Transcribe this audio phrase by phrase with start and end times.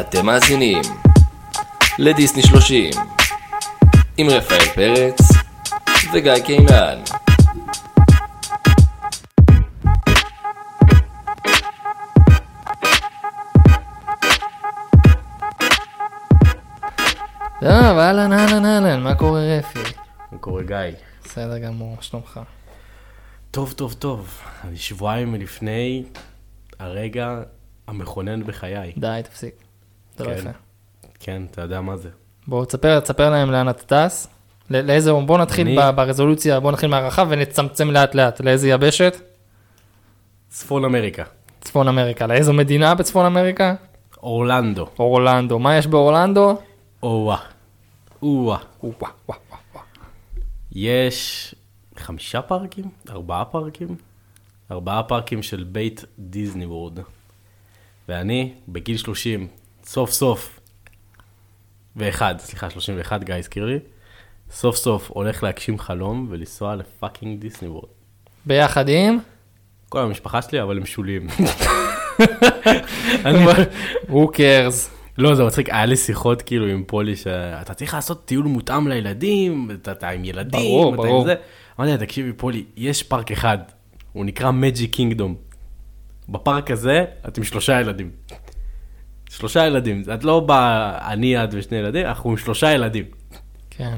[0.00, 0.82] אתם מאזינים
[1.98, 2.90] לדיסני 30
[4.16, 5.20] עם רפאל פרץ
[6.12, 6.98] וגיא קינן.
[17.60, 19.78] טוב, אהלן, אהלן, אהלן, מה קורה רפי?
[20.32, 20.76] מה קורה גיא?
[21.24, 22.40] בסדר גמור, מה שלומך?
[23.50, 24.38] טוב, טוב, טוב.
[24.64, 26.04] אני שבועיים מלפני
[26.78, 27.42] הרגע
[27.86, 28.92] המכונן בחיי.
[28.96, 29.63] די, תפסיק.
[30.16, 30.38] זה לא כן.
[30.38, 30.50] יפה.
[31.20, 32.08] כן, אתה יודע מה זה.
[32.46, 34.26] בוא תספר, תספר להם לאן אתה טס.
[34.70, 38.40] לאיזה, בוא נתחיל אני- ברזולוציה, בוא נתחיל מהרחב ונצמצם לאט לאט.
[38.40, 39.16] לאיזה יבשת?
[40.48, 41.22] צפון אמריקה.
[41.60, 42.26] צפון אמריקה.
[42.26, 43.74] לאיזו מדינה בצפון אמריקה?
[44.22, 44.86] אורלנדו.
[44.98, 45.58] אורלנדו.
[45.58, 46.56] מה יש באורלנדו?
[47.02, 47.36] או-אה.
[48.22, 48.58] או-אה.
[48.82, 49.38] וואו.
[50.72, 51.54] יש
[51.96, 52.84] חמישה פארקים?
[53.10, 53.96] ארבעה פארקים?
[54.70, 56.98] ארבעה פארקים של בית דיסני וורד.
[58.08, 59.48] ואני, בגיל 30,
[59.84, 60.60] סוף סוף,
[61.96, 63.78] ואחד, סליחה, 31, גיא הזכיר לי,
[64.50, 67.88] סוף סוף הולך להגשים חלום ולנסוע לפאקינג דיסני וורד.
[68.46, 69.18] ביחד עם?
[69.88, 71.26] כל המשפחה שלי, אבל הם שוליים.
[73.24, 73.44] אני-
[74.08, 74.88] who cares?
[75.18, 79.70] לא, זה מצחיק, היה לי שיחות כאילו עם פולי שאתה צריך לעשות טיול מותאם לילדים,
[79.92, 81.26] אתה עם ילדים, ברור, ברור.
[81.80, 83.58] אמרתי לה, תקשיבי פולי, יש פארק אחד,
[84.12, 85.34] הוא נקרא מג'י קינגדום.
[86.28, 88.10] בפארק הזה, את עם שלושה ילדים.
[89.38, 93.04] שלושה ילדים, את לא באה אני, את ושני ילדים, אנחנו עם שלושה ילדים.
[93.70, 93.96] כן.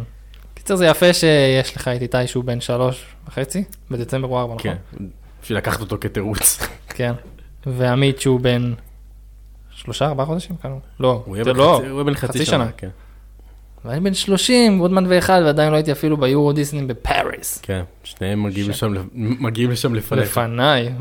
[0.54, 4.62] קיצר זה יפה שיש לך את איתי שהוא בן שלוש וחצי, בדצמבר הוא ארבע, נכון?
[4.98, 5.04] כן,
[5.42, 6.58] בשביל לקחת אותו כתירוץ.
[6.96, 7.12] כן.
[7.66, 8.72] ועמית שהוא בן
[9.70, 10.56] שלושה, ארבעה חודשים?
[10.62, 10.74] כמה?
[11.00, 12.66] לא, הוא יהיה זה בן לא, חצי- הוא יהיה בן חצי שנה.
[12.76, 12.88] כן.
[13.84, 17.58] ואני בן 30, עוד מעט ואחד, ועדיין לא הייתי אפילו ביורו דיסני בפאריס.
[17.62, 20.22] כן, שניהם מגיעים לשם, מגיעים לשם לפניך.
[20.38, 20.92] לפניי.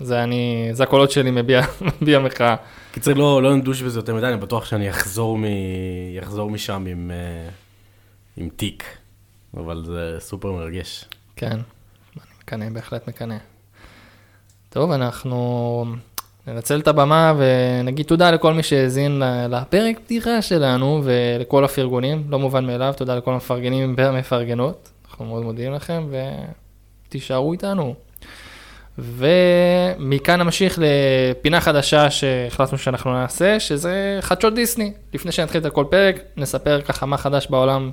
[0.00, 1.60] זה אני, זה הקולות שלי מביע,
[2.02, 2.56] מביע מחאה.
[2.92, 5.44] קיצר, לא, לא נדוש בזה יותר מדי, אני בטוח שאני אחזור, מ...
[6.22, 7.48] אחזור משם עם, אה,
[8.36, 8.84] עם תיק,
[9.56, 11.04] אבל זה סופר מרגש.
[11.36, 13.36] כן, אני מקנא, בהחלט מקנא.
[14.70, 15.84] טוב, אנחנו
[16.46, 22.66] ננצל את הבמה ונגיד תודה לכל מי שהאזין לפרק פתיחה שלנו ולכל הפרגונים, לא מובן
[22.66, 26.06] מאליו, תודה לכל המפרגנים והמפרגנות, אנחנו מאוד מודים לכם
[27.08, 27.94] ותישארו איתנו.
[28.98, 34.92] ומכאן נמשיך לפינה חדשה שהחלטנו שאנחנו נעשה, שזה חדשות דיסני.
[35.14, 37.90] לפני שנתחיל את כל פרק, נספר ככה מה חדש בעולם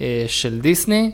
[0.00, 1.12] אה, של דיסני.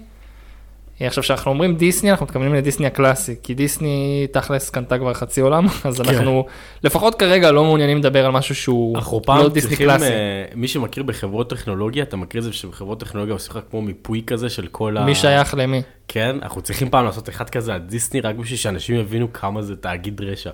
[1.00, 5.40] אה, עכשיו, כשאנחנו אומרים דיסני, אנחנו מתכוונים לדיסני הקלאסי, כי דיסני תכלס קנתה כבר חצי
[5.40, 6.08] עולם, אז כן.
[6.08, 6.46] אנחנו
[6.84, 8.98] לפחות כרגע לא מעוניינים לדבר על משהו שהוא
[9.28, 10.04] לא דיסני צריכים, קלאסי.
[10.04, 14.22] אה, מי שמכיר בחברות טכנולוגיה, אתה מכיר את זה שבחברות טכנולוגיה עושים לך כמו מיפוי
[14.26, 15.04] כזה של כל ה...
[15.04, 15.82] מי שייך למי?
[16.08, 19.76] כן, אנחנו צריכים פעם לעשות אחד כזה על דיסני, רק בשביל שאנשים יבינו כמה זה
[19.76, 20.50] תאגיד רשע.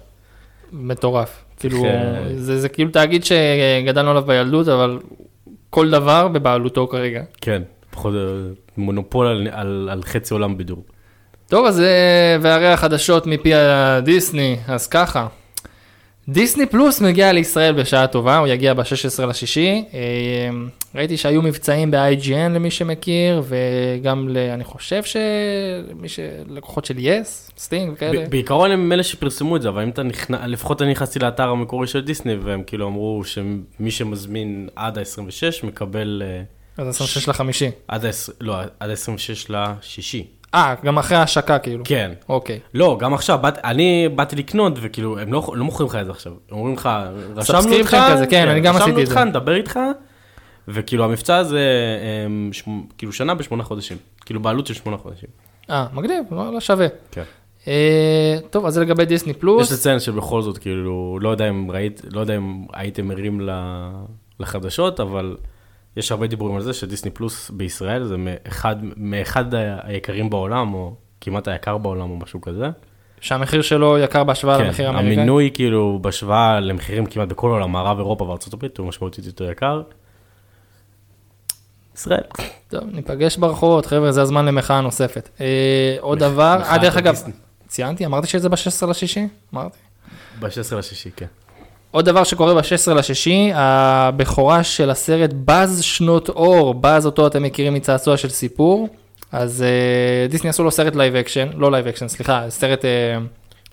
[0.73, 1.45] מטורף.
[1.57, 4.99] כאילו, אה, זה, זה כאילו תאגיד שגדלנו עליו בילדות, אבל
[5.71, 7.23] כל דבר בבעלותו כרגע.
[7.41, 8.21] כן, פחות אה,
[8.77, 10.85] מונופול על, על, על חצי עולם בידור.
[11.49, 15.27] טוב, אז אה, והרי החדשות מפי הדיסני, אז ככה.
[16.29, 19.85] דיסני פלוס מגיע לישראל בשעה טובה, הוא יגיע ב-16 לשישי.
[19.95, 20.01] אה,
[20.95, 24.37] ראיתי שהיו מבצעים ב-IGN למי שמכיר, וגם ל...
[24.37, 26.21] אני חושב שמי ש...
[26.49, 28.29] לקוחות של יס, סטינג וכאלה.
[28.29, 31.87] בעיקרון הם אלה שפרסמו את זה, אבל אם אתה נכנס, לפחות אני נכנסתי לאתר המקורי
[31.87, 36.43] של דיסני, והם כאילו אמרו שמי שמזמין עד ה-26 מקבל, אה,
[36.77, 37.71] אז 26 לחמישי.
[37.89, 38.05] עד.
[38.41, 40.27] לא, עד ה-26 לשישי.
[40.55, 41.85] אה, גם אחרי ההשקה כאילו.
[41.85, 42.13] כן.
[42.29, 42.61] אוקיי.
[42.75, 46.11] לא, גם עכשיו, באת, אני באתי לקנות, וכאילו, הם לא, לא מוכרים לך את זה
[46.11, 46.33] עכשיו.
[46.51, 46.89] הם אומרים לך,
[47.37, 49.03] רשמנו אותך, כזה, כן, אני גם עשיתי את זה.
[49.03, 49.79] רשמנו אותך, נדבר איתך,
[50.69, 51.67] וכאילו המבצע הזה,
[52.53, 53.97] שמ, כאילו שנה בשמונה חודשים.
[54.25, 55.29] כאילו בעלות של שמונה חודשים.
[55.71, 56.87] אה, מגניב, לא, לא שווה.
[57.11, 57.23] כן.
[57.69, 59.73] אה, טוב, אז זה לגבי דיסני יש פלוס.
[59.73, 63.49] לציין שבכל זאת, כאילו, לא יודע אם ראית, לא יודע אם הייתם ערים
[64.41, 65.37] לחדשות, אבל
[65.97, 69.45] יש הרבה דיבורים על זה שדיסני פלוס בישראל זה מאחד, מאחד
[69.83, 72.71] היקרים בעולם, או כמעט היקר בעולם, או משהו כזה.
[73.21, 75.13] שהמחיר שלו יקר בהשוואה כן, למחיר האמריקאי.
[75.13, 79.83] המינוי כאילו בהשוואה למחירים כמעט בכל העולם, מערב אירופה וארצות הברית, הוא משמעותית יותר יקר.
[81.97, 82.23] ישראל.
[82.69, 85.29] טוב, ניפגש ברחובות, חבר'ה, זה הזמן למחאה נוספת.
[85.41, 87.23] אה, עוד דבר, מחאת אה, דרך אגב.
[87.69, 89.29] ציינתי, אמרתי שזה ב-16 לשישי?
[89.55, 89.79] אמרתי.
[90.41, 91.27] ב-16 לשישי, כן.
[91.93, 97.75] עוד דבר שקורה ב-16 לשישי, הבכורה של הסרט באז שנות אור, באז אותו אתם מכירים
[97.75, 98.89] מצעצוע של סיפור,
[99.33, 102.91] אז אה, דיסני עשו לו סרט live action, לא live action, סליחה, סרט, אה,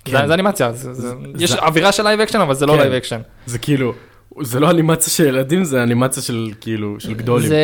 [0.05, 0.11] כן.
[0.21, 2.79] זה זה אנימציה, זה- זה- יש זה- אווירה של live action, אבל זה לא כן.
[2.79, 3.19] live action.
[3.45, 3.93] זה כאילו,
[4.41, 7.47] זה לא אנימציה של ילדים, זה אנימציה של כאילו, של גדולים.
[7.49, 7.61] זה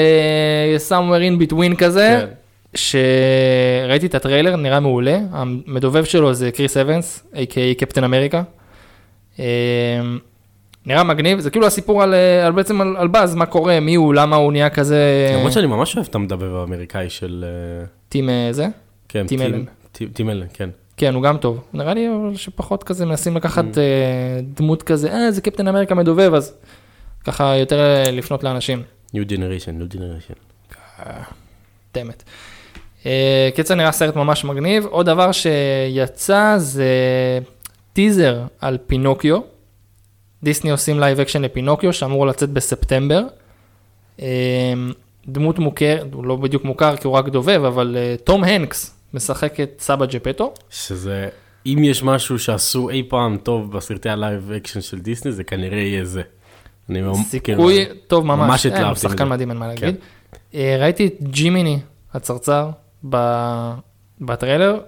[0.90, 2.78] somewhere in between כזה, כן.
[2.78, 8.44] שראיתי את הטריילר, נראה מעולה, המדובב שלו זה קריס אבנס, a.k.a קפטן אמריקה.
[10.86, 13.96] נראה מגניב, זה כאילו הסיפור על, אה, על בעצם על, על באז, מה קורה, מי
[13.96, 15.00] הוא, למה הוא נהיה כזה...
[15.38, 17.46] למרות שאני ממש אוהב את המדבב האמריקאי של...
[17.48, 18.68] אה, טים אה, זה?
[19.10, 19.64] כן, טים אלן.
[20.14, 20.70] טים- אלן, כן.
[20.98, 21.60] כן, הוא גם טוב.
[21.74, 23.78] נראה לי שפחות כזה מנסים לקחת Mm.
[24.58, 26.54] דמות כזה, אה, זה קפטן אמריקה מדובב, אז
[27.24, 27.80] ככה יותר
[28.12, 28.82] לפנות לאנשים.
[29.16, 30.36] New Generation, New Generation.
[31.94, 32.24] דמת.
[33.56, 34.86] קיצר נראה סרט ממש מגניב.
[34.86, 36.90] עוד דבר שיצא זה
[37.94, 39.40] טיזר על פינוקיו.
[40.45, 43.21] דיסני עושים live action לפינוקיו שאמור לצאת בספטמבר.
[44.21, 44.74] אה,
[45.27, 49.59] דמות מוכר, הוא לא בדיוק מוכר כי הוא רק דובב, אבל אה, טום הנקס משחק
[49.59, 50.53] את סבא ג'פטו.
[50.69, 51.30] שזה,
[51.65, 55.77] אם יש משהו שעשו אי פעם טוב בסרטי ה live action של דיסני, זה כנראה
[55.77, 56.21] יהיה זה.
[56.89, 59.25] אני סיכוי טוב ממש, ממש אה, הוא התלהבתי שחקן מזה.
[59.25, 59.86] מדהים, אין מה כן.
[59.86, 60.00] להגיד.
[60.56, 61.80] אה, ראיתי את ג'ימיני
[62.13, 62.69] הצרצר
[63.09, 63.74] ב-
[64.21, 64.80] בטריילר,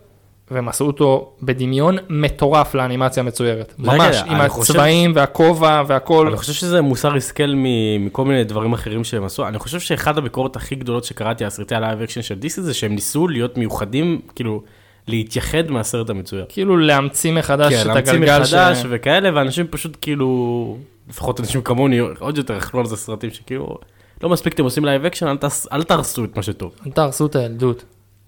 [0.51, 3.73] והם עשו אותו בדמיון מטורף לאנימציה המצוירת.
[3.79, 6.27] ממש, עם חושב- הצבעים והכובע והכל.
[6.27, 7.53] אני חושב שזה מוסר השכל
[7.99, 9.47] מכל מיני דברים אחרים שהם עשו.
[9.47, 12.73] אני חושב שאחד הביקורות הכי גדולות שקראתי על סרטי ה live action של דיסני זה
[12.73, 14.63] שהם ניסו להיות מיוחדים, כאילו,
[15.07, 16.45] להתייחד מהסרט המצויר.
[16.49, 18.85] כאילו להמציא מחדש כן, את להמציא הגלגל מחדש ש...
[18.89, 20.77] וכאלה, ואנשים פשוט כאילו,
[21.09, 23.77] לפחות אנשים כמוני, עוד יותר אכלו על זה סרטים שכאילו,
[24.23, 26.71] לא מספיק אתם עושים live action, אל תעש- אל תהרסו את מה שטוב.
[26.85, 27.83] אל תהרסו את הילדות.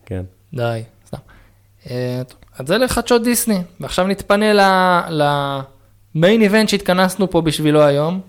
[0.06, 0.24] כן.
[0.54, 0.81] די,
[1.85, 1.93] אז
[2.67, 4.53] זה לחדשות דיסני, ועכשיו נתפנה
[5.09, 8.21] ל main event שהתכנסנו פה בשבילו היום.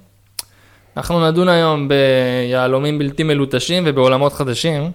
[0.97, 4.91] אנחנו נדון היום ביהלומים בלתי מלוטשים ובעולמות חדשים,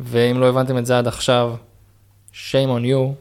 [0.00, 1.54] ואם לא הבנתם את זה עד עכשיו,
[2.32, 2.38] shame
[2.68, 3.12] on you.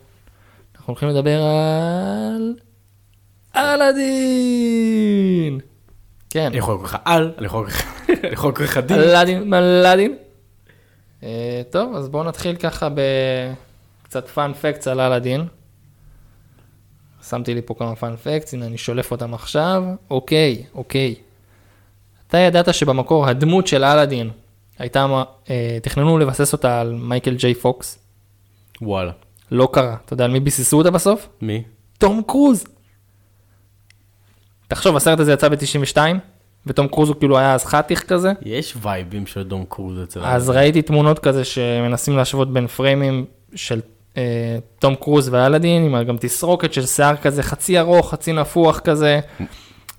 [0.76, 2.54] אנחנו הולכים לדבר על
[3.56, 5.60] אלאדין.
[6.30, 8.98] כן, אני יכול לקרוא לך על, אני יכול לקרוא לך- אני יכול לקרוא לך דין.
[9.00, 10.16] אלאדין, מלאדין.
[11.24, 13.04] אה, טוב, אז בואו נתחיל ככה בקצת
[14.22, 15.46] פאנ פקטס על אלאדין.
[17.30, 19.84] שמתי לי פה כמה פאנ פקטס, הנה אני שולף אותם עכשיו.
[20.10, 21.16] אוקיי, אוקיי.
[22.28, 24.30] אתה ידעת שבמקור הדמות של אלאדין
[24.80, 28.00] הייתה, אה, תכננו לבסס אותה על מייקל ג'יי פוקס?
[28.82, 29.12] וואלה.
[29.52, 29.96] לא קרה.
[30.06, 31.30] אתה יודע על מי ביססו אותה בסוף?
[31.42, 31.64] מי?
[31.98, 32.64] תום קרוז.
[34.68, 35.98] תחשוב, הסרט הזה יצא ב-92,
[36.66, 38.32] ותום קרוז הוא כאילו היה אז חתיך כזה.
[38.42, 40.20] יש וייבים של דום קרוז אצל...
[40.24, 43.26] אז ראיתי תמונות כזה שמנסים להשוות בין פריימים
[43.56, 43.82] של
[44.80, 49.20] תום קרוז ואלאדין, עם גם תסרוקת של שיער כזה חצי ארוך, חצי נפוח כזה.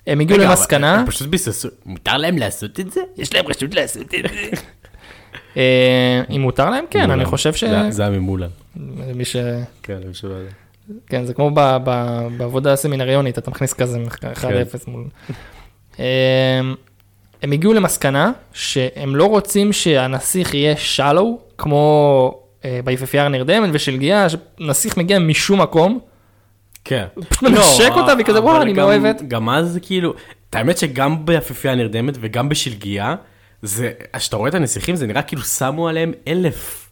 [0.07, 3.01] הם הגיעו למסקנה, הם פשוט ביססו, מותר להם לעשות את זה?
[3.17, 4.49] יש להם רשות לעשות את זה.
[5.57, 7.63] אה, אם מותר להם, כן, אני חושב ש...
[7.89, 8.47] זה- היה ממולן.
[9.15, 9.35] מי ש...
[9.83, 10.51] כן, למי שלא יודע.
[11.07, 11.51] כן, זה כמו
[12.37, 14.45] בעבודה הסמינריונית, אתה מכניס כזה 1-0
[14.87, 15.03] מול...
[15.99, 16.03] אמ,
[17.41, 24.97] הם הגיעו למסקנה שהם לא רוצים שהנסיך יהיה שלו, כמו אה, ביפהפייה הנרדמת ושלגיה, שנסיך
[24.97, 25.99] מגיע משום מקום,
[26.85, 27.05] כן.
[27.29, 29.21] פשוט מנשק אותה והיא כזה, אבל וואו, אני מאוהבת.
[29.27, 30.13] גם אז כאילו,
[30.53, 33.15] האמת שגם ביפיפייה הנרדמת וגם בשלגיה,
[33.61, 36.89] זה, כשאתה רואה את הנסיכים זה נראה כאילו שמו עליהם אלף.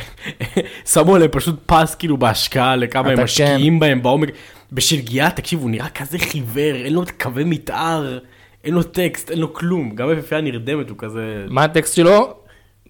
[0.92, 4.28] שמו עליהם פשוט פס כאילו בהשקעה לכמה הם אתה משקיעים בהם בעומק.
[4.72, 8.18] בשלגיה, תקשיב, הוא נראה כזה חיוור, אין לו קווי מתאר,
[8.64, 9.94] אין לו טקסט, אין לו כלום.
[9.94, 11.44] גם ביפיפייה הנרדמת הוא כזה...
[11.48, 12.34] מה הטקסט שלו?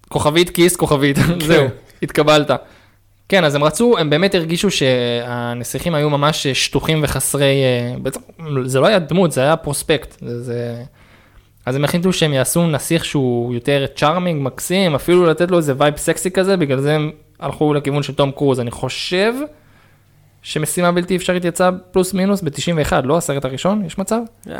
[0.09, 1.17] כוכבית כיס כוכבית,
[1.47, 1.67] זהו,
[2.03, 2.51] התקבלת.
[3.29, 8.19] כן, אז הם רצו, הם באמת הרגישו שהנסיכים היו ממש שטוחים וחסרי, אה, בעצם
[8.65, 10.17] זה לא היה דמות, זה היה prospect.
[10.21, 10.83] זה, זה...
[11.65, 15.97] אז הם החליטו שהם יעשו נסיך שהוא יותר charming, מקסים, אפילו לתת לו איזה vibe
[15.97, 18.59] סקסי כזה, בגלל זה הם הלכו לכיוון של תום קרוז.
[18.59, 19.33] אני חושב
[20.41, 24.19] שמשימה בלתי אפשרית יצאה פלוס מינוס ב-91, לא הסרט הראשון, יש מצב?
[24.49, 24.55] אה,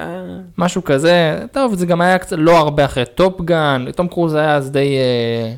[0.58, 4.72] משהו כזה, טוב, זה גם היה קצת לא הרבה אחרי טופגן, תום קרוז היה אז
[4.72, 5.54] די, אה,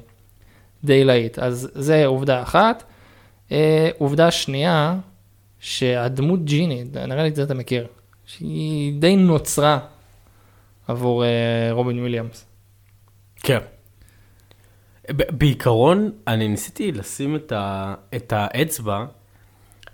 [0.83, 2.83] די להיט, אז זה עובדה אחת.
[3.51, 4.95] אה, עובדה שנייה,
[5.59, 7.87] שהדמות ג'יני, נראה לי את זה אתה מכיר,
[8.25, 9.79] שהיא די נוצרה
[10.87, 11.29] עבור אה,
[11.71, 12.45] רובין וויליאמס.
[13.39, 13.59] כן.
[15.09, 19.05] בעיקרון, אני ניסיתי לשים את, ה, את האצבע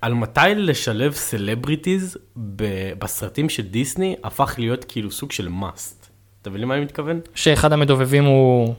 [0.01, 2.17] על מתי לשלב סלבריטיז
[2.55, 6.07] ב- בסרטים של דיסני הפך להיות כאילו סוג של must.
[6.41, 7.19] אתה מבין למה אני מתכוון?
[7.35, 8.73] שאחד המדובבים הוא,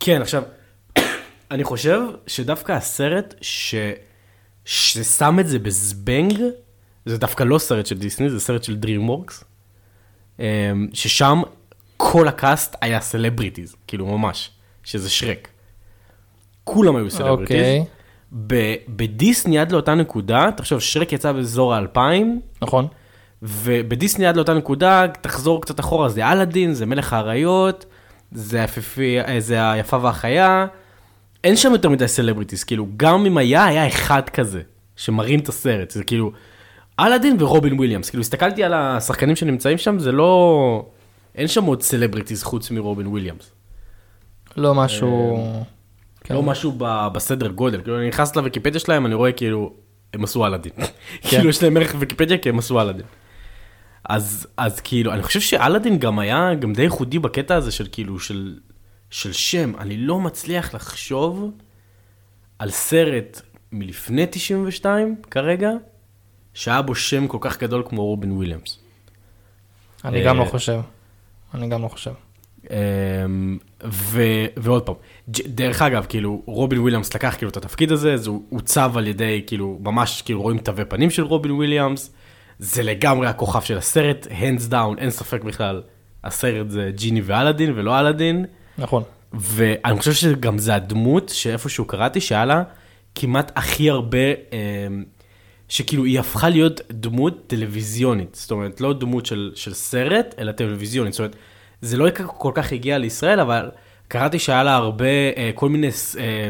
[0.00, 0.42] כן, עכשיו,
[1.50, 3.74] אני חושב שדווקא הסרט ש...
[4.64, 6.42] ששם את זה בזבנג,
[7.06, 9.44] זה דווקא לא סרט של דיסני, זה סרט של DreamWorks,
[10.38, 10.44] אמ,
[10.92, 11.42] ששם
[11.96, 14.50] כל ה cast היה סלבריטיז, כאילו ממש,
[14.84, 15.48] שזה שרק.
[16.64, 17.56] כולם היו סלבריטיז.
[17.56, 17.84] אוקיי,
[18.46, 22.86] ב- בדיסני עד לאותה נקודה, תחשוב, שרק יצא באזור האלפיים, נכון?
[23.42, 27.84] ובדיסני עד לאותה נקודה, תחזור קצת אחורה, זה אלאדין, זה מלך האריות,
[28.32, 30.66] זה, היפיפי, אה, זה היפה והחיה,
[31.46, 34.62] אין שם יותר מדי סלבריטיז, כאילו, גם אם היה, היה אחד כזה,
[34.96, 36.32] שמרים את הסרט, זה כאילו,
[37.00, 40.86] אלאדין ורובין וויליאמס, כאילו הסתכלתי על השחקנים שנמצאים שם, זה לא...
[41.34, 43.52] אין שם עוד סלבריטיז חוץ מרובין וויליאמס.
[44.56, 45.38] לא משהו...
[46.20, 46.34] כן.
[46.34, 49.72] לא משהו ב- בסדר גודל, כאילו אני נכנס לוויקיפדיה שלהם, אני רואה כאילו,
[50.14, 50.72] הם עשו אלאדין.
[51.28, 53.06] כאילו יש להם ערך ויקיפדיה כי הם עשו אלאדין.
[54.04, 58.18] אז, אז כאילו, אני חושב שאלאדין גם היה גם די ייחודי בקטע הזה של כאילו,
[58.18, 58.58] של,
[59.10, 59.72] של שם.
[59.78, 61.50] אני לא מצליח לחשוב
[62.58, 65.70] על סרט מלפני 92 כרגע,
[66.54, 68.78] שהיה בו שם כל כך גדול כמו רובין וויליאמס.
[70.04, 70.80] אני גם לא אה, חושב.
[71.54, 72.12] אני גם לא חושב.
[72.70, 74.22] אמ, ו,
[74.56, 74.94] ועוד פעם,
[75.28, 79.78] דרך אגב, כאילו, רובין וויליאמס לקח כאילו את התפקיד הזה, זה עוצב על ידי, כאילו,
[79.82, 82.14] ממש כאילו רואים תווי פנים של רובין וויליאמס,
[82.58, 85.82] זה לגמרי הכוכב של הסרט, hands down, אין ספק בכלל,
[86.24, 88.44] הסרט זה ג'יני ואלאדין ולא אלאדין,
[88.78, 89.02] נכון.
[89.32, 92.62] ואני חושב שגם זה הדמות שאיפשהו קראתי שהיה לה
[93.14, 94.18] כמעט הכי הרבה,
[94.52, 95.04] אמ,
[95.68, 101.12] שכאילו היא הפכה להיות דמות טלוויזיונית, זאת אומרת לא דמות של, של סרט, אלא טלוויזיונית,
[101.12, 101.36] זאת אומרת
[101.80, 103.70] זה לא כל כך הגיע לישראל, אבל
[104.08, 105.04] קראתי שהיה לה הרבה,
[105.36, 105.86] אה, כל מיני
[106.18, 106.48] אה,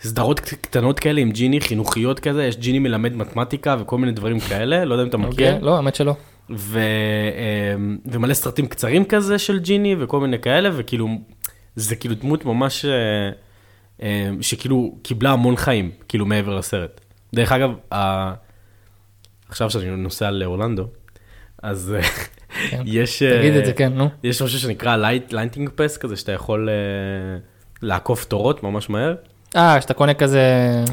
[0.00, 4.40] סדרות קט- קטנות כאלה עם ג'יני, חינוכיות כזה, יש ג'יני מלמד מתמטיקה וכל מיני דברים
[4.40, 5.30] כאלה, לא יודע אם אתה מכיר.
[5.30, 5.58] אוקיי?
[5.62, 6.14] לא, האמת שלא.
[6.50, 7.74] ו, אה,
[8.06, 11.08] ומלא סרטים קצרים כזה של ג'יני וכל מיני כאלה, וכאילו,
[11.76, 12.90] זה כאילו דמות ממש, אה,
[14.02, 17.00] אה, שכאילו קיבלה המון חיים, כאילו מעבר לסרט.
[17.34, 18.32] דרך אגב, ה...
[19.48, 20.86] עכשיו שאני נוסע לאורלנדו,
[21.62, 22.02] אז אה,
[22.70, 22.82] כן.
[22.86, 24.08] יש, תגיד את זה, כן, נו.
[24.22, 24.96] יש משהו שנקרא
[25.30, 26.68] lightning pass כזה, שאתה יכול
[27.82, 29.14] לעקוף תורות ממש מהר.
[29.56, 30.40] אה, שאתה קונה כזה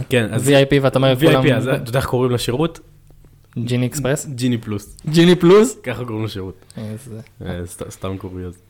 [0.09, 2.79] כן, אז VIP ואתה אומר לכולם, VIP, אז אתה יודע איך קוראים לשירות?
[3.57, 4.25] ג'יני אקספרס?
[4.25, 5.77] ג'יני פלוס, ג'יני פלוס?
[5.83, 6.65] ככה קוראים לשירות.
[6.77, 7.21] איזה-
[7.65, 8.62] סת- סתם קוריוז.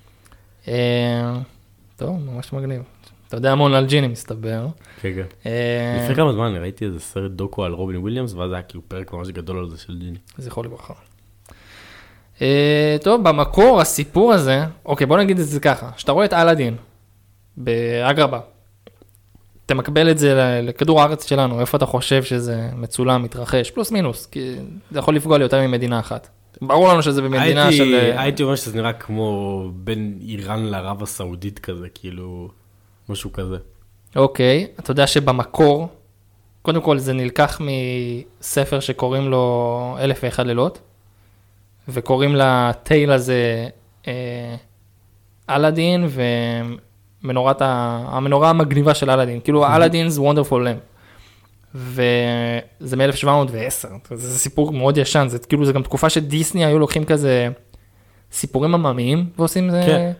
[1.99, 2.81] טוב, ממש מגניב.
[3.27, 4.67] אתה יודע המון על ג'יני מסתבר.
[5.01, 5.49] כן, כן.
[5.49, 9.13] אה, לפני כמה זמן ראיתי איזה סרט דוקו על רובין וויליאמס, ואז היה כאילו פרק
[9.13, 10.17] ממש גדול על זה של ג'יני.
[10.37, 10.93] זכרו לברכה.
[12.41, 16.75] אה, טוב, במקור הסיפור הזה, אוקיי בוא נגיד את זה ככה, שאתה רואה את אלאדין
[17.57, 18.39] באגרבה,
[19.65, 24.25] אתה מקבל את זה לכדור הארץ שלנו, איפה אתה חושב שזה מצולם, מתרחש, פלוס מינוס,
[24.25, 24.55] כי
[24.91, 26.29] זה יכול לפגוע ליותר ממדינה אחת.
[26.61, 27.95] ברור לנו שזה במדינה הייתי- של...
[27.95, 32.49] אה, הייתי אומר שזה נראה כמו בין איראן לערב הסעודית כזה, כאילו,
[33.09, 33.57] משהו כזה.
[34.15, 35.87] אוקיי, אתה יודע שבמקור,
[36.61, 37.61] קודם כל זה נלקח
[38.41, 40.79] מספר שקוראים לו אלף ואחד לילות,
[41.87, 43.67] וקוראים לטייל הזה
[44.07, 44.55] אה,
[45.49, 46.07] אלאדין
[47.23, 47.65] ומנורת ה...
[48.11, 50.88] המנורה המגניבה של אלאדין, כאילו אלאדינ's wonderful lamp.
[51.75, 57.49] וזה מ-1710, זה סיפור מאוד ישן, זה כאילו זה גם תקופה שדיסני היו לוקחים כזה
[58.31, 60.11] סיפורים עממיים ועושים זה, כן.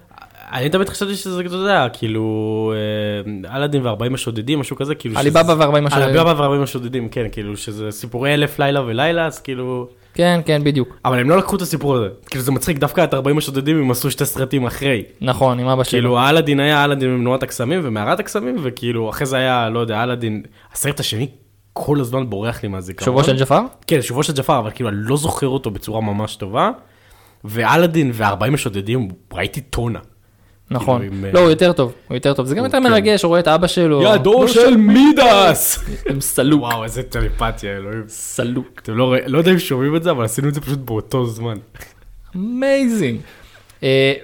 [0.52, 2.74] אני תמיד חשבתי שזה, אתה יודע, כאילו,
[3.46, 5.20] אה, אלאדין וארבעים השודדים, משהו כזה, כאילו...
[5.20, 6.10] עליבאבא וארבעים השודדים.
[6.10, 9.88] עליבאבא וארבעים השודדים, כן, כאילו, שזה סיפורי אלף לילה ולילה, אז כאילו...
[10.14, 10.98] כן, כן, בדיוק.
[11.06, 12.08] אבל הם לא לקחו את הסיפור הזה.
[12.30, 15.04] כאילו, זה מצחיק, דווקא את 40 השודדים הם עשו שתי סרטים אחרי.
[15.22, 15.92] נכון, עם אבא שלו.
[15.92, 20.44] כאילו, אלאדין היה אלאדין ממנורת הקסמים ומערת הקסמים, וכאילו, אחרי זה היה, לא יודע, אלאדין...
[20.74, 21.28] הסרט השני
[21.74, 23.06] כל הזמן בורח לי מהזיכרון.
[23.06, 23.62] שובו של ג'פר?
[23.88, 26.72] כן, שובו של ג'פר, אבל כאילו, אני לא זוכר אותו בצורה ממש טובה.
[27.44, 30.00] ואלאדין והארבעים השודדים, ראיתי טונה.
[30.72, 31.02] נכון.
[31.02, 32.46] עם, אה, לא, הוא יותר טוב, הוא יותר טוב.
[32.46, 32.84] זה גם יותר כן.
[32.84, 34.04] מרגש, הוא רואה את אבא שלו.
[34.04, 35.80] ידו של מידס!
[36.10, 36.62] עם סלוק.
[36.62, 38.04] וואו, איזה טלפתיה, אלוהים.
[38.08, 38.80] סלוק.
[38.84, 41.58] אתם לא לא יודע אם שומעים את זה, אבל עשינו את זה פשוט באותו זמן.
[42.36, 43.20] amazing.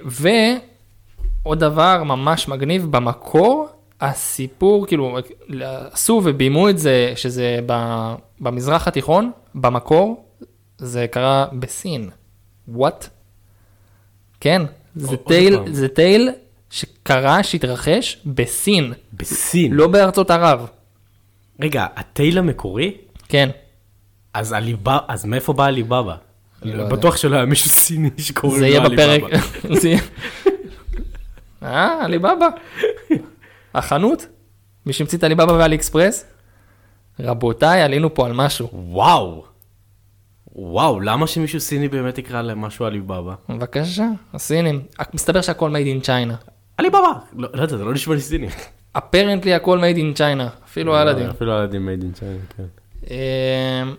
[0.05, 3.67] ועוד דבר ממש מגניב, במקור
[4.01, 5.17] הסיפור, כאילו,
[5.91, 7.59] עשו וביימו את זה, שזה
[8.39, 10.25] במזרח התיכון, במקור,
[10.77, 12.09] זה קרה בסין.
[12.67, 13.09] וואט?
[14.39, 14.61] כן,
[14.95, 15.57] זה טייל.
[15.71, 16.29] זה טייל
[16.69, 19.73] שקרה, שהתרחש בסין, בסין.
[19.73, 20.67] לא בארצות ערב.
[21.61, 22.97] רגע, הטייל המקורי?
[23.29, 23.49] כן.
[24.33, 26.15] אז עליבאבא, אז מאיפה בא עליבאבא?
[26.63, 26.85] לא.
[26.85, 29.17] בטוח שלא היה מישהו סיני שקוראים לו עליבאבא.
[29.27, 29.41] בפרק.
[29.81, 30.01] זה יהיה-
[31.63, 32.47] אה, עליבאבא.
[33.75, 34.25] החנות?
[34.85, 36.25] מי שהמציא את עליבאבא ואלי אקספרס?
[37.19, 38.69] רבותיי, עלינו פה על משהו.
[38.73, 39.45] וואו.
[40.55, 43.33] וואו, למה שמישהו סיני באמת יקרא למשהו עליבאבא?
[43.49, 44.81] בבקשה, הסינים.
[45.13, 46.49] מסתבר שהכל made in China.
[46.77, 47.11] עליבאבא!
[47.33, 48.47] לא לא יודע, זה לא נשמע לי סיני.
[48.97, 51.29] apparently הכל made in China, אפילו אלאדין.
[51.29, 52.63] אפילו אלאדין made in China, כן.
[53.09, 53.95] אמ,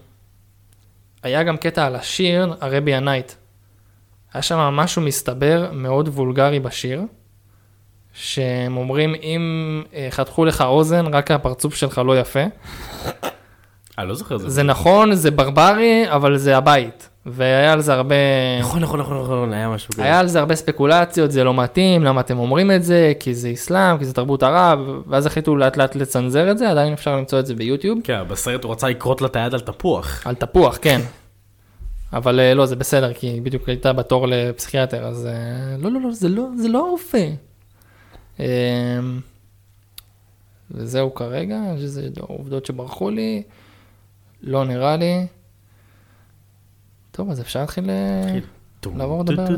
[1.22, 3.32] היה גם קטע על השיר, Arabian Nights.
[4.32, 7.02] היה שם משהו מסתבר מאוד וולגרי בשיר,
[8.12, 12.40] שהם אומרים אם אה, חתכו לך אוזן, רק הפרצוף שלך לא יפה.
[13.98, 14.50] אני לא זוכר את זה.
[14.50, 17.08] זה נכון, זה ברברי, אבל זה הבית.
[17.26, 18.14] והיה על זה הרבה,
[18.60, 20.02] נכון, נכון, נכון, נכון, היה משהו כזה.
[20.02, 23.52] היה על זה הרבה ספקולציות, זה לא מתאים, למה אתם אומרים את זה, כי זה
[23.52, 27.38] אסלאם, כי זה תרבות ערב, ואז החליטו לאט לאט לצנזר את זה, עדיין אפשר למצוא
[27.38, 27.98] את זה ביוטיוב.
[28.04, 30.26] כן, בסרט הוא רצה לכרות לה את היד על תפוח.
[30.26, 31.00] על תפוח, כן.
[32.12, 36.00] אבל אה, לא, זה בסדר, כי היא בדיוק הייתה בתור לפסיכיאטר, אז אה, לא, לא,
[36.00, 37.28] לא, זה לא, זה לא הרופא.
[38.40, 38.46] אה,
[40.70, 43.42] וזהו כרגע, שזה עובדות שברחו לי,
[44.42, 45.26] לא נראה לי.
[47.10, 47.90] טוב, אז אפשר להתחיל...
[47.90, 48.38] אה,
[48.96, 49.56] לעבור לדבר על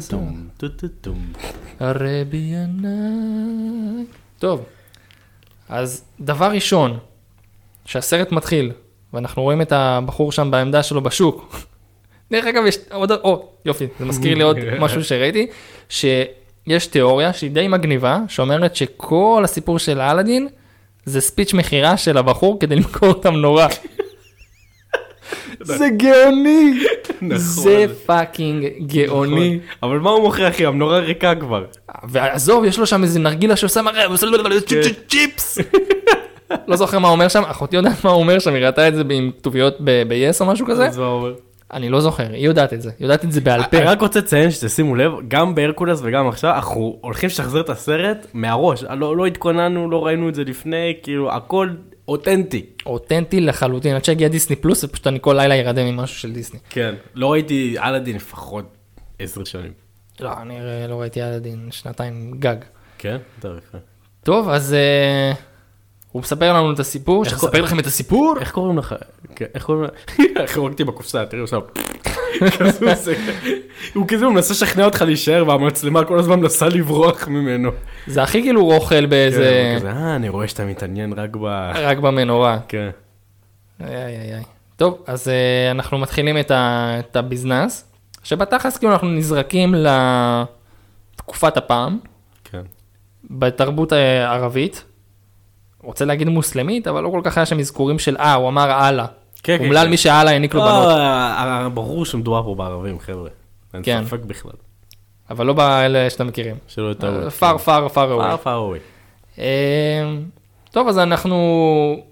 [0.56, 1.32] טו-טו-טום.
[1.80, 4.08] Arabian Nights.
[4.38, 4.64] טוב,
[5.68, 6.98] אז דבר ראשון,
[7.84, 8.72] שהסרט מתחיל,
[9.12, 11.56] ואנחנו רואים את הבחור שם בעמדה שלו בשוק.
[12.30, 15.46] דרך אגב, יש עוד, או, יופי, זה מזכיר לי עוד משהו שראיתי,
[15.88, 20.48] שיש תיאוריה שהיא די מגניבה, שאומרת שכל הסיפור של אלאדין
[21.04, 23.66] זה speech מכירה של הבחור כדי למכור את המנורה.
[25.78, 26.84] זה גאוני,
[27.36, 29.56] זה fucking גאוני.
[29.56, 29.68] נכון.
[29.82, 30.66] אבל מה הוא מוכר אחי?
[30.66, 31.64] המנורה ריקה כבר.
[32.04, 34.38] ועזוב, יש לו שם איזה נרגילה שעושה מראה, הוא עושה לו
[35.08, 35.58] צ'יפס.
[36.68, 38.94] לא זוכר מה הוא אומר שם, אחותי יודעת מה הוא אומר שם, היא ראתה את
[38.94, 40.86] זה עם כתוביות ב-yes או משהו כזה.
[40.86, 41.34] אז מה הוא אומר?
[41.72, 43.90] אני לא זוכר, היא יודעת את זה, היא יודעת את זה בעל אני פה.
[43.90, 48.84] רק רוצה לציין שתשימו לב, גם בהרקולס וגם עכשיו, אנחנו הולכים לשחזר את הסרט מהראש.
[48.84, 51.68] לא לא התכוננו, לא ראינו את זה לפני, כאילו הכל
[52.08, 52.66] אותנטי.
[52.86, 56.60] אותנטי לחלוטין, עד שהגיע דיסני פלוס, ופשוט אני כל לילה ירדם עם משהו של דיסני.
[56.70, 56.94] כן.
[57.14, 58.64] לא ראיתי אלאדין לפחות
[59.18, 59.72] עשר שנים.
[60.20, 62.56] לא, אני לא ראיתי ילדין שנתיים גג.
[62.98, 63.16] כן?
[63.40, 63.78] טוב, יפה.
[64.22, 65.32] טוב, אז אה,
[66.12, 68.34] הוא מספר לנו את הסיפור, איך שנספר לכם את הסיפור?
[68.40, 68.94] איך קוראים לך?
[69.38, 69.90] כן, איך קוראים?
[70.36, 71.60] איך הרגתי בקופסה, תראי עכשיו.
[72.58, 73.12] כזה עושה.
[73.94, 77.70] הוא כזה, הוא מנסה לשכנע אותך להישאר, והמצלמה כל הזמן מנסה לברוח ממנו.
[78.06, 81.44] זה הכי כאילו רוכל כן, באיזה, הוא כזה, אה, אני רואה שאתה מתעניין רק ב...
[81.74, 82.58] רק במנורה.
[82.68, 82.90] כן.
[83.80, 84.42] איי איי איי.
[84.76, 85.30] טוב, אז uh,
[85.70, 87.92] אנחנו מתחילים את, ה business,
[88.22, 89.74] שבתכלס כאילו אנחנו נזרקים
[91.14, 91.98] לתקופת הפעם,
[92.44, 92.62] כן.
[93.30, 94.84] בתרבות הערבית.
[95.82, 99.06] רוצה להגיד מוסלמית, אבל לא כל כך היה שם אזכורים של אה, הוא אמר אללה.
[99.42, 99.90] כן, כן, אומלל כן.
[99.90, 103.30] מי שאללה העניק לו בנות, אה, אה, ברור שמדובר פה בערבים, חבר'ה.
[103.74, 104.04] אין כן.
[104.06, 104.52] ספק בכלל.
[105.30, 106.56] אבל לא באלה שאתם מכירים.
[106.68, 107.30] שלא יטעו.
[107.30, 108.36] far far far far away.
[108.42, 108.78] Far away.
[109.38, 109.44] אה,
[110.70, 112.02] טוב, אז אנחנו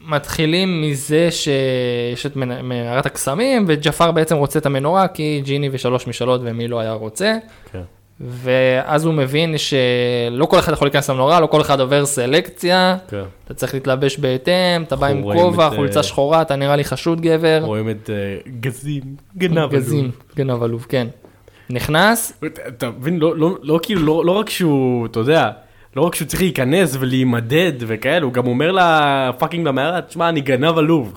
[0.00, 6.40] מתחילים מזה שיש את מערת הקסמים, וג'פר בעצם רוצה את המנורה, כי ג'יני ושלוש משאלות
[6.44, 7.36] ומי לא היה רוצה.
[7.72, 7.82] כן.
[8.20, 13.22] ואז הוא מבין שלא כל אחד יכול להיכנס למנורה, לא כל אחד עובר סלקציה, כן.
[13.44, 16.84] אתה צריך להתלבש בהתאם, אתה בא עם כובע, את, חולצה אה, שחורה, אתה נראה לי
[16.84, 17.60] חשוד גבר.
[17.62, 19.02] רואים את אה, גזים,
[19.38, 19.70] גנב.
[19.70, 21.06] גזים, גנב עלוב, כן.
[21.70, 22.32] נכנס,
[22.68, 25.50] אתה- מבין, לא- לא לא כאילו, לא לא רק שהוא, אתה יודע,
[25.96, 30.40] לא רק שהוא צריך להיכנס ולהימדד וכאלה, הוא גם אומר לה fucking למערה, תשמע, אני
[30.40, 31.14] גנב עלוב.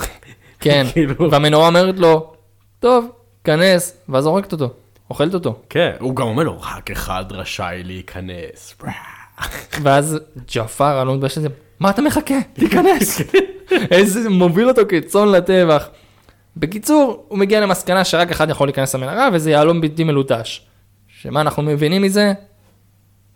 [0.59, 1.31] כן, כאילו.
[1.31, 2.31] והמנורה אומרת לו,
[2.79, 3.07] טוב,
[3.43, 4.69] כנס, ואז הורגת אותו,
[5.09, 5.59] אוכלת אותו.
[5.69, 8.75] כן, הוא גם אומר לו, רק אחד רשאי להיכנס.
[9.81, 10.19] ואז
[10.55, 11.47] ג'פר, אני לא מתבייש לזה,
[11.79, 12.35] מה אתה מחכה?
[12.53, 13.21] תיכנס.
[13.91, 15.89] איזה מוביל אותו כצאן לטבח.
[16.57, 20.61] בקיצור, הוא מגיע למסקנה שרק אחד יכול להיכנס למנהרה, וזה יהלום בלתי מלוטש.
[21.07, 22.33] שמה אנחנו מבינים מזה?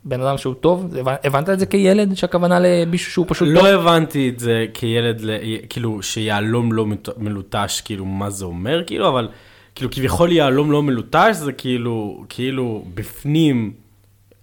[0.06, 3.66] בן אדם שהוא טוב, הבנת את זה כילד, שהכוונה למישהו שהוא פשוט טוב?
[3.66, 5.22] לא הבנתי את זה כילד,
[5.70, 6.86] כאילו, שיהלום לא
[7.18, 9.30] מלוטש, כאילו, מה זה אומר, כאילו, אבל,
[9.76, 13.74] כאילו, כביכול יהלום לא מלוטש, זה כאילו, כאילו, בפנים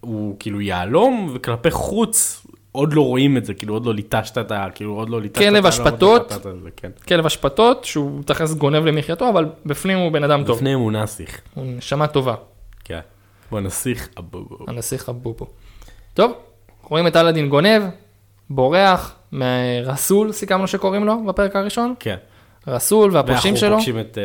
[0.01, 4.51] הוא כאילו יהלום, וכלפי חוץ עוד לא רואים את זה, כאילו, עוד לא ליטשת את
[4.51, 4.67] ה...
[4.75, 6.33] כאילו, עוד לא ליטשת את כלב אשפתות.
[6.33, 6.91] עוד לא זה, כן.
[7.09, 10.57] כלב אשפתות, שהוא תכלס גונב למחייתו, אבל בפנים הוא בן אדם טוב.
[10.57, 12.35] לפני הוא נסיך, הוא נשמה טובה,
[12.85, 13.01] כן.
[13.51, 14.57] הוא הנסיך אבובו.
[14.69, 15.47] הנסיך הבובו.
[16.15, 16.33] טוב,
[16.83, 17.83] רואים את אלאדין גונב,
[18.51, 22.17] בורח, מרסול, סיכמנו שקוראים לו בפרק הראשון, כן.
[22.67, 24.19] רסול והפושעים ואנחנו שלו, פוגשים את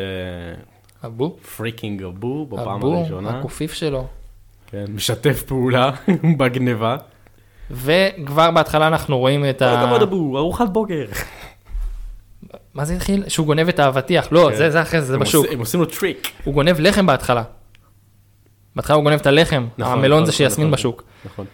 [1.06, 3.40] אבו, freaking אבו בפעם אבו, הראשונה.
[3.40, 4.08] הקופיף שלו.
[4.68, 5.92] כן, משתף פעולה
[6.40, 6.98] בגניבה.
[7.72, 9.82] וכבר בהתחלה אנחנו רואים את כל ה...
[9.84, 11.06] הכבוד אבו, ארוחת בוקר.
[12.74, 13.24] מה זה התחיל?
[13.30, 14.28] שהוא גונב את האבטיח.
[14.32, 14.58] לא, כן.
[14.58, 15.36] זה זה אחרי זה, זה בשוק.
[15.44, 16.28] עושים- הם עושים לו טריק.
[16.44, 17.44] הוא גונב לחם בהתחלה.
[18.76, 20.78] בהתחלה הוא גונב את הלחם, נכון, המלון נכון, זה שיסמין נכון.
[20.78, 21.04] בשוק.
[21.26, 21.46] נכון.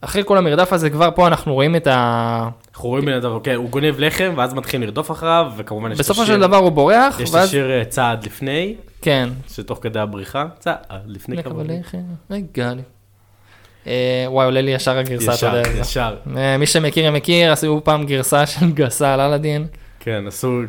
[0.00, 2.48] אחרי כל המרדף הזה כבר פה אנחנו רואים את ה...
[2.78, 6.04] אנחנו רואים בן אדם, אוקיי, הוא גונב לחם ואז מתחילים לרדוף אחריו, וכמובן יש את
[6.04, 7.48] בסופו השיר- של דבר הוא בורח, יש את ואז...
[7.48, 9.28] השיר אה, צעד לפני, כן.
[9.52, 11.98] שתוך כדי הבריחה, צעד לפני לחם כמה בלחם,
[12.30, 12.72] רגע.
[12.74, 12.82] לי.
[13.86, 15.70] אה, וואי, עולה לי ישר הגרסה, אתה ישר, יודע.
[15.80, 16.16] ישר.
[16.36, 19.66] אה, מי שמכיר מכיר, עשו פעם גרסה של גסה על אלאדין.
[20.00, 20.60] כן, עשו,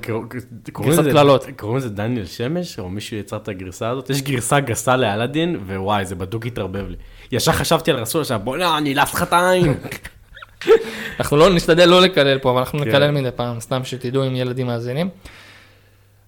[0.71, 1.45] קוראים גרסת לזה- קללות.
[1.57, 6.05] קוראים לזה דניאל שמש, או מישהו יצר את הגרסה הזאת, יש גרסה גסה לאלאדין, ווואי,
[6.05, 6.95] זה בדוק התערבב לי.
[7.31, 9.73] ישר חשבתי על רסול עכשיו, בוא'נה, אני אלעס לך את העין.
[11.19, 12.85] אנחנו לא נשתדל לא לקלל פה, אבל אנחנו כן.
[12.87, 15.09] נקלל מדי פעם, סתם שתדעו אם ילדים מאזינים.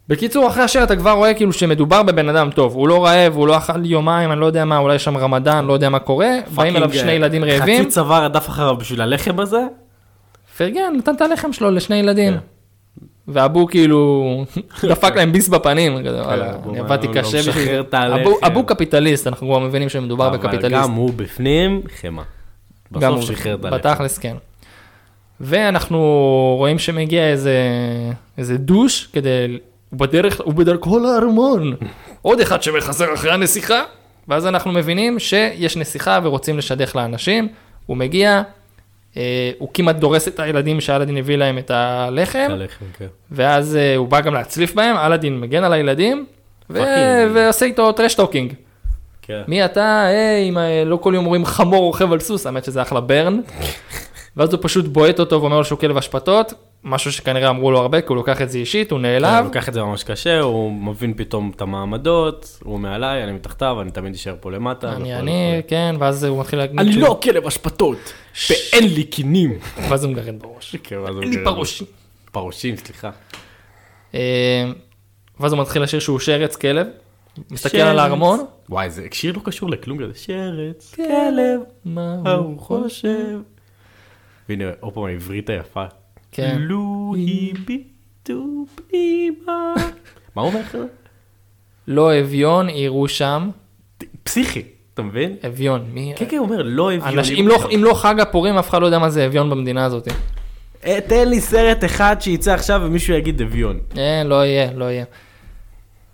[0.08, 3.48] בקיצור, אחרי השיר אתה כבר רואה כאילו שמדובר בבן אדם טוב, הוא לא רעב, הוא
[3.48, 6.30] לא אכל יומיים, אני לא יודע מה, אולי יש שם רמדאן, לא יודע מה קורה,
[6.56, 9.62] באים אליו שני ילדים רעבים, חצי צוואר רדף אחריו בשביל הלחם הזה,
[10.58, 12.34] פרגן, נתן את הלחם שלו לשני ילדים.
[12.34, 12.40] כן.
[13.28, 14.26] ואבו כאילו
[14.90, 16.00] דפק להם ביס בפנים, הוא
[16.72, 17.80] אני עבדתי "לא קשה בשביל...
[17.80, 20.84] את הלחם." אבו- קפיטליסט, אנחנו כבר מבינים שמדובר אבל בקפיטליסט.
[20.84, 22.24] גם הוא בפנים, חמאה.
[23.00, 23.78] גם בסוף שחרר את הלחם.
[23.78, 24.36] בתכלס כן.
[25.42, 26.00] ואנחנו
[26.58, 27.58] רואים שמגיע איזה,
[28.38, 31.76] איזה דוש כדי, הוא בדרך, הוא בדרכו לארמון.
[32.22, 33.84] עוד אחד שמחזר אחרי הנסיכה,
[34.28, 37.48] ואז אנחנו מבינים שיש נסיכה ורוצים לשדך לאנשים.
[37.86, 38.42] הוא מגיע,
[39.18, 43.08] אה, הוא כמעט דורס את הילדים שאלאדין הביא להם את הלחם, הלחם, כן.
[43.32, 46.26] ואז אה, הוא בא גם להצליף בהם, אלאדין מגן על הילדים,
[46.70, 46.80] ו-.
[47.34, 48.54] ועושה איתו trash talking.
[49.22, 49.42] כן.
[49.48, 53.02] מי אתה, היי, אם לא כל יום אומרים חמור רוכב על סוס, האמת שזה אחלה
[53.02, 53.40] burn.
[54.38, 56.54] ואז הוא פשוט בועט אותו ואומר לו שהוא כלב אשפתות,
[56.84, 59.38] משהו שכנראה אמרו לו הרבה, כי הוא לוקח את זה אישית, הוא כן, נעלב.
[59.38, 63.82] הוא לוקח את זה ממש קשה, הוא מבין פתאום את המעמדות, הוא מעליי, אני מתחתיו,
[63.82, 64.94] אני תמיד אשאר פה למטה.
[64.94, 65.62] אני, אני.
[65.68, 68.14] כן, ואז הוא מתחיל להגיד, אני לא כלב אשפתות,
[68.50, 69.60] ואין לי קינים.
[69.90, 70.76] ואז הוא מגרד בראש.
[70.84, 71.88] כן, אין לי פרושים.
[72.32, 73.10] פרושים, סליחה.
[74.16, 74.72] אה,
[75.40, 76.88] ואז הוא מתחיל לשיר שהוא שרץ כלב,
[77.52, 77.78] מסתכל.
[77.78, 78.40] על הארמון,
[78.70, 80.12] וואי, זה שיר לא קשור לכלום כזה.
[80.20, 83.40] שרץ, כלב, כלב, מה הוא חושב?
[84.50, 85.84] והנה, עוד פעם העברית היפה.
[86.32, 86.56] כן.
[86.60, 88.44] לו הביטו
[88.76, 89.74] פנימה.
[90.36, 90.78] מה הוא אומר לך?
[91.88, 93.50] לא אביון, יראו שם,
[94.24, 94.62] פסיכי,
[94.94, 95.36] אתה מבין?
[95.48, 96.14] אביון, מי?
[96.16, 96.92] כן, כן, הוא אומר, לא.
[96.94, 99.86] אנשים- אם לא- אם לא חג הפורים, אף אחד לא יודע מה זה אביון במדינה
[99.86, 100.08] הזאת.
[100.86, 103.80] אה, תן לי סרט אחד שיצא עכשיו ומישהו יגיד אביון.
[103.98, 105.06] אין, לא יהיה, לא יהיה.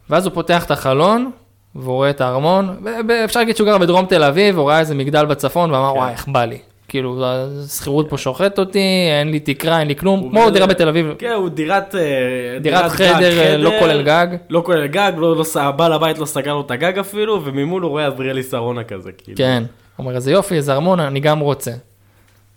[0.09, 1.31] ואז הוא פותח את החלון,
[1.75, 5.25] והוא רואה את הארמון, ואפשר להגיד שהוא גר בדרום תל אביב, הוא ראה איזה מגדל
[5.25, 5.97] בצפון, ואמר, כן.
[5.97, 6.57] וואי, איך בא לי.
[6.87, 7.25] כאילו,
[7.65, 11.31] השכירות פה שוחטת אותי, אין לי תקרה, אין לי כלום, כמו דירה בתל אביב, כן,
[11.31, 11.95] הוא דירת...
[11.95, 14.27] אה, דירת גג, חדר, אה, לא כולל גג.
[14.49, 17.89] לא כולל גג, לא, לא, הבעל הבית לא סגר לו את הגג אפילו, וממול הוא
[17.89, 19.37] רואה עזריאלי שרונה כזה, כאילו.
[19.37, 19.63] כן.
[19.95, 21.71] הוא אומר, איזה יופי, איזה ארמון, אני גם רוצה.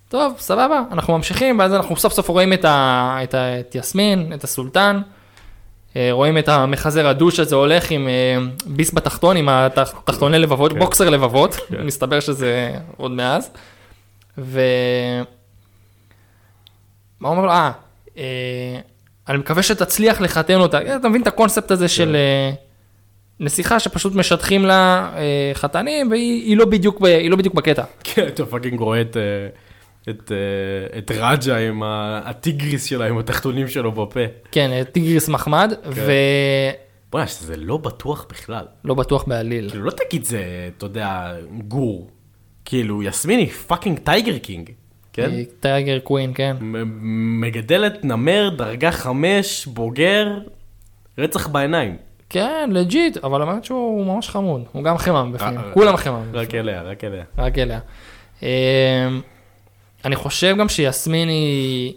[0.09, 2.65] טוב, סבבה, אנחנו ממשיכים, ואז אנחנו סוף סוף רואים את,
[3.75, 5.03] יסמין, את הסולטן, אה,
[5.97, 10.79] רואים את המחזר הדוש הזה הולך עם אה, ביס בתחתון, עם התחתוני לבבות, כן.
[10.79, 11.83] בוקסר לבבות, כן.
[11.83, 13.51] מסתבר שזה עוד מאז.
[14.39, 14.61] ו...
[17.21, 17.53] מה הוא אומר לו?
[17.53, 17.71] אה,
[18.19, 18.81] אה,
[19.29, 20.79] אני מקווה שתצליח לחתן אותה.
[20.79, 22.53] אה, אתה מבין את הקונספט הזה של אה,
[23.41, 26.65] נסיכה שפשוט משטחים לה אה, חתנים, והיא היא לא,
[27.31, 27.83] לא בדיוק בקטע.
[28.05, 29.17] כן, אתה fucking רואה את...
[30.09, 31.83] את, אה, את רג'ה עם
[32.25, 34.21] הטיגריס שלה, עם התחתונים שלו בפה.
[34.53, 36.05] כן, אה, טיגריס מחמד, ולא
[37.13, 38.65] בוא'נה, שזה לא בטוח בכלל.
[38.85, 39.71] בטוח בעליל.
[39.71, 41.35] כאילו, לא תגיד זה, אתה יודע,
[41.69, 42.11] גור.
[42.65, 44.71] כאילו, יסמין היא fucking Tiger King,
[45.13, 45.31] כן?
[45.31, 46.57] היא tiger queen, כן.
[47.41, 50.39] מגדלת נמר, דרגה חמש, בוגר,
[51.19, 51.97] רצח בעיניים.
[52.29, 56.23] כן, legit, אבל האמת שהוא ממש חמוד, הוא גם חמם בפנים, אה, כולם חמם.
[56.33, 57.25] רק אליה, רק אליה.
[57.39, 57.81] רק אליה.
[60.05, 61.93] אני חושב גם שיסמין היא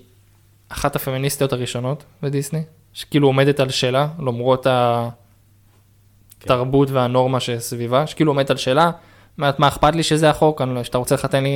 [0.70, 2.62] אחת הפמיניסטיות הראשונות בדיסני,
[2.94, 4.68] שכאילו עומדת על שלה, למרות
[6.42, 8.92] התרבות והנורמה שסביבה, שכאילו עומדת על שלה,
[9.38, 11.50] אומרת, מה אכפת לי שזה החוק, אני לא, שאתה רוצה לחתן לי,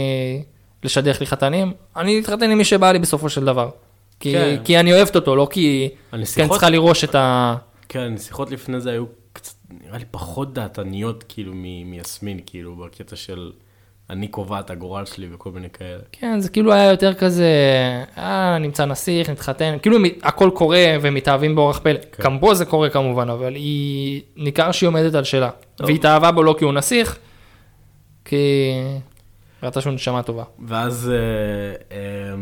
[0.83, 3.69] לשדך לי חתנים, אני אתחתן עם מי שבא לי בסופו של דבר.
[4.19, 4.61] כי, כן.
[4.63, 7.55] כי אני אוהבת אותו, לא כי כן הנסיכות- צריכה לראש את ה...
[7.89, 11.53] כן, שיחות לפני זה היו קצת, נראה לי פחות דעתניות, כאילו,
[11.85, 13.51] מיסמין, כאילו, בקטע של
[14.09, 15.99] אני קובע את הגורל שלי וכל מיני כאלה.
[16.11, 17.51] כן, זה כאילו היה יותר כזה,
[18.17, 21.99] אה, נמצא נסיך, נתחתן, כאילו הכל קורה ומתאהבים באורח פלא.
[22.11, 22.23] כן.
[22.23, 25.49] גם בו זה קורה כמובן, אבל היא, ניכר שהיא עומדת על שלה.
[25.79, 27.17] והיא התאהבה בו לא כי הוא נסיך,
[28.25, 28.71] כי
[29.63, 30.43] ראתה שהוא נשמה טובה.
[30.67, 32.33] ואז אה, אה,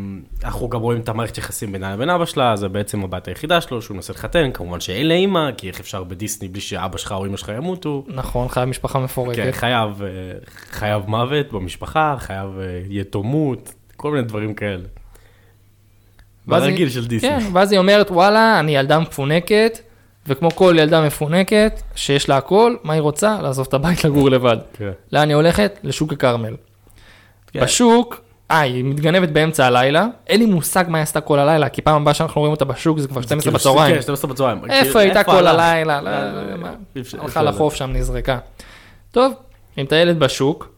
[0.43, 3.81] אנחנו גם רואים את המערכת יחסים בינה לבין אבא שלה, זה בעצם הבת היחידה שלו,
[3.81, 7.25] שהוא מנסה לחתן, כמובן שאין לה אימא, כי איך אפשר בדיסני בלי שאבא שלך או
[7.25, 8.05] אמא שלך ימותו.
[8.07, 9.35] נכון, חייב משפחה מפורקת.
[9.35, 10.07] כן, חייב, אה,
[10.71, 14.83] חייב מוות במשפחה, חייב אה, יתומות, כל מיני דברים כאלה.
[16.47, 17.29] ברגיל של דיסני.
[17.29, 19.79] כן, ואז היא אומרת, וואלה, אני ילדה מפונקת,
[20.27, 23.41] וכמו כל ילדה מפונקת, שיש לה הכל, מה היא רוצה?
[23.41, 24.57] לעזוב את הבית לגור לבד.
[24.73, 24.91] כן.
[25.11, 25.79] לאן היא הולכת?
[25.83, 26.55] לשוק הכרמל.
[27.55, 27.63] כן.
[27.65, 31.81] בשוק, אה, היא מתגנבת באמצע הלילה, אין לי מושג מה היא עשתה כל הלילה, כי
[31.81, 33.95] פעם הבאה שאנחנו רואים אותה בשוק זה כבר 12 כאילו, בצהריים.
[33.95, 34.59] כן, 12 בצהריים.
[34.69, 35.47] איפה הייתה כל?
[35.47, 36.01] הלילה?
[37.19, 38.37] הלכה לחוף שם, נזרקה.
[39.11, 39.33] טוב,
[39.75, 40.69] היא מטיילת בשוק,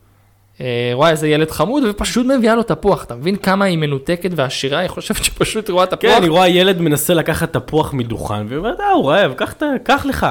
[0.61, 4.79] אה, רואה איזה ילד חמוד ופשוט מביאה לו תפוח, אתה מבין כמה היא מנותקת ועשירה?
[4.79, 8.79] היא חושבת שפשוט רואה תפוח, כן, היא רואה ילד מנסה לקחת תפוח מדוכן, והיא אומרת,
[8.79, 9.33] אה, הוא רעב,
[9.83, 10.27] קח לך.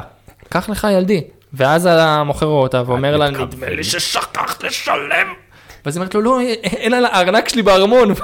[0.48, 1.24] קח לך ילדי.
[1.52, 3.30] ואז המוכר רואה אותה ואומר לה.
[3.30, 5.45] נדמה לי ששכחת לשלם.
[5.86, 8.14] ואז היא אומרת לו, לא, אין על הארנק שלי בארמון.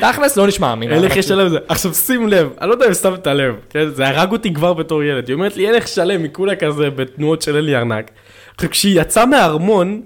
[0.00, 0.92] תכלס, לא נשמע אמין.
[0.92, 1.18] אין לך שלי.
[1.18, 1.58] לשלם זה.
[1.68, 3.88] עכשיו שים לב, אני לא יודע אם שמת לב, כן?
[3.88, 5.28] זה הרג אותי כבר בתור ילד.
[5.28, 8.10] היא אומרת לי, אין לך לשלם, היא כולה כזה בתנועות של אין לי ארנק.
[8.54, 10.02] עכשיו, כשהיא יצאה מהארמון,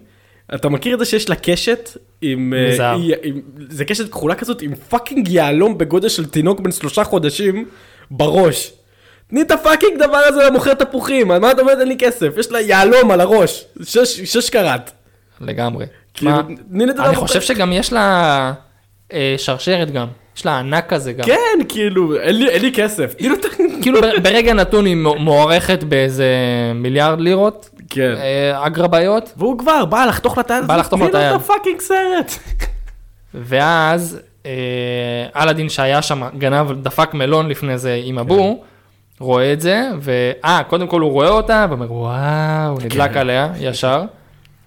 [0.55, 1.90] אתה מכיר את זה שיש לה קשת
[2.23, 2.55] עם...
[2.57, 3.01] אה, מזהב.
[3.68, 7.64] זה קשת כחולה כזאת עם fucking יהלום בגודל של תינוק בן שלושה חודשים,
[8.11, 8.73] בראש.
[9.27, 12.29] תני את ה fucking דבר הזה למוכר תפוחים, על מה את אומרת אין לי כסף?
[12.38, 14.90] יש לה יהלום על הראש, שש שש קראט.
[15.40, 15.87] לגמרי.
[16.20, 16.42] כאילו, מה,
[16.92, 18.52] תני אני חושב שגם יש לה
[19.12, 20.06] אה, שרשרת גם.
[20.37, 21.24] יש לה ענק כזה גם.
[21.24, 21.37] כן,
[21.68, 23.14] כאילו, אין לי- אין לי כסף.
[23.18, 23.83] תני.
[23.83, 26.26] כאילו ברגע נתון היא מו- מוערכת באיזה
[26.74, 27.70] מיליארד לירות.
[27.90, 28.14] כן.
[28.16, 29.33] אה, אגרביות.
[29.37, 30.64] והוא כבר בא לחתוך לה את היד.
[30.66, 31.30] בא לחתוך לה את תני היד.
[31.30, 32.33] לו את ה fucking סרט.
[33.35, 34.52] ואז אה,
[35.42, 38.20] אלאדין שהיה שם גנב דפק מלון לפני זה עם כן.
[38.20, 38.62] אבו.
[39.20, 43.18] רואה את זה, ואה, קודם כל הוא רואה אותה, ואומר, וואו, נדלק כן.
[43.18, 44.02] עליה, ישר.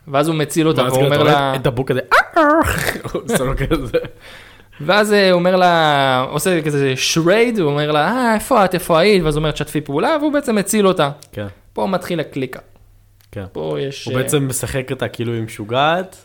[0.07, 1.97] ואז הוא מציל אותה, והוא כאילו, אומר לה, את הבוק "אה,
[2.37, 2.43] אה."
[4.81, 9.23] ואז הוא אומר לה, עושה כזה שרייד, הוא אומר לה, אה, איפה את, איפה היית?
[9.23, 11.09] ואז הוא אומר, תשתפי פעולה, והוא בעצם מציל אותה.
[11.31, 12.59] כן, פה מתחיל הקליקה.
[13.31, 13.45] כן.
[13.51, 14.05] פה יש...
[14.05, 16.15] הוא בעצם משחק אותה כאילו היא משוגעת,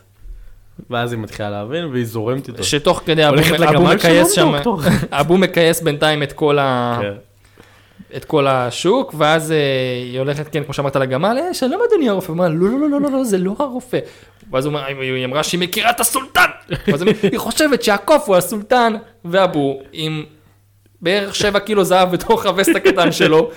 [0.90, 2.64] ואז היא מתחילה להבין והיא זורמת איתו.
[2.64, 4.52] שתוך כדי אבו, מכייס שם.
[5.10, 7.00] אבו מכייס בינתיים את כל, ה...
[8.16, 9.56] את כל השוק, ואז אה,
[10.04, 13.00] היא הולכת, כן, כמו שאמרת לגמל, אה, שלום אדוני הרופא, הוא אומר, לא, לא, לא,
[13.00, 13.98] לא, לא, זה לא הרופא.
[14.52, 16.46] ואז הוא אומר, היא אמרה שהיא מכירה את הסולטן.
[16.88, 18.94] ואז היא חושבת שהקוף הוא הסולטן,
[19.24, 20.24] ואבו עם
[21.02, 23.50] בערך 7 קילו זהב בתוך הווסט הקטן שלו,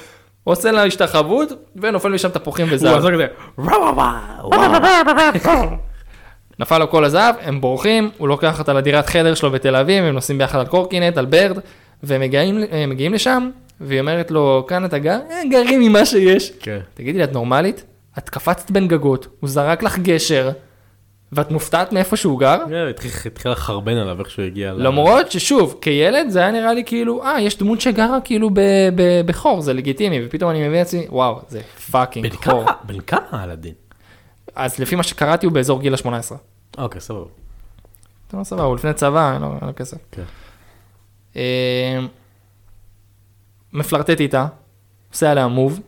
[0.44, 2.98] עושה לה השתחוות, ונופל משם תפוחים הוא וזהב.
[3.14, 4.50] כזה, "וואו, וואו, וואו."
[6.60, 10.14] נפל לו כל הזהב, הם בורחים, הוא לוקח אותה לדירת חדר שלו בתל אביב, הם
[10.14, 11.58] נוסעים ביחד על קורקינט, על ברד,
[12.04, 13.50] והם מגיעים, הם מגיעים לשם,
[13.82, 15.20] והיא אומרת לו, כאן אתה גר?
[15.32, 16.52] "אה, גרים ממה שיש.
[16.60, 16.80] כן.
[16.94, 17.84] תגידי לי, את נורמלית?
[18.18, 20.52] את קפצת בין גגות, הוא זרק לך גשר,
[21.32, 22.58] ואת מופתעת מאיפה שהוא גר?
[22.70, 24.74] כן, התחיל- התחיל לחרבן עליו איך שהוא הגיע.
[24.74, 28.50] למרות ששוב, כילד זה היה נראה לי כאילו, אה, יש דמות שגרה כאילו
[29.26, 31.62] בחור, זה לגיטימי, ופתאום אני מבין לעצמי, וואו, זה
[31.92, 32.66] fucking חור.
[32.84, 33.74] בן כמה אלאדין?
[34.56, 36.32] אז לפי מה שקראתי הוא באזור גיל ה-18.
[36.78, 37.26] אוקיי, סבבה.
[38.28, 39.98] אתה לא סבבה, הוא לפני צבא, אין לו אין לו כסף.
[43.74, 44.46] מפלרטט איתה,
[45.14, 45.80] עושה עליה move,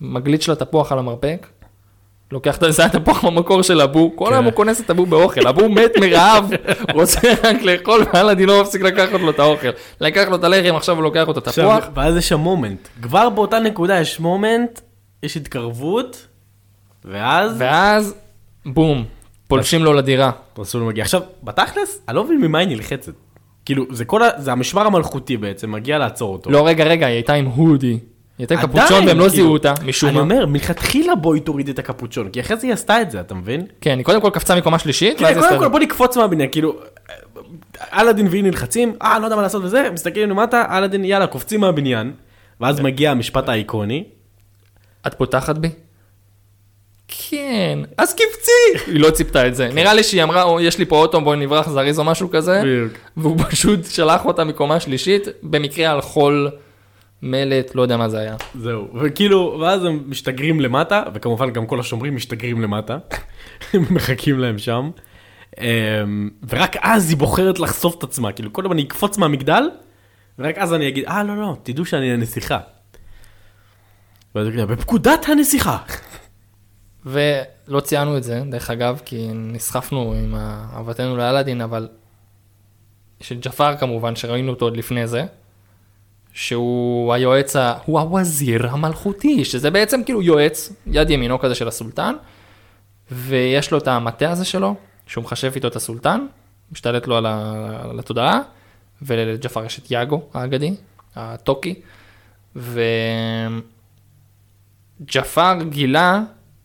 [0.00, 1.46] מגליץ' לה תפוח על המרפק,
[2.32, 4.32] לוקח את זה התפוח במקור של אבו, כל כן.
[4.32, 6.50] היום הוא כונס את אבו באוכל, אבו מת מרעב,
[6.94, 9.68] רוצה רק לאכול, ואלאדין לא מפסיק לקחת לו את האוכל.
[10.00, 11.84] לקח לו את הלחם, עכשיו הוא לוקח לו את התפוח.
[11.94, 12.88] ואז יש שם מומנט.
[13.02, 14.80] כבר באותה נקודה יש מומנט,
[15.22, 16.26] יש התקרבות,
[17.04, 17.56] ואז...
[17.58, 18.14] ואז,
[18.66, 19.04] בום,
[19.48, 20.30] פולשים לו לדירה.
[20.58, 21.04] מסלול מגיע.
[21.04, 23.12] עכשיו, בתכלס, אני לא מבין ממה היא נלחצת.
[23.64, 24.28] כאילו, זה כל ה...
[24.38, 26.50] זה המשמר המלכותי בעצם, מגיע לעצור אותו.
[26.50, 27.86] לא, רגע, רגע, היא הייתה עם הודי.
[27.86, 27.98] היא
[28.38, 30.22] הייתה עם קפוצ'ון והם לא כאילו, זיהו אותה, משום אני מה.
[30.22, 33.66] אומר, מלכתחילה בואי תוריד את הקפוצ'ון, כי אחרי זה היא עשתה את זה, אתה מבין?
[33.80, 36.76] כן, היא קודם כל קפצה מקומה שלישית, כן, קודם כל בוא נקפוץ מהבניין, כאילו,
[37.92, 41.60] אלאדין והיא נלחצים, אה, אני לא יודע מה לעשות וזה, מסתכלים למטה, אלאדין, יאללה, קופצים
[41.60, 42.12] מהבניין,
[42.60, 44.04] ואז מגיע המשפט האיקוני,
[45.06, 45.68] את פותחת בי?
[47.10, 48.90] כן, אז קפצי!
[48.90, 49.68] היא לא ציפתה את זה.
[49.74, 52.60] נראה לי שהיא אמרה, "או, יש לי פה אוטו, בואי נברח זריז או משהו כזה,
[52.64, 52.92] בדיוק.
[53.16, 56.50] והוא פשוט שלח אותה מקומה שלישית, במקרה על חול
[57.22, 58.36] מלט, לא יודע מה זה היה.
[58.54, 62.98] זהו, וכאילו, ואז הם משתגרים למטה, וכמובן גם כל השומרים משתגרים למטה,
[63.74, 64.90] הם מחכים להם שם,
[65.60, 69.62] אמ, ורק אז היא בוחרת לחשוף את עצמה, כאילו קודם אני אקפוץ מהמגדל,
[70.38, 72.58] ורק אז אני אגיד, אה, לא, לא, תדעו שאני הנסיכה.
[74.34, 75.76] ואז היא בפקודת הנסיכה.
[77.06, 81.88] ולא ציינו את זה, דרך אגב, כי נסחפנו עם אהבתנו לאלאדין, אבל
[83.20, 85.24] של ג'פר כמובן, שראינו אותו עוד לפני זה,
[86.32, 87.74] שהוא היועץ, ה...
[87.84, 92.14] הוא הווזיר המלכותי, שזה בעצם כאילו יועץ, יד ימינו כזה של הסולטן,
[93.10, 94.74] ויש לו את המטה הזה שלו,
[95.06, 96.26] שהוא מחשב איתו את הסולטן,
[96.72, 97.54] משתלט לו על, ה...
[97.90, 98.40] על התודעה,
[99.02, 100.74] ולג'פר יש את יאגו האגדי,
[101.16, 101.74] הטוקי,
[105.00, 106.22] וג'פר גילה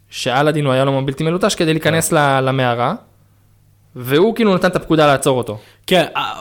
[0.09, 2.95] שאלאדין הוא היה לו בלתי מלוטש כדי להיכנס ל- למערה,
[3.95, 5.57] והוא כאילו נתן את הפקודה לעצור אותו.
[5.87, 6.33] כן, אה,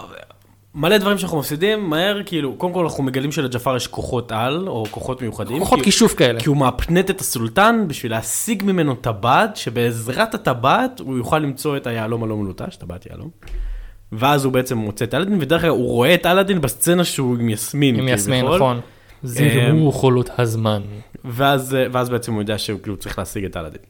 [0.75, 4.85] מלא דברים שאנחנו מפסידים מהר, כאילו, קודם כל אנחנו מגלים שלג'פר יש כוחות על, או
[4.91, 5.59] כוחות מיוחדים.
[5.59, 6.41] כוחות כי- כישוף כאלה.
[6.41, 11.87] כי הוא מאפנט את הסולטן בשביל להשיג ממנו טבעת, שבעזרת הטבעת הוא יוכל למצוא את
[11.87, 13.31] היהלום הלא מלוטש, טבעת יהלום.
[14.13, 17.49] ואז הוא בעצם מוצא את אלאדין, ודרך אגב הוא רואה את אלאדין בסצנה שהוא עם
[17.51, 17.97] יסמין.
[17.99, 18.47] עם יסמין.
[18.47, 18.81] נכון.
[19.25, 20.83] זיהו חולות הזמן.
[21.25, 23.81] ואז, אה, ואז בעצם הוא יודע שהוא כאילו צריך להשיג את אלאדין.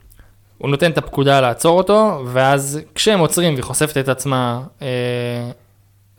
[0.58, 4.86] הוא נותן את הפקודה לעצור אותו, ואז כשהם עוצרים והיא חושפת את עצמה, אה,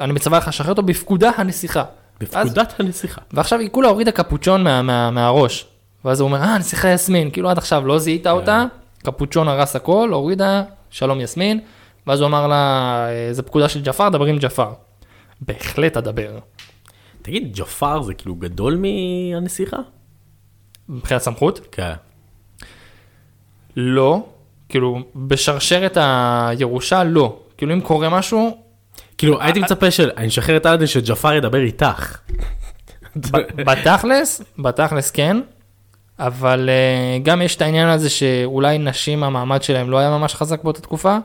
[0.02, 1.80] אני מצווה לך לשחרר אותו בפקודה הנסיכה.
[1.82, 3.22] אז- בפקודת הנסיכה.
[3.34, 5.68] ועכשיו היא כולה הורידה קפוצ'ון מה, מה, מהראש.
[6.06, 8.66] ואז הוא אומר, אה, נסיכה יסמין, כאילו עד עכשיו לא זיהית אותה,
[9.04, 11.60] קפוצ'ון הרס הכל, הורידה, שלום יסמין.
[12.08, 12.56] ואז הוא אמר לה,
[13.10, 14.70] "אה, זה פקודה של ג'פר, דברי עם ג'פר.
[15.42, 16.30] בהחלט אדבר.
[17.26, 19.78] תגיד, ג'פר זה כאילו גדול מהנסיכה?
[20.90, 21.60] מבחינת סמכות?
[21.72, 21.94] כן.
[23.76, 24.26] לא.
[24.70, 27.40] כאילו, בשרשרת הירושה, לא.
[27.58, 28.58] כאילו, אם קורה משהו,
[29.18, 32.18] כאילו, הייתי מצפה של, אני אשחרר את אלאדין שג'פר ידבר איתך.
[33.56, 35.42] בתכלס, בתכלס כן,
[36.20, 40.64] אבל אה, גם יש את העניין הזה שאולי נשים המעמד שלהם לא היה ממש חזק
[40.64, 41.18] באותה תקופה,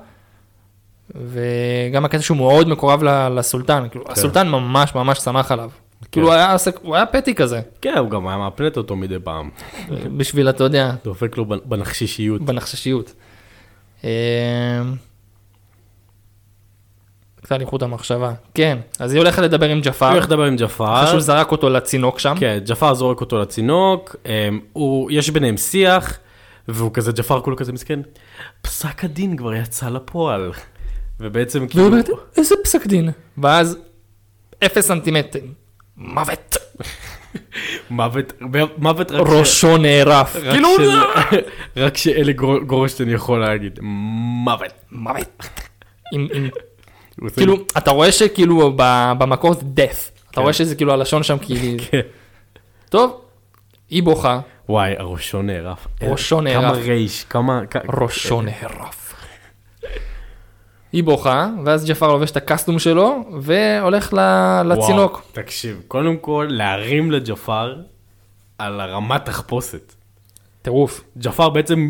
[1.14, 5.70] וגם הקטע שהוא מאוד מקורב לסולטן, כאילו הסולטן ממש ממש שמח עליו.
[6.12, 9.16] כאילו הוא היה עסק- הוא היה פטי כזה, כן, הוא גם היה מהפנט אותו מדי
[9.24, 9.50] פעם.
[10.16, 12.42] בשביל, אתה יודע, דופק לו בנחשישיות.
[12.42, 13.12] בנחששיות.
[14.04, 14.10] אה,
[17.42, 18.32] קצת חוט המחשבה.
[18.54, 21.06] כן, אז היא הולכת לדבר עם ג'פר, הולך לדבר עם אחרי ג'פר.
[21.06, 22.34] שהוא זרק אותו לצינוק שם.
[22.40, 26.18] כן, ג'פר זורק אותו לצינוק, אמ, הוא, יש ביניהם שיח,
[26.68, 28.00] והוא כזה, ג'פר כולו כזה מסכן,
[28.62, 30.52] פסק הדין כבר יצא לפועל.
[31.20, 31.90] ובעצם כאילו,
[32.36, 33.10] איזה פסק דין?
[33.38, 33.78] ואז
[34.64, 35.52] אפס סנטימטרים,
[36.00, 36.56] מוות,
[37.90, 38.32] מוות,
[38.78, 40.36] מוות רק ש- ראשו נערף.
[40.36, 41.40] רק כאילו, של-
[41.84, 44.72] רק שאלי גור- גורנשטיין יכול להגיד, מוות.
[44.92, 45.48] מוות.
[46.12, 46.48] עם- עם-
[47.36, 48.72] כאילו, אתה רואה שכאילו
[49.18, 50.10] במקור זה death.
[50.30, 50.40] אתה כן.
[50.40, 51.82] רואה שזה כאילו הלשון שם כאילו.
[52.90, 53.20] טוב,
[53.90, 55.86] היא בוכה, וואי, ראשו נערף.
[56.02, 56.62] ראשו נערף.
[56.74, 57.60] כמה רייש, כמה...
[58.00, 58.99] ראשו נערף.
[60.92, 65.12] היא בוכה, ואז ג'פר לובש את ה costume שלו, והולך ל- לצינוק.
[65.12, 67.76] וואו, תקשיב, קודם כל, להרים לג'פר
[68.58, 69.94] על הרמת תחפושת.
[70.62, 71.04] טירוף.
[71.18, 71.88] ג'פר בעצם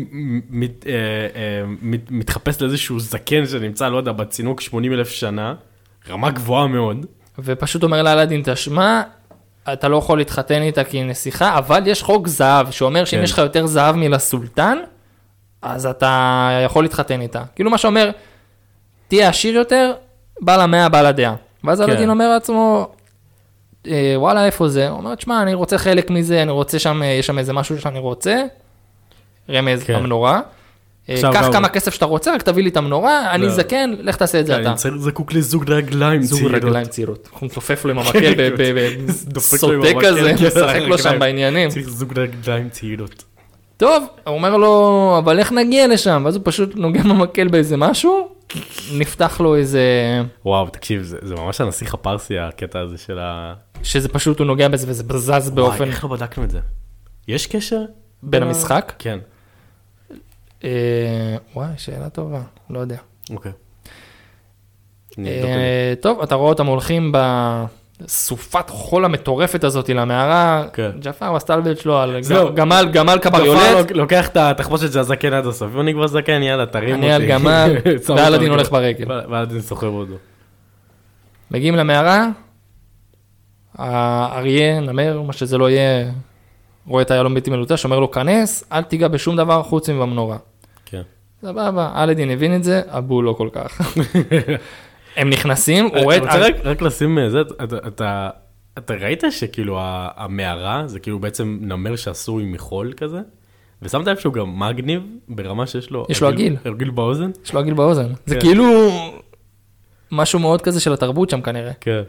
[0.49, 5.53] מת, אה, אה, מת, מתחפש לאיזשהו זקן שנמצא, לא יודע, בצינוק 80 אלף שנה,
[6.09, 7.05] רמה גבוהה מאוד.
[7.39, 9.01] ופשוט אומר לאלאדין, תשמע,
[9.73, 13.23] אתה לא יכול להתחתן איתה כי היא נסיכה, אבל יש חוק זהב שאומר שאם כן.
[13.23, 14.77] יש לך יותר זהב מלסולטן,
[15.61, 17.43] אז אתה יכול להתחתן איתה.
[17.55, 18.09] כאילו מה שאומר,
[19.11, 19.93] תהיה עשיר יותר,
[20.41, 21.35] בעל המאה, בעל הדעה.
[21.63, 21.89] ואז כן.
[21.89, 22.87] אלאדין אומר לעצמו,
[23.87, 24.89] "אה, וואלה, איפה זה?
[24.89, 27.81] הוא אומר, תשמע, אני רוצה חלק מזה, אני רוצה שם, אה, יש שם איזה משהו
[27.81, 28.43] שאני רוצה,
[29.49, 29.93] רמז, כן.
[29.95, 30.41] המנורה.
[31.09, 33.49] אה, קח כמה כסף שאתה רוצה, רק תביא לי את המנורה, אני לא.
[33.49, 34.69] זקן, לך תעשה את זה אתה.
[34.69, 36.55] אני צריך- זקוק לזוג רגליים זוג צעירות.
[36.63, 37.29] רגליים צעירות.
[37.39, 38.19] הוא מצופף לו עם המקל,
[39.39, 41.19] סוטה כזה, כן, משחק לו שם.
[41.19, 41.69] בעניינים.
[41.69, 43.23] צריך זוג רגליים צעירות.
[43.77, 46.21] טוב, הוא אומר לו, אבל איך נגיע לשם?
[46.25, 48.27] ואז הוא פשוט נוגע במקל באיזה משהו,
[48.93, 49.81] נפתח לו איזה...
[50.45, 53.53] וואו, תקשיב, זה זה ממש הנסיך הפרסי, הקטע הזה של ה...
[53.83, 55.77] שזה פשוט הוא נוגע בזה וזה זז באופן...
[55.77, 56.59] וואי, איך לא בדקנו את זה?
[57.27, 57.81] יש קשר?
[58.23, 58.93] בין ה- המשחק?
[58.99, 59.19] כן,
[60.63, 62.97] אה, וואי, שאלה טובה, לא יודע.
[63.29, 63.51] אוקיי.
[65.19, 67.11] אה, טוב, אתה רואה אותם הולכים
[68.05, 70.91] בסופת חול המטורפת הזאת למערה, כן.
[70.99, 72.55] ג'פר מסתלבט שלו על זהו.
[72.55, 76.43] גמל, גמל גפר קבריולט, לוק- לוקח את התחפושת של הזקן עד הסוף, ואני כבר זקן,
[76.43, 77.05] יאללה, תרים אותי.
[77.05, 77.75] אני על גמל,
[78.15, 79.05] ואלאדין הולך ברגל.
[79.29, 80.13] ואלאדין סוחב אותו.
[81.51, 82.27] מגיעים למערה,
[83.77, 86.11] האריה, נמר, מה שזה לא יהיה,
[86.87, 90.37] רואה את היהלום בלתי מלוטש, אומר לו, כנס, אל תיגע בשום דבר חוץ מבמנורה.
[90.85, 91.01] כן.
[91.41, 93.81] סבבה, אלאדין הבין את זה, אבו לא כל כך.
[95.15, 96.29] הם נכנסים, הוא רואה אני את...
[96.31, 97.41] רוצה רק- לשים אה, זה,
[97.87, 98.29] אתה-
[98.77, 99.77] אתה- ראית שכאילו
[100.15, 103.19] המערה זה כאילו בעצם נמר שעשוי מחול כזה?
[103.81, 106.05] ושמת לב שהוא גם מגניב ברמה שיש לו...
[106.09, 106.57] יש לו עגיל.
[106.65, 107.31] עגיל באוזן?
[107.45, 108.07] יש לו עגיל באוזן.
[108.25, 108.41] זה כן.
[108.41, 108.63] כאילו
[110.11, 111.71] משהו מאוד כזה של התרבות שם כנראה.
[111.81, 112.01] כן.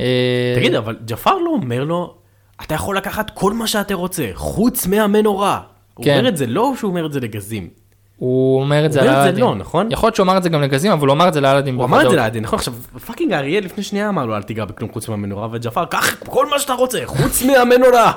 [0.00, 2.14] אה, תגיד, אבל ג'פר לא אומר לו,
[2.62, 5.60] אתה יכול לקחת כל מה שאתה רוצה, חוץ מהמנורה.
[5.94, 6.18] הוא כן.
[6.18, 7.68] אומר את זה לא שהוא אומר את זה לגזים.
[8.20, 9.44] הוא אומר את זה הוא אומר את זה לאלאדין.
[9.44, 9.92] לא, נכון?
[9.92, 11.74] יכול להיות שהוא אמר את זה גם לגזים, אבל הוא אמר את זה לאלאדין.
[11.74, 12.16] הוא אמר את זה.
[12.16, 12.58] לאלאדין, נכון?
[12.58, 12.74] עכשיו,
[13.06, 16.58] fucking האריה לפני שנייה אמר לו, אל תיגע בכלום חוץ מהמנורה, וג'פר, קח כל מה
[16.58, 18.12] שאתה רוצה, חוץ מהמנורה.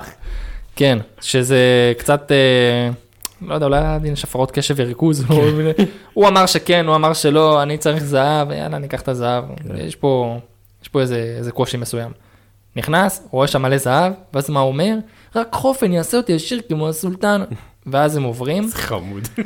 [0.76, 2.90] כן, שזה קצת, אה,
[3.48, 5.26] לא יודע, אולי לאלאדין יש הפרעות קשב וריכוז.
[5.30, 5.68] מבין.
[6.14, 9.44] הוא אמר שכן, הוא אמר שלא, אני צריך זהב, יאללה, אני אקח את הזהב.
[9.68, 9.76] כן.
[9.76, 10.38] יש פה,
[11.00, 12.12] איזה, קושי מסוים.
[12.76, 14.96] נכנס, רואה שם מלא זהב, ואז מה הוא אומר?
[15.36, 17.44] רק חופן יעשה אותי עשיר כמו הסולטן.
[17.92, 19.28] ואז הם עוברים, חמוד.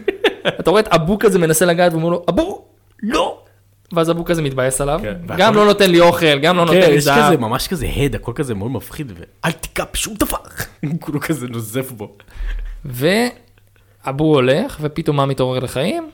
[0.60, 2.66] אתה רואה את אבו כזה מנסה לגעת, ואומר לו, אבו,
[3.04, 3.42] לא.
[3.94, 6.90] ואז אבו כזה מתבאס עליו, כן, גם לא נותן לי אוכל, גם לא נותן כן,
[6.90, 7.26] לי יש זהב.
[7.28, 10.38] כזה, ממש כזה הד, הכל כזה מאוד מפחיד, ואל תיגע בשום דבר.
[11.02, 12.16] כולו כזה נוזף בו.
[12.86, 16.10] ואבו הולך, ופתאום מה מתעורר לחיים?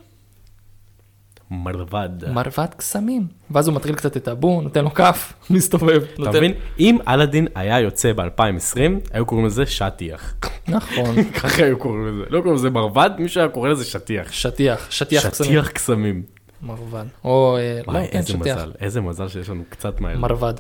[1.52, 2.10] מרבד.
[2.34, 3.28] מרבד קסמים.
[3.52, 6.04] ואז הוא מטריל קצת את אבו, נותן לו כף, מסתובב.
[6.14, 6.54] אתה נותן- מבין?
[6.80, 8.78] אם אלאדין היה יוצא ב-2020,
[9.14, 10.34] היו קוראים לזה שטיח.
[10.68, 12.24] נכון, ככה היו קוראים לזה.
[12.30, 14.32] לא קוראים לזה מרבד, מישהו היה קורא לזה שטיח.
[14.32, 15.50] שטיח, שטיח קסמים.
[15.50, 16.24] שטיח קסמים.
[16.62, 17.06] מרבד.
[17.24, 18.58] או, אה, לא, כן, איזה שטיח.
[18.58, 20.20] מזל, איזה מזל שיש לנו קצת מהאלה.
[20.20, 20.54] מרבד.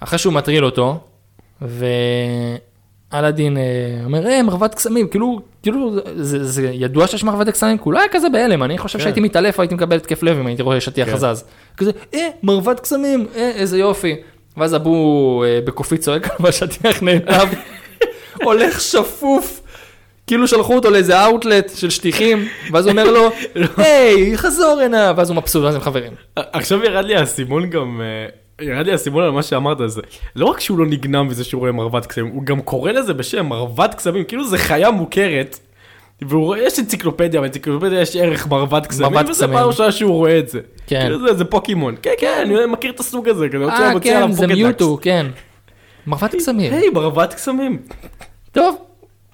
[0.00, 1.00] אחרי שהוא מטריל אותו,
[3.12, 3.62] ואלאדין אה,
[4.04, 8.28] אומר, אה, מרבד קסמים, כאילו, כאילו, זה, זה ידוע שיש מרבד קסמים, כולו היה כזה
[8.28, 9.02] בהלם, אני חושב כן.
[9.02, 11.16] שהייתי מתעלף, הייתי מקבל התקף לב אם הייתי רואה שטיח כן.
[11.16, 11.44] זז.
[11.76, 14.16] כזה, אה, מרבד קסמים, אה, איזה יופי.
[14.56, 17.48] ואז אבו אה, בקופית צועק והשטיח נעלב,
[18.42, 19.60] הולך שפוף.
[20.26, 23.30] כאילו שלחו אותו לאיזה אאוטלט של שטיחים, ואז הוא אומר לו,
[23.76, 26.12] היי, חזור הנה, ואז הוא מבסוט, ואז הם חברים.
[26.36, 28.00] עכשיו ירד לי האסימון גם,
[28.60, 30.00] אה, ירד לי האסימון על מה שאמרת זה,
[30.36, 33.46] לא רק שהוא לא נגנב מזה שהוא רואה מרבד קסמים, הוא גם קורא לזה בשם
[33.46, 35.58] מרבד קסמים, כאילו זה חיה מוכרת.
[36.22, 39.58] והוא רואה, יש אנציקלופדיה, באנציקלופדיה יש ערך מרבד קסמים, מרבד וזה קסמים.
[39.58, 40.60] פעם ראשונה שהוא רואה את זה.
[40.86, 41.00] כן.
[41.00, 41.94] כאילו זה, זה פוקימון.
[42.02, 44.46] כן, כן, אני מכיר את הסוג הזה, כזה, אה, מוציא כן, עליו זה.
[44.46, 45.26] מיוטו, כן.
[46.06, 46.72] מרבד קסמים.
[46.72, 47.82] היי, מרבד קסמים.
[48.52, 48.76] טוב,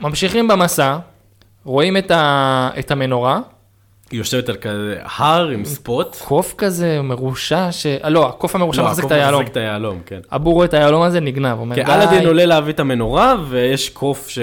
[0.01, 0.99] ממשיכים במסע,
[1.65, 2.71] רואים את, ה...
[2.79, 3.41] את המנורה,
[4.11, 6.17] היא יושבת על כזה הר עם ספוט.
[6.17, 7.87] קוף כזה מרושע, ש...
[7.87, 9.41] אה, לא, הקוף המרושע לא, מחזיק את היהלום.
[9.41, 10.21] מחזיק את היהלום, כן.
[10.35, 11.59] אבו רואה את היהלום הזה, נגנב.
[11.59, 14.39] אומר, כן, די, אלאדין עולה להביא את המנורה, ויש קוף ש...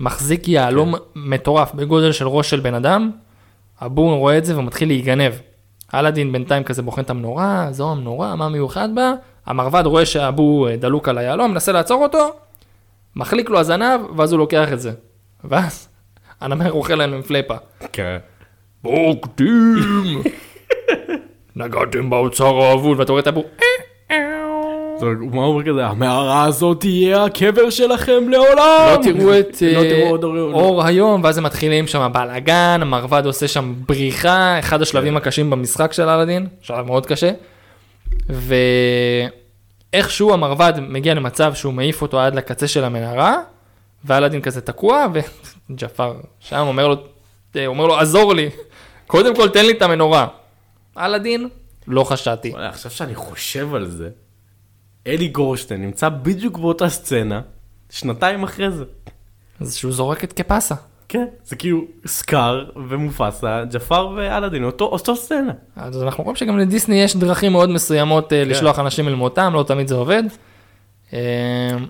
[0.00, 1.02] מחזיק יהלום כן.
[1.14, 3.10] מטורף בגודל של ראש של בן אדם,
[3.82, 5.32] אבו רואה את זה ומתחיל להיגנב.
[5.94, 9.12] אלאדין בינתיים כזה בוחן את המנורה, זו המנורה, מה מיוחד בה?
[9.48, 12.30] המרבד רואה שאבו אה, דלוק על היהלום, מנסה לעצור אותו,
[13.16, 14.90] מחליק לו הזנב, ואז הוא לוקח את זה.
[15.44, 15.88] ואז
[16.40, 17.54] הנמר אוכל להם עם פלאפה.
[17.92, 18.16] כן.
[18.82, 20.22] בוגדים!
[21.56, 23.44] נגעתם באוצר האבוד, ואתה רואה את אבו,
[25.00, 25.86] זה- מה הוא אומר כזה?
[25.86, 28.96] המערה הזאת תהיה הקבר שלכם לעולם!
[28.96, 32.78] לא תראו את לא אה, תראו עוד אור- אור היום, ואז הם מתחילים שם בלאגן,
[32.82, 37.30] המרבד עושה שם בריחה, אחד השלבים הקשים במשחק של אלאדין, שלב מאוד קשה.
[39.92, 43.36] ואיכשהו המרבד מגיע למצב שהוא מעיף אותו עד לקצה של המנהרה,
[44.04, 45.06] ואלאדין כזה תקוע,
[45.70, 46.96] וג'פר שם אומר לו,
[47.56, 48.50] אה, אומר לו, עזור לי,
[49.06, 50.26] קודם כל תן לי את המנורה.
[50.98, 51.48] אלאדין,
[51.86, 52.50] לא חשדתי.
[52.50, 54.10] וואלה, עכשיו שאני חושב על זה,
[55.06, 57.40] אלי גורשטיין נמצא בדיוק באותה סצנה,
[57.90, 58.84] שנתיים אחרי זה.
[59.60, 60.74] אז שהוא זורק את קפסה.
[61.08, 65.52] כן, זה כאילו סקאר ומופסה, ג'פר ואלאדין, אותו, אותו סצנה.
[65.76, 69.62] אז אנחנו רואים שגם לדיסני יש דרכים מאוד מסוימות אה, לשלוח אנשים אל מותם, לא
[69.62, 70.22] תמיד זה עובד.
[71.12, 71.18] אה,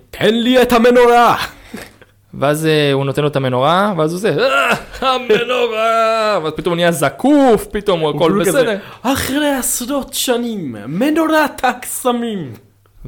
[0.09, 1.35] תן לי את המנורה!
[2.33, 5.99] ואז אה, הוא נותן לו את המנורה, ואז הוא עושה, "אה, המנורה,
[6.43, 8.77] ואז פתאום הוא נהיה זקוף, פתאום הוא הכל כאילו בסדר.
[9.01, 12.53] אחרי עשרות שנים, מנורת הקסמים.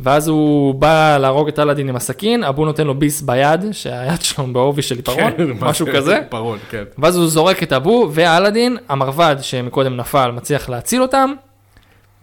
[0.03, 4.47] ואז הוא בא להרוג את אלאדין עם הסכין, אבו נותן לו ביס ביד, שהיד שלו
[4.53, 6.17] בעובי של עיפרון, כן, משהו כזה.
[6.17, 6.83] עיפרון, כן.
[6.97, 11.33] ואז הוא זורק את אבו ואלאדין, המרבד שמקודם נפל, מצליח להציל אותם,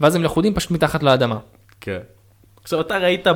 [0.01, 1.37] ואז הם לכודים פשוט מתחת לאדמה.
[1.81, 1.99] כן.
[2.62, 3.26] עכשיו אתה ראית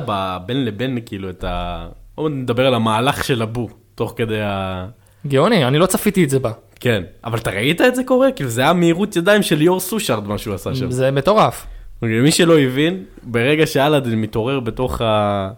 [0.45, 1.87] בין לבין כאילו את ה...
[2.15, 4.85] בואו נדבר על המהלך של אבו, תוך כדי ה...
[5.27, 6.51] גאוני, אני לא צפיתי את זה בה.
[6.79, 7.03] כן.
[7.23, 8.31] אבל אתה ראית את זה קורה?
[8.31, 10.91] כאילו זה היה מהירות ידיים של ליאור סושארד מה שהוא עשה שם.
[10.91, 11.65] זה מטורף.
[12.03, 15.49] אוקיי, מי שלא הבין, ברגע שאלאדין מתעורר בתוך, ה...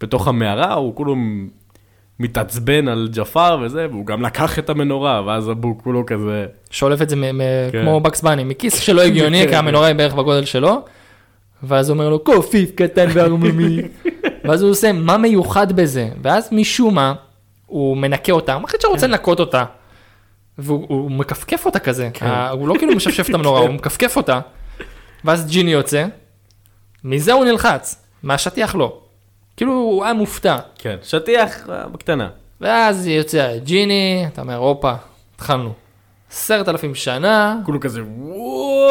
[0.00, 1.16] בתוך המערה, הוא כולו
[2.20, 6.46] מתעצבן על ג'פר וזה, והוא גם לקח את המנורה, ואז אבו כולו כזה...
[6.70, 7.40] שולף את זה מ- מ-
[7.72, 7.82] כן.
[7.82, 9.48] כמו בקס בני, מכיס שלא הגיוני, כן.
[9.48, 10.82] כי המנורה היא בערך בגודל שלו.
[11.62, 13.76] ואז הוא אומר לו, קופיף קטן וערמומי.
[14.44, 16.08] ואז הוא עושה, מה מיוחד בזה?
[16.22, 17.14] ואז משום מה,
[17.66, 19.64] הוא מנקה אותה, הוא מחליט שרוצה לנקות אותה.
[20.58, 24.40] והוא הוא מכפכף אותה כזה, ה- הוא לא כאילו משפשף את המנורה, הוא מכפכף אותה.
[25.24, 26.04] ואז ג'יני יוצא,
[27.04, 28.98] מזה הוא נלחץ, מהשטיח לא.
[29.56, 30.56] כאילו הוא היה מופתע.
[30.78, 32.28] כן, שטיח אה, בקטנה.
[32.60, 34.92] ואז יוצא ג'יני, אתה אומר, הופה,
[35.34, 35.72] התחלנו.
[36.30, 38.84] עשרת אלפים שנה, כולו כזה וואו,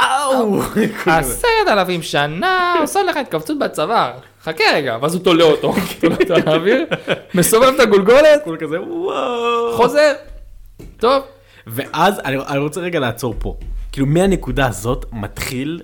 [0.00, 0.60] אאו.
[1.06, 4.12] עשרת אלפים שנה, עושה לך התכווצות בצוואר.
[4.42, 6.86] חכה רגע, ואז הוא תולה אותו, תולה אותו על האוויר,
[7.34, 9.76] מסובב את הגולגולת, כולו כזה וואו.
[9.76, 10.12] חוזר.
[10.96, 11.22] טוב,
[11.66, 13.56] ואז אני, אני רוצה רגע לעצור פה.
[13.92, 15.82] כאילו מהנקודה הזאת מתחיל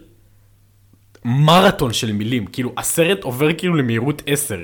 [1.25, 2.47] מרתון של מילים.
[2.47, 4.61] כאילו הסרט עובר כאילו למהירות 10.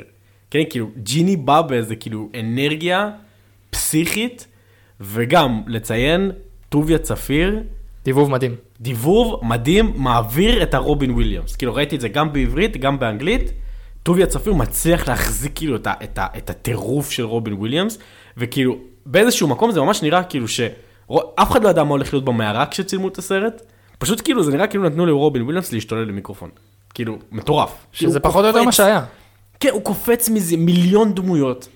[0.50, 3.10] כן, כאילו ג'יני בא באיזה כאילו אנרגיה
[3.70, 4.46] פסיכית,
[5.00, 6.30] וגם לציין,
[6.68, 7.62] טוביה צפיר,
[8.04, 8.54] דיבוב מדהים.
[8.80, 11.56] דיבוב מדהים, מעביר את הרובין וויליאמס.
[11.56, 13.52] כאילו ראיתי את זה גם בעברית, גם באנגלית.
[14.02, 17.98] טוביה צפיר מצליח להחזיק כאילו את, ה, את, ה, את הטירוף של רובין וויליאמס,
[18.36, 20.48] וכאילו באיזשהו מקום זה ממש נראה כאילו
[21.12, 23.62] שאף אחד לא ידע מה הולך להיות במערה כשצילמו את הסרט.
[23.98, 26.50] פשוט כאילו זה נראה כאילו נתנו לרובין וויליאמס להשתולל למיקרופון.
[26.94, 27.86] כאילו, מטורף.
[27.92, 29.04] שזה פחות או יותר מה שהיה.
[29.60, 31.68] כן, הוא קופץ מזה מיליון דמויות.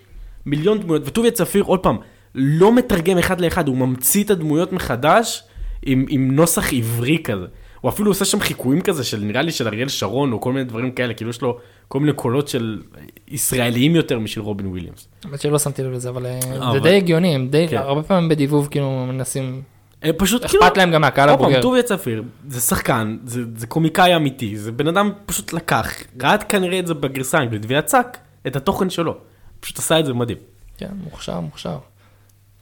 [0.46, 1.02] מיליון דמויות.
[1.06, 1.96] וטוביה צפיר, עוד פעם,
[2.34, 5.44] לא מתרגם אחד לאחד, הוא ממציא את הדמויות מחדש
[5.82, 7.46] עם, עם נוסח עברי כזה.
[7.82, 10.64] הוא אפילו עושה שם חיקויים כזה של נראה לי של אריאל שרון או כל מיני
[10.64, 11.58] דברים כאלה, כאילו יש לו
[11.88, 12.82] כל מיני קולות של
[13.28, 15.08] ישראליים יותר משל רובין וויליאמס.
[15.24, 17.76] האמת שלא שמתי לב לזה, אבל אה, זה אבל- די הגיוני, הם די, כן.
[17.76, 19.62] הרבה פעמים בדיבוב כאילו מנסים,
[20.04, 20.64] אה, פשוט כאילו...
[20.64, 21.62] אכפת להם גם מהקהל עוד פעם, הבוגר.
[21.62, 26.78] טוביה צפיר, זה שחקן, זה, זה קומיקאי אמיתי, זה בן אדם פשוט לקח, ראה כנראה
[26.78, 29.16] את זה בגרסה האנגלית ויצק את התוכן שלו.
[29.60, 30.38] פשוט עשה את זה מדהים.
[30.78, 31.78] כן, מוכשר, מוכשר.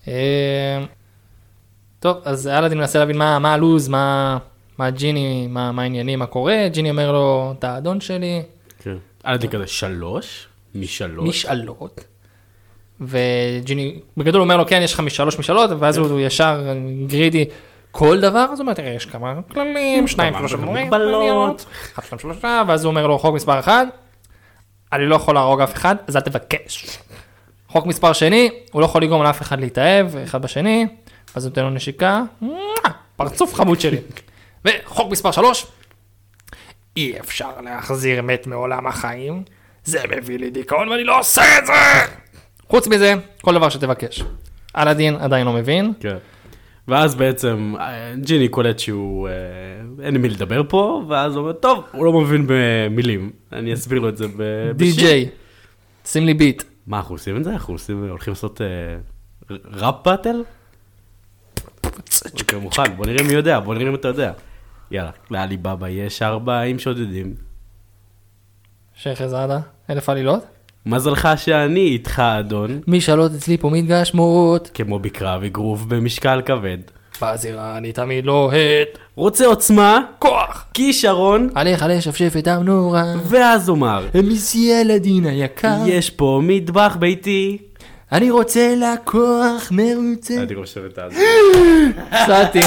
[0.09, 0.85] אה,
[2.01, 4.39] טוב, אז אלאדין מנסה להבין מה הלו"ז, מה,
[4.81, 8.43] מה ג'יני, מה, מה העניינים, מה קורה, ג'יני אומר לו, אתה האדון שלי,
[8.83, 8.97] כן.
[9.25, 11.29] היה לי כזה שלוש, משלוש.
[11.29, 12.05] משאלות.
[13.01, 16.75] וג'יני, בגדול אומר לו, כן, יש לך משלוש משאלות, ואז הוא ישר
[17.07, 17.45] גרידי,
[17.91, 21.67] כל דבר, אז הוא אומר, תראה, יש כמה כללים, שניים, שלושה מגבלות.
[21.95, 23.87] אחד, שניים, שלושה, ואז הוא אומר לו, חוק מספר אחד,
[24.93, 26.99] אני לא יכול להרוג אף אחד, אז אל תבקש.
[27.69, 30.87] חוק מספר שני, הוא לא יכול לגרום לאף אחד להתאהב, אחד בשני,
[31.35, 32.23] אז הוא נותן לו נשיקה,
[33.17, 33.99] פרצוף חמוד שלי.
[34.65, 35.67] וחוק מספר שלוש,
[36.97, 39.43] אי אפשר להחזיר מת מעולם החיים,
[39.85, 41.73] זה מביא לי דיכאון ואני לא עושה את זה!
[42.69, 44.23] חוץ מזה, כל דבר שתבקש.
[44.77, 46.17] אלאדין עדיין לא מבין, כן.
[46.89, 49.33] ואז בעצם אה, ג'יני קולט שהוא, אה,
[50.05, 53.99] אין עם מי לדבר פה, ואז הוא אומר, טוב, הוא לא מבין במילים, אני אסביר
[53.99, 54.95] לו את זה ב- בשיר.
[54.95, 55.29] די.ג'יי,
[56.05, 56.63] שים לי ביט.
[56.87, 57.51] מה, אנחנו עושים את זה?
[57.51, 58.67] אנחנו עושים, הולכים לעשות אה,
[59.65, 60.43] ראפ באטל?
[62.41, 64.33] אוקיי, מוכן, בוא נראה מי יודע, בוא נראה אם אתה יודע.
[64.91, 67.35] יאללה, לאלי בבא יש 40 שודדים.
[68.95, 69.59] שייח' זאדה,
[69.91, 70.45] אלף עלילות.
[70.87, 76.79] מזלך שאני איתך אדון, משאלות אצלי פה מתגשמות, כמו בקרב אגרוף במשקל כבד.
[77.23, 83.15] בזירה אני תמיד לוהט, רוצה עוצמה, כוח, כישרון, עליך לשפשף את המנורה.
[83.25, 87.59] ואז אומר, מיסי אלאדין היקר, יש פה מטבח ביתי.
[88.13, 90.43] אני רוצה לקוח מרוצה.
[90.43, 91.23] אני רושם את זה.
[92.11, 92.61] הפסדתי,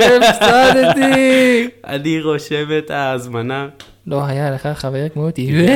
[0.00, 1.68] הפסדתי.
[1.86, 3.68] אני רושם את ההזמנה.
[4.06, 5.66] לא היה לך חבר כמותי.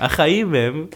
[0.00, 0.86] החיים הם,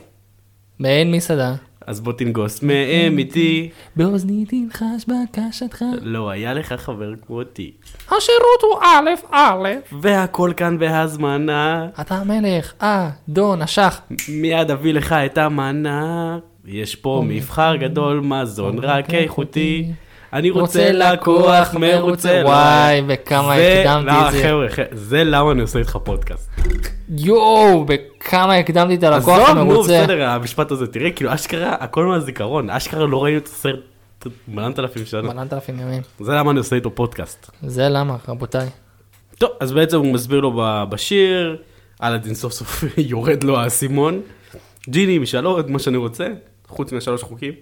[0.78, 1.54] מעין מסעדה,
[1.86, 3.70] אז בוא תנגוס מהם איתי.
[3.96, 5.84] באוזני תנחש בקשתך.
[6.02, 7.72] לא היה לך חבר כמותי.
[8.06, 9.68] השירות הוא א' א'.
[10.00, 11.88] והכל כאן בהזמנה.
[12.00, 14.00] אתה המלך, אה, דון, אשך.
[14.28, 16.38] מיד אביא לך את המנה.
[16.66, 19.92] יש פה מבחר גדול, מזון רק איכותי.
[20.32, 22.42] אני רוצה לקוח מרוצה.
[22.44, 24.42] וואי, וכמה הקדמתי לא, את זה.
[24.42, 26.50] חבר'ה, זה למה אני עושה איתך פודקאסט.
[27.08, 30.02] יואו, בכמה הקדמתי את הלקוח עזוב, נו, המרוצה.
[30.02, 33.80] בסדר, המשפט הזה, תראה, כאילו, אשכרה, הכל מהזיכרון, אשכרה לא ראינו את הסרט
[34.48, 35.22] מלנת אלפים שנה.
[35.22, 36.02] מלנת אלפים ימים.
[36.20, 37.50] זה למה אני עושה איתו פודקאסט.
[37.62, 38.68] זה למה, רבותיי.
[39.38, 41.56] טוב, אז בעצם הוא מסביר לו בשיר,
[42.02, 44.20] אלאדין סוף סוף יורד לו האסימון.
[44.88, 46.26] ג'יני משאלו את מה שאני רוצה,
[46.70, 47.52] חוץ מהשלוש חוקים.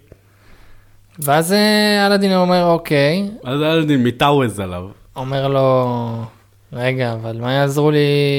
[1.18, 4.88] ואז אה, אלאדין אומר, אוקיי, אז אלאדין מתאווז עליו.
[5.16, 6.22] אומר לו,
[6.72, 7.98] רגע, אבל מה יעזרו לי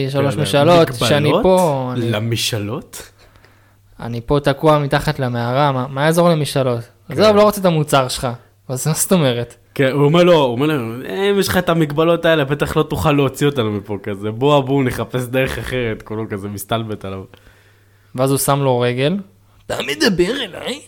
[0.09, 3.11] שלוש כן, משאלות, שאני פה, אני- למשאלות?
[3.99, 6.80] אני פה תקוע מתחת למערה, מה- מה יעזור למשאלות?
[7.07, 7.13] כן.
[7.13, 8.28] עזוב, לא רוצה את המוצר שלך.
[8.70, 9.55] אז מה זאת אומרת?
[9.76, 10.74] כן, הוא אומר לו, הוא אומר לו,
[11.05, 14.32] "אה, אם יש לך את המגבלות האלה, בטח לא תוכל להוציא אותנו מפה כזה.
[14.32, 17.24] בוא, בואו נחפש דרך אחרת, כולו כזה מסתלבט עליו.
[18.15, 19.17] ואז הוא שם לו רגל.
[19.72, 20.82] אתה מדבר אליי?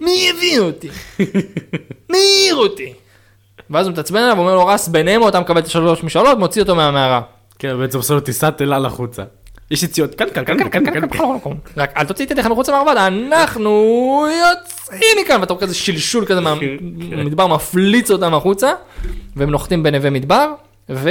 [0.00, 0.88] מי הביא אותי?
[2.10, 2.92] מי העיר אותי?
[3.70, 6.74] ואז הוא מתעצבן עליו ואומר לו, רס בנמו, אתה מקבל את השלוש משאלות, מוציא אותו
[6.74, 7.20] מהמערה.
[7.58, 9.22] כן, בעצם עושה לו טיסת אל על החוצה.
[9.70, 11.52] יש יציאות, כאן, כאן, כאן, כאן, כאן, כאן.
[11.76, 16.40] רק אל תוציא את ידיך מחוץ למרבד, אנחנו יוצאים מכאן, ואתה רואה כזה שלשול כזה
[16.40, 18.72] מהמדבר, מפליץ אותם החוצה,
[19.36, 20.52] והם נוחתים בנווה מדבר,
[20.90, 21.10] ו...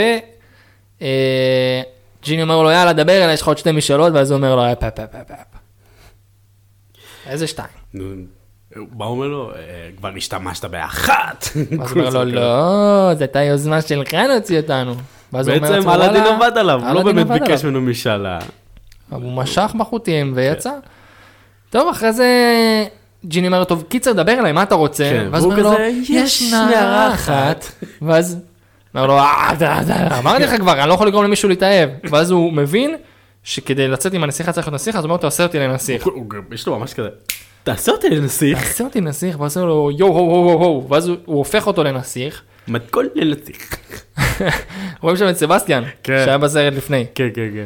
[1.01, 1.81] אה,
[2.23, 4.71] ג'יני אומר לו, יאללה, דבר אליי, יש לך עוד שתי משאלות, ואז הוא אומר לו,
[4.71, 5.64] אפ, אפ, אפ, אפ, אפ.
[7.29, 7.67] איזה שתיים?
[7.93, 8.05] נו,
[8.97, 9.51] מה הוא אומר לו?
[9.51, 9.57] "אה,
[9.97, 11.47] כבר השתמשת באחת.
[11.55, 14.95] ואז הוא אומר לו, לא, זו הייתה יוזמה שלך להוציא אותנו.
[15.33, 18.39] ואז הוא אומר בעצם אלאדין "וואלה, עבד עליו, הוא לא באמת ביקש עליו." ממנו משאלה.
[19.09, 20.71] הוא משך בחוטים ויצא.
[21.69, 22.27] טוב, אחרי זה
[23.25, 25.09] ג'יני אומר, טוב, קיצר, דבר אליי, מה אתה רוצה?
[25.09, 27.65] כן, ואז הוא אומר לו, יש "יש נערה אחת.
[28.01, 28.37] ואז
[28.95, 29.51] אומר לו, "אה,
[30.19, 31.89] אמרתי לך כבר, אני לא יכול לגרום למישהו להתאהב.
[32.11, 32.95] ואז הוא מבין
[33.45, 36.07] שכדי לצאת עם הנסיכה צריך להיות נסיך, אז הוא אומר, תעשה אותי לנסיך.
[36.51, 37.09] יש לו ממש כזה,
[37.63, 41.07] תעשה אותי לנסיך, תעשה אותי נסיך, ואז הוא לו, יואו, הו, הו, הו, הו, ואז
[41.07, 42.41] הוא- הופך אותו לנסיך.
[42.67, 43.75] מתכון לנסיך.
[45.01, 46.21] רואים שם את סבסטיאן, כן.
[46.25, 47.05] שהיה בסרט לפני.
[47.15, 47.65] כן, כן, כן.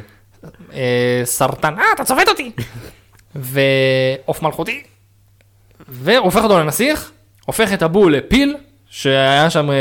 [0.74, 2.52] אה, סרטן, אה, אתה צובט אותי.
[3.36, 4.84] ועוף מלכותי.
[5.88, 7.12] והוא הופך אותו לנסיך,
[7.46, 8.56] הופך את הבול לפיל,
[8.90, 9.76] שהיה שם אה,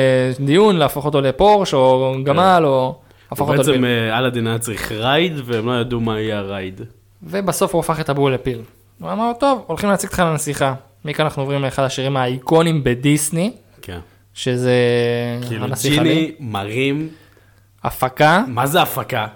[0.45, 3.85] דיון להפוך אותו לפורש או גמל או הפך אותו בעצם לפיל.
[3.85, 6.81] אה, אלאדין היה צריך רייד, והם לא ידעו מה יהיה הרייד.
[7.23, 8.61] ובסוף הוא הפך את הבול לפיל.
[9.01, 10.75] הוא אמר, טוב, הולכים להציג אותך לנסיכה.
[11.05, 13.53] מכאן אנחנו עוברים לאחד השירים האיקונים בדיסני,
[13.83, 13.99] כן.
[14.35, 14.75] שזה
[15.49, 16.15] כאילו הנסיך עלי.
[16.15, 17.09] ג'יני מרים,
[17.85, 19.27] הפקה, מה זה הפקה?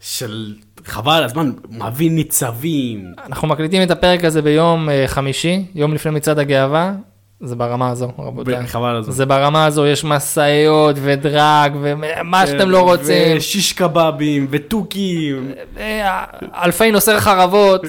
[0.00, 0.54] של
[0.84, 3.12] חבל על הזמן, מביא ניצבים.
[3.26, 6.92] אנחנו מקליטים את הפרק הזה ביום אה, חמישי, יום לפני מצעד הגאווה,
[7.40, 8.66] זה ברמה הזו, רבותיי.
[8.66, 9.12] חבל על הזמן.
[9.12, 15.52] זה ברמה הזו, יש משאיות ודרג ומה שאתם לא רוצים, ושיש קבבים ותוכים.
[15.78, 16.24] אה,
[16.64, 17.82] אלפי נוסעי חרבות.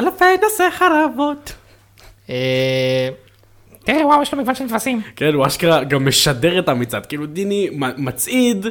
[0.00, 1.52] אלפי נושא חרבות.
[2.30, 3.08] אה,
[3.84, 5.00] תראה, וואו, יש לו מגוון של כבשים.
[5.16, 7.06] כן, הוא אשכרה גם משדר את המצעד.
[7.06, 8.66] כאילו דיני מצעיד,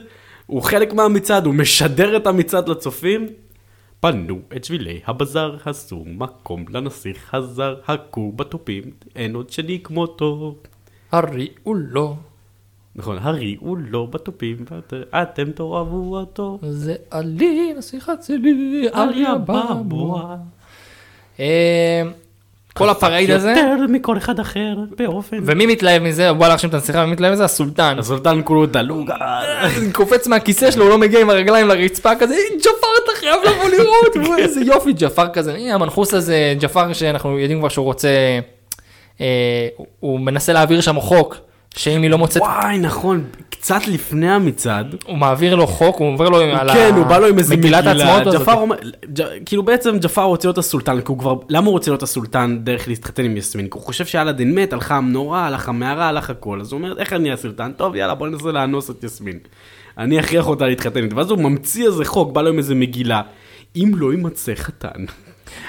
[0.46, 3.28] הוא חלק מהמצעד, הוא משדר את המצעד לצופים.
[4.00, 8.84] פנו את שבילי הבזאר, עשו מקום לנסיך הזר, הכו בתופים,
[9.16, 10.56] אין עוד שני כמותו.
[11.12, 12.16] הריעו לו.
[12.96, 14.58] נכון, הארי הוא לא בתופים,
[15.14, 16.60] ואתם תאהבו אותו.
[16.70, 20.38] זה עלי, נסיכת צלי, עלי הבבוע.
[22.78, 25.38] כל הפרייד הזה, יותר מכל אחד אחר, באופן...
[25.46, 27.46] ומי מתלהב מזה, בא להרשים את הנסיכה, ומי מתלהב מזה?
[27.46, 27.96] הסולטן.
[28.00, 29.10] הסולטן כולו דלוג.
[29.94, 33.70] קופץ מהכיסא שלו, הוא לא מגיע עם הרגליים לרצפה כזה, "אה, ג'פר אתה חייב לבוא
[33.70, 38.10] לראות, וואי, איזה יופי, ג'פר כזה, הנה המנחוס הזה, ג'פר שאנחנו יודעים כבר שהוא רוצה,
[39.22, 39.68] אה,
[40.00, 41.38] הוא מנסה להעביר שם חוק,
[41.78, 44.96] שאם היא לא מוצאת, וואי, נכון, קצת לפני המצעד.
[45.06, 47.86] הוא מעביר לו חוק, הוא עובר לו על כן, הוא בא לו עם איזה מגילת.
[47.86, 48.42] העצמאות הזאת.
[48.42, 48.76] ג'פר אומר,
[49.46, 52.88] כאילו בעצם ג'פר רוצה להיות הסולטן, כי הוא כבר, למה הוא רוצה להיות הסולטן דרך
[52.88, 53.66] להתחתן עם יסמין?
[53.66, 57.14] כי הוא חושב שאלאדין מת, הלכה המנורה, הלך המערה, הלך הכל, אז הוא אומר, איך
[57.14, 57.72] אני הסולטן?
[57.72, 59.40] טוב, יאללה, בוא ננסה לאנוס את יסמין.
[59.98, 63.22] אני אכריח אותה להתחתן איתי, ואז הוא ממציא איזה חוק, בא לו עם איזה מגילה.
[63.76, 65.06] אם לא יימצא חתן,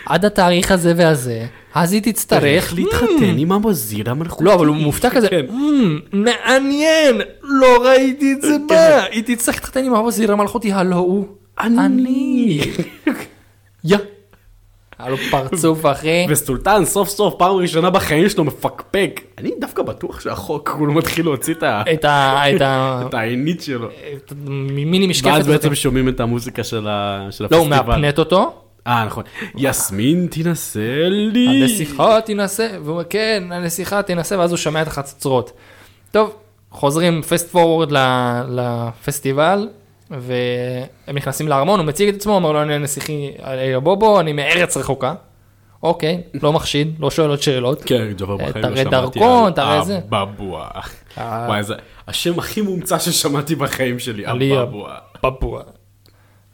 [0.06, 4.44] עד התאריך הזה והזה, אז היא תצטרך, להתחתן עם המזיר המלכותי.
[4.44, 5.46] לא, אבל הוא מופתע כזה, כן.
[5.50, 11.26] "מ, מעניין, לא ראיתי את זה בא, היא תצטרך להתחתן עם הווזיר המלכותי, הלא הוא
[11.60, 12.60] אני.
[13.84, 13.96] יא.
[14.98, 16.26] היה לו פרצוף אחי.
[16.28, 19.20] וסולטן סוף סוף פעם ראשונה בחיים שלו מפקפק.
[19.38, 22.42] אני דווקא בטוח שהחוק הוא לא מתחיל להוציא את ה- את ה...
[22.56, 23.02] את ה...
[23.08, 23.88] את העינית שלו.
[24.66, 25.30] מיני משקפת.
[25.34, 25.46] ואז.
[25.48, 27.96] בעצם שומעים את המוזיקה של ה- של לא, הוא הפסטיבל.
[27.96, 28.54] מאפנט אותו,
[28.88, 29.24] אה נכון.
[29.56, 31.62] יסמין תנסה לי.
[31.62, 35.52] הנסיכה תנסה, והוא אומר כן, הנסיכה תנסה, ואז הוא שומע את החצוצרות.
[36.10, 36.36] טוב,
[36.70, 37.92] חוזרים פסט פורוורד
[38.48, 39.68] לפסטיבל,
[40.10, 44.76] והם נכנסים לארמון, הוא מציג את עצמו, אומר לו אני הנסיכי אלי בובו, אני מארץ
[44.76, 45.14] רחוקה.
[45.82, 47.82] אוקיי, לא מחשיד, לא שואל עוד שאלות.
[47.84, 49.98] כן, ג'ובר בחיים לא תראה שמעתי דרכון, על תראה זה.
[49.98, 50.68] אבבוע.
[51.18, 51.74] אה, וואי, זה
[52.08, 54.94] השם הכי מומצא ששמעתי בחיים שלי, אבבוע.
[55.22, 55.62] בבוע.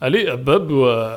[0.01, 1.15] עלי הבבוע.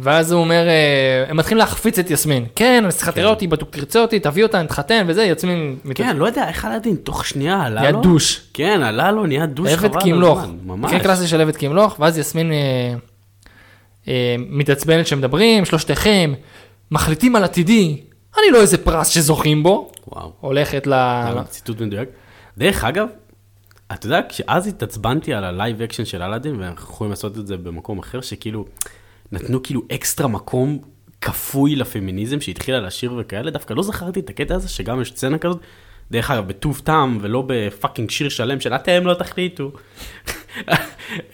[0.00, 2.46] ואז הוא אומר, אה, הם מתחילים להחפיץ את יסמין.
[2.56, 6.48] כן, הנסיכה תראה אותי, בטוח תרצה אותי, תביא אותה, נתחתן וזה, יסמין כן, לא יודע
[6.48, 8.00] איך אלאדין תוך שנייה עלה נהיה לו.
[8.00, 8.40] דוש.
[8.54, 10.12] כן, עלה לו, נהיה דוש חבל עבד.
[10.12, 10.92] הזמן, ממש.
[10.92, 12.94] מקרה קלאסי של עבד כמלוך, ואז יסמין אה,
[14.08, 16.32] אה, מתעצבנת שמדברים, שלושתכם,
[16.90, 18.00] מחליטים על עתידי,
[18.38, 20.32] אני לא איזה פרס שזוכים בו, וואו.
[20.40, 20.94] הולכת ל...
[21.48, 22.08] ציטוט מדויק.
[22.58, 23.08] דרך אגב,
[23.92, 27.56] אתה יודע, כשאז התעצבנתי על ה live action של אלאדין, ואנחנו יכולים לעשות את זה
[27.56, 28.64] במקום אחר, שכאילו,
[29.32, 30.78] נתנו כאילו אקסטרה מקום
[31.20, 35.60] כפוי לפמיניזם שהתחילה לשיר וכאלה, דווקא לא זכרתי את הקטע הזה, שגם יש סצנה כזאת,
[36.10, 39.70] דרך אגב, בטוב טעם, ולא ב fucking שיר שלם של אתם לא תחליטו.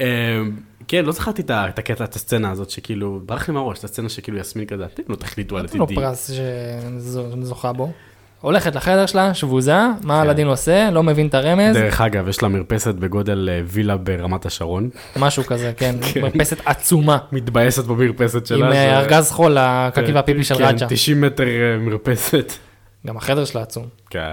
[0.01, 0.57] אמ,
[0.89, 4.39] כן, לא זכרתי את הקטע, את הסצנה הזאת, שכאילו, ברח לי מהראש, את הסצנה שכאילו
[4.39, 6.01] יסמין כזה, אתם לא תחליטו על נתנו לו עתידי.
[6.01, 7.93] פרס שזוכה בו.
[8.43, 12.49] הולכת לחדר שלה, שבוזה, מה אלאדין עושה, לא מבין את הרמז, דרך אגב, יש לה
[12.49, 14.91] מרפסת בגודל אה, וילה ברמת השרון.
[15.17, 18.67] משהו כזה, כן, מרפסת עצומה, מתבאסת במרפסת שלה.
[18.67, 22.53] עם זה- אה, ארגז חול לקקי והפיפי של כן, רג'ה, 90 מטר אה, מרפסת.
[23.07, 23.87] גם החדר שלה עצום.
[24.11, 24.33] כן.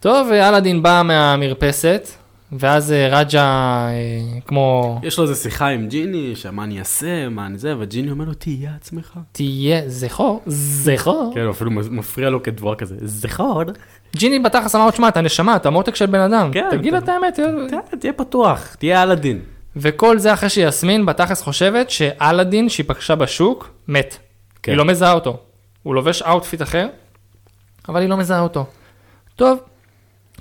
[0.00, 2.08] טוב, אלאדין בא מהמרפסת,
[2.52, 3.40] ואז אה, רג'ה,
[3.88, 3.92] אה,
[4.46, 8.24] כמו, יש לו איזה שיחה עם ג'יני, שמה אני אעשה, מה אני זה, וג'יני אומר
[8.24, 9.18] לו, תהיה עצמך.
[9.32, 11.32] תהיה זכור, זכור.
[11.34, 13.62] כן, אפילו מפריע לו כדבורה כזה, זכור.
[14.16, 16.98] ג'יני בתכלס אמר לו, תשמע, אתה נשמה, אתה מותק של בן אדם, כן, תגיד לו
[16.98, 17.40] את האמת.
[17.40, 19.40] ת- תהיה פתוח, תהיה אלאדין.
[19.76, 24.16] וכל זה אחרי שיסמין בתכלס חושבת שאלאדין שהיא פגשה בשוק, מת.
[24.62, 24.72] כן.
[24.72, 25.36] היא לא מזהה אותו.
[25.82, 26.88] הוא לובש outfit אחר,
[27.88, 28.66] אבל היא לא מזהה אותו.
[29.36, 29.58] טוב,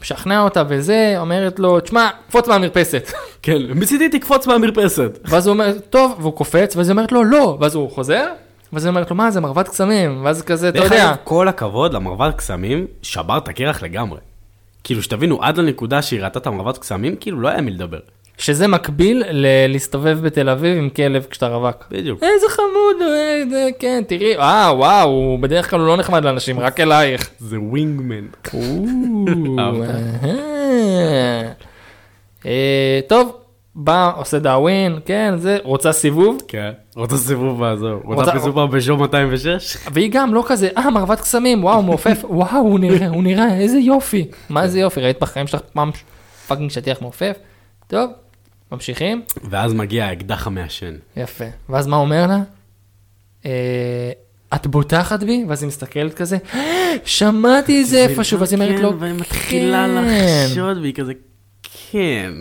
[0.02, 3.12] משכנע אותה וזה, אומרת לו, תשמע, קפוץ מהמרפסת.
[3.42, 5.20] כן, מצידי תקפוץ מהמרפסת.
[5.26, 8.26] ואז הוא אומר, טוב, והוא קופץ, ואז היא אומרת לו, לא, ואז הוא חוזר,
[8.74, 12.32] ואז היא אומרת לו, מה זה מרבד קסמים, ואז כזה, אתה יודע, כל הכבוד למרבד
[12.36, 14.20] קסמים, שבר את הקרח לגמרי.
[14.84, 18.00] כאילו, שתבינו, עד לנקודה שהיא ראתה את המרבד קסמים, כאילו לא היה מי לדבר.
[18.38, 21.86] שזה מקביל ל- להסתובב בתל אביב עם כלב כשאתה רווק.
[21.92, 22.24] בדיוק.
[22.24, 23.10] איזה חמוד,
[23.42, 27.30] איזה, כן, תראי, אה, וואו, הוא בדרך כלל הוא לא נחמד לאנשים, רק אלייך.
[27.40, 28.26] זה ווינגמן.
[29.60, 31.52] אהה.
[32.46, 33.36] אה, טוב,
[33.76, 36.72] בא, עושה דאווין, כן, זה, רוצה סיבוב, כן.
[36.96, 38.02] רוצה סיבוב באזור.
[38.04, 39.78] רוצה- רוצה סיבוב בפז'ו 206?
[39.94, 43.78] והיא גם לא כזה, אה, מרבד קסמים, וואו, מעופף, וואו, הוא נראה, הוא נראה, איזה
[43.78, 44.28] יופי.
[44.50, 45.92] מה איזה יופי, ראית בחיים שלך פעם
[46.48, 47.34] fucking שטיח מעופף?
[47.88, 48.10] טוב,
[48.76, 50.96] ממשיכים, ואז מגיע האקדח המעשן.
[51.18, 51.46] יפה.
[51.70, 52.40] ואז מה אומר לה?
[53.46, 54.12] אה,
[54.56, 55.46] את בוטחת בי?
[55.48, 56.38] ואז היא מסתכלת כזה,
[57.06, 60.06] שמעתי את זה איפשהו, ואז היא אומרת לו, כן, והיא מתחילה כן.
[60.46, 61.14] לחשוד, והיא כזה,
[61.92, 62.32] כן.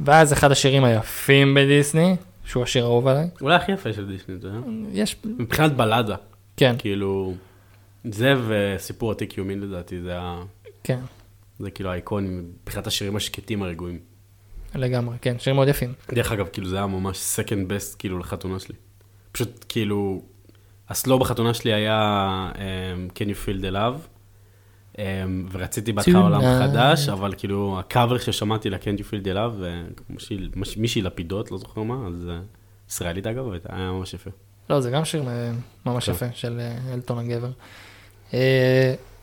[0.00, 4.46] ואז אחד השירים היפים בדיסני, שהוא השיר האהוב עליי, אולי הכי יפה של דיסני, אתה
[4.46, 4.58] יודע?
[4.92, 6.16] יש, מבחינת בלאדה.
[6.56, 7.34] כן, כאילו,
[8.04, 10.42] זה וסיפור עתיק יומין לדעתי, זה ה...
[10.84, 11.00] כן,
[11.58, 12.28] זה כאילו האיקוני,
[12.62, 14.11] מבחינת השירים השקטים הרגועים.
[14.74, 15.92] לגמרי, כן, שירים מאוד יפים.
[16.12, 18.74] דרך אגב, כאילו זה היה ממש second best כאילו לחתונה שלי.
[19.32, 20.22] פשוט כאילו,
[20.88, 22.58] הסלו בחתונה שלי היה um,
[23.12, 23.98] Can you feel the love,
[24.98, 26.40] אמ, ורציתי בהתחלה עולם.
[26.60, 31.50] חדש, אבל כאילו, הקאבר ששמעתי ל-Can't you feel the love, אה, מישהי- מש- מישהי לפידות,
[31.50, 32.38] לא זוכר מה, אז אה,
[32.90, 34.30] ישראלית אגב, היה ממש יפה.
[34.70, 35.50] לא, זה גם שיר אה,
[35.86, 36.12] ממש כן.
[36.12, 36.60] יפה של
[36.94, 37.50] אלטון הגבר.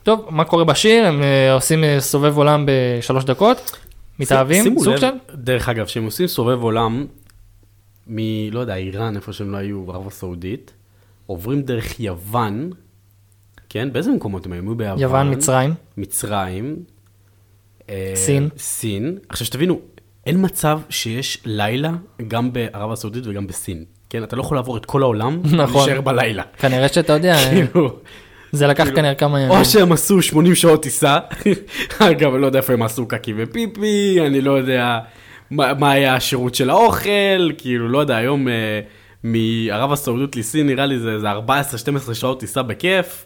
[0.03, 1.05] טוב, מה קורה בשיר?
[1.05, 1.21] הם
[1.53, 3.77] עושים סובב עולם בשלוש דקות?
[4.19, 4.79] מתאהבים?
[4.79, 5.09] סוג של?
[5.33, 7.05] דרך אגב, שהם עושים סובב עולם
[8.07, 8.17] מ...
[8.51, 10.73] לא יודע, איראן, איפה שהם לא היו, ערב הסעודית,
[11.25, 12.71] עוברים דרך יוון,
[13.69, 13.93] כן?
[13.93, 14.75] באיזה מקומות הם היו?
[14.75, 14.99] ביוון.
[14.99, 15.73] יוון, מצרים.
[15.97, 16.83] מצרים.
[17.89, 18.49] אה, סין.
[18.57, 19.17] סין.
[19.29, 19.79] עכשיו שתבינו,
[20.25, 21.91] אין מצב שיש לילה
[22.27, 23.85] גם בערב הסעודית וגם בסין.
[24.09, 25.81] כן, אתה לא יכול לעבור את כל העולם, נכון.
[25.81, 26.43] ולהישאר בלילה.
[26.57, 27.99] כנראה שאתה יודע, אה, כאילו,
[28.51, 29.51] זה לקח כנראה כמה ימים.
[29.51, 31.17] או שהם עשו 80 שעות טיסה,
[31.99, 34.99] אגב, אני לא יודע איפה הם עשו קקי ופיפי, אני לא יודע
[35.51, 38.81] מה, מה היה השירות של האוכל, כאילו, לא יודע, היום אה,
[39.23, 43.25] מערב הסעודית לסין נראה לי זה, זה 14-12 שעות טיסה בכיף,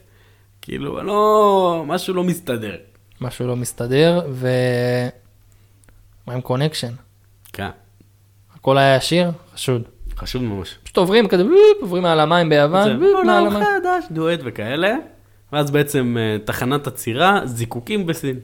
[0.61, 2.75] כאילו, לא, משהו לא מסתדר.
[3.21, 4.47] משהו לא מסתדר, ו...
[6.27, 6.91] מה עם connection?
[7.53, 7.69] כן,
[8.55, 9.31] הכל היה ישיר?
[9.53, 9.83] חשוד.
[10.17, 10.77] חשוד ממש.
[10.83, 11.43] פשוט עוברים כזה,
[11.81, 13.63] עוברים מעל המים ביוון, זה וופ, מעל עולם המים.
[13.81, 14.95] חדש, דואט וכאלה,
[15.53, 18.39] ואז בעצם אה, תחנת עצירה, זיקוקים בסין.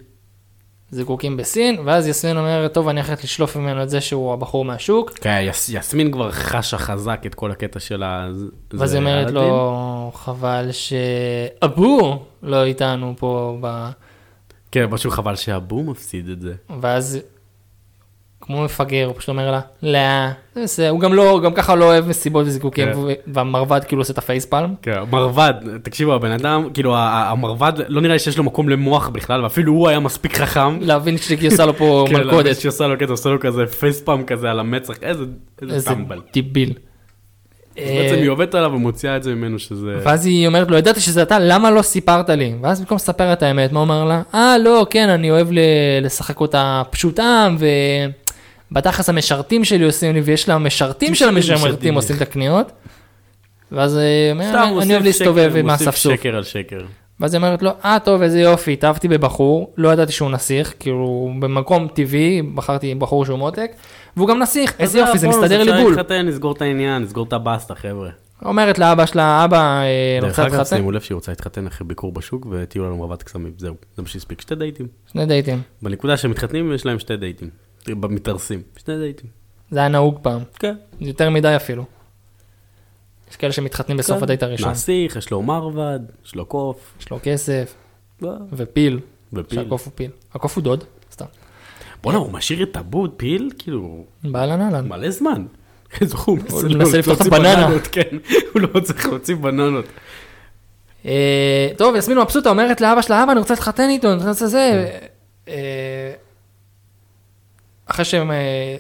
[0.91, 5.11] זיקוקים בסין, ואז יסמין אומרת, טוב, אני הולכת לשלוף ממנו את זה שהוא הבחור מהשוק.
[5.13, 8.29] כן, יס, יסמין כבר חשה חזק את כל הקטע של ה...
[8.73, 9.31] ואז היא אומרת.
[9.31, 13.89] לו, חבל שאבו לא איתנו פה, ב...
[14.71, 16.53] כן, משהו חבל שהבום מפסיד את זה.
[16.81, 17.19] ואז
[18.49, 22.07] כמו מפגר, הוא פשוט אומר לה, לא, זה הוא גם לא, גם ככה לא אוהב
[22.07, 22.97] מסיבות וזיקוקים, כן.
[22.97, 24.73] ו- והמרבד כאילו עושה את הפייספלם.
[24.81, 29.43] כן, מרבד, תקשיבו, הבן אדם, כאילו, המרבד, לא נראה לי שיש לו מקום למוח בכלל,
[29.43, 30.79] ואפילו הוא היה מספיק חכם.
[30.81, 34.23] להבין שהיא עושה לו פה כן, מלכודת, להבין שעושה לו קטע, עושה לו כזה פייספאם
[34.23, 35.23] כזה על המצח, איזה
[35.61, 36.21] איזה איזה טמבל.
[36.33, 36.73] דיביל.
[37.75, 39.99] בעצם אה, היא עובדת עליו ומוציאה את זה ממנו שזה...
[40.03, 42.53] ואז היא אומרת לו, ידעתי שזה אתה, למה לא סיפרת לי?
[42.61, 44.21] ואז במקום לספר את האמת, מה אומר לה?
[44.33, 45.47] אה, לא, כן, אני אוהב
[46.01, 47.55] לשחק אותה פשוטם,
[48.71, 51.65] ובתכלס המשרתים שלי עושים לי, ויש לה משרתים של משרתים.
[51.65, 52.71] המשרתים עושים את הקניות.
[53.71, 56.13] ואז היא אומרת, סתם, הוא אני אוהב להסתובב עם האספסוף.
[56.13, 56.81] שקר על שקר.
[57.19, 61.31] ואז היא אומרת לו, אה, טוב, איזה יופי, התאהבתי בבחור, לא ידעתי שהוא נסיך, כאילו,
[61.39, 63.71] במקום טבעי, בחרתי בחור שהוא מותק,
[64.17, 65.91] והוא גם נסיך, איזה אז יופי, זה מסתדר לי אפשר בול.
[65.91, 68.09] להתחתן, נסגור את העניין, נסגור את הבסטה, חבר'ה.
[68.45, 71.67] אומרת לאבא שלה, אבא, אה, אני דרך רוצה אגב, להתחתן, שימו לב שהיא רוצה להתחתן
[71.67, 74.87] אחרי ביקור בשוק וטיול על מרבד קסמים, זהו, זה מה שהספיק, שתי דייטים.
[75.11, 75.61] שני דייטים.
[75.81, 77.49] בנקודה שהם מתחתנים יש להם שתי דייטים.
[77.87, 79.29] מתארסים, שני דייטים.
[79.71, 80.75] זה היה נהוג פעם, כן.
[80.99, 81.85] יותר מדי אפילו.
[83.31, 84.23] יש כאלה שמתחתנים בסוף כן.
[84.23, 87.73] הדייט הראשון, נסיך, יש לו מרבד, יש לו קוף, יש לו כסף,
[88.21, 88.99] לא, ופיל,
[89.33, 89.59] ופיל.
[89.59, 90.11] שהקוף הוא פיל.
[90.33, 91.25] הקוף הוא דוד, סתם.
[92.03, 94.87] בואנה, הוא משאיר את הבוד, פיל, כאילו, באהלן אהלן.
[94.87, 95.45] מלא זמן.
[96.01, 96.37] איזה הוא
[96.69, 97.79] מנסה לפתוח את הבננה.
[97.91, 98.17] כן,
[98.53, 99.85] הוא לא צריך להוציא בננות.
[101.05, 104.49] אה, טוב, יסמין מבסוטה אומרת לאבא שלה, אבא, אני רוצה להתחתן איתו, אני רוצה לעשות
[104.49, 104.99] זה.
[107.89, 108.31] אחרי שהם...
[108.31, 108.75] אה,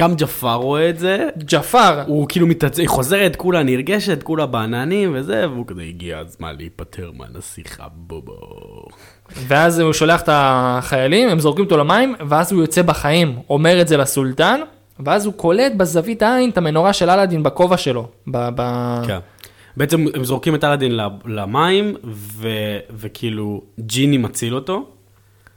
[0.00, 2.78] גם ג'פר רואה את זה, ג'פר, הוא כאילו מתעצ...
[2.78, 8.36] היא חוזרת, כולה נרגשת, כולה בעננים וזה, והוא כזה, הגיע הזמן להיפטר מהנסיכה, בובו.
[9.36, 13.88] ואז הוא שולח את החיילים, הם זורקים אותו למים, ואז הוא יוצא בחיים, אומר את
[13.88, 14.60] זה לסולטן,
[15.00, 18.08] ואז הוא קולט בזווית העין את המנורה של אלאדין בכובע שלו.
[18.26, 19.18] ב- ב- כן.
[19.76, 22.48] בעצם הם זורקים את אלאדין למים, ו...
[22.90, 24.86] וכאילו ג'יני מציל אותו,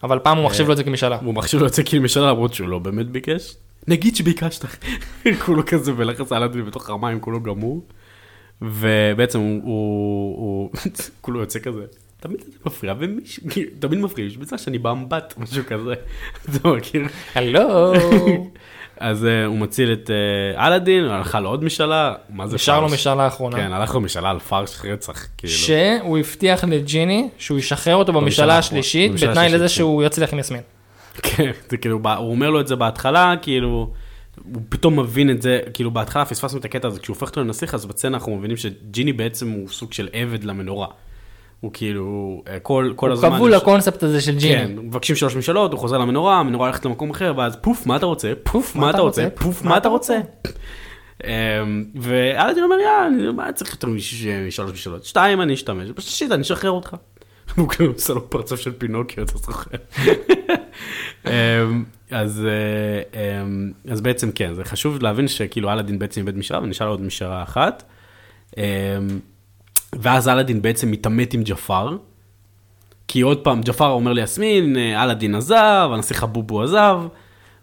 [0.03, 1.17] אבל פעם הוא מחשיב לו את זה כמשאלה.
[1.21, 3.55] והוא מחשיב לו את זה משנה למרות שהוא לא באמת ביקש.
[3.87, 4.65] נגיד שביקשת.
[5.45, 7.81] כולו כזה בלחץ אלאדין בתוך המים, כולו גמור.
[8.61, 10.69] ובעצם הוא, הוא, הוא
[11.21, 11.85] כולו יוצא כזה.
[12.19, 13.43] תמיד זה מפריע, ומישהו,
[13.79, 15.93] תמיד מפריע, יש בצד שאני באמבט, משהו כזה.
[16.55, 17.07] אתה מכיר?
[17.35, 17.93] הלו.
[18.99, 20.09] אז uh, הוא מציל את
[20.55, 22.99] uh, אלאדין, הוא הלכה לו עוד משאלה, מה זה נשאר לו פרש?
[22.99, 23.57] משאלה האחרונה.
[23.57, 25.53] כן, הלך לו משאלה על פרש רצח, כאילו.
[25.53, 29.69] שהוא הבטיח לג'יני שהוא ישחרר אותו במשאלה במשאלה השלישית, בתנאי לזה.
[29.69, 30.61] שהוא יצליח עם יסמין.
[31.23, 33.91] כן, זה כאילו, הוא אומר לו את זה בהתחלה, כאילו,
[34.53, 37.73] הוא פתאום מבין את זה, כאילו בהתחלה פספסנו את הקטע הזה, כשהוא הופך אותו לנסיך,
[37.73, 40.87] אז בצנע אנחנו מבינים שג'יני בעצם הוא סוג של עבד למנורה.
[41.59, 43.35] הוא כאילו, אה, כל, כל הוא הזמן...
[43.35, 44.73] כבול יש- לקונספט הזה של כן, ג'יני.
[44.81, 48.33] מבקשים שלוש משאלות, הוא חוזר למנורה, המנורה הולכת למקום אחר, ואז פוף, מה אתה רוצה?
[48.43, 49.27] פוף, מה אתה רוצה?
[49.35, 50.17] פוף, מה אתה רוצה?
[51.23, 51.29] אמ,
[51.95, 55.05] ואלאדין אומר, יא, אני- מה אני צריך יותר מש- משלוש משאלות?
[55.05, 56.95] שתיים אני אשתמש, בשלישית אני אשחרר אותך.
[57.55, 59.69] הוא כאילו עושה לו פרצוף של פינוקיו, אתה זוכר?
[61.25, 61.31] אמ,
[62.11, 63.01] אז אה,
[63.41, 67.43] אמ, אז בעצם כן, זה חשוב להבין שכאילו אלאדין בעצם איבד משאלה ונשאר עוד משאלה
[67.43, 67.83] אחת.
[69.95, 71.97] ואז אלאדין בעצם מתעמת עם ג'פר.
[73.07, 76.99] כי עוד פעם, ג'פר אומר ליסמין, אה, אלאדין עזב, הנסיך הבובו עזב,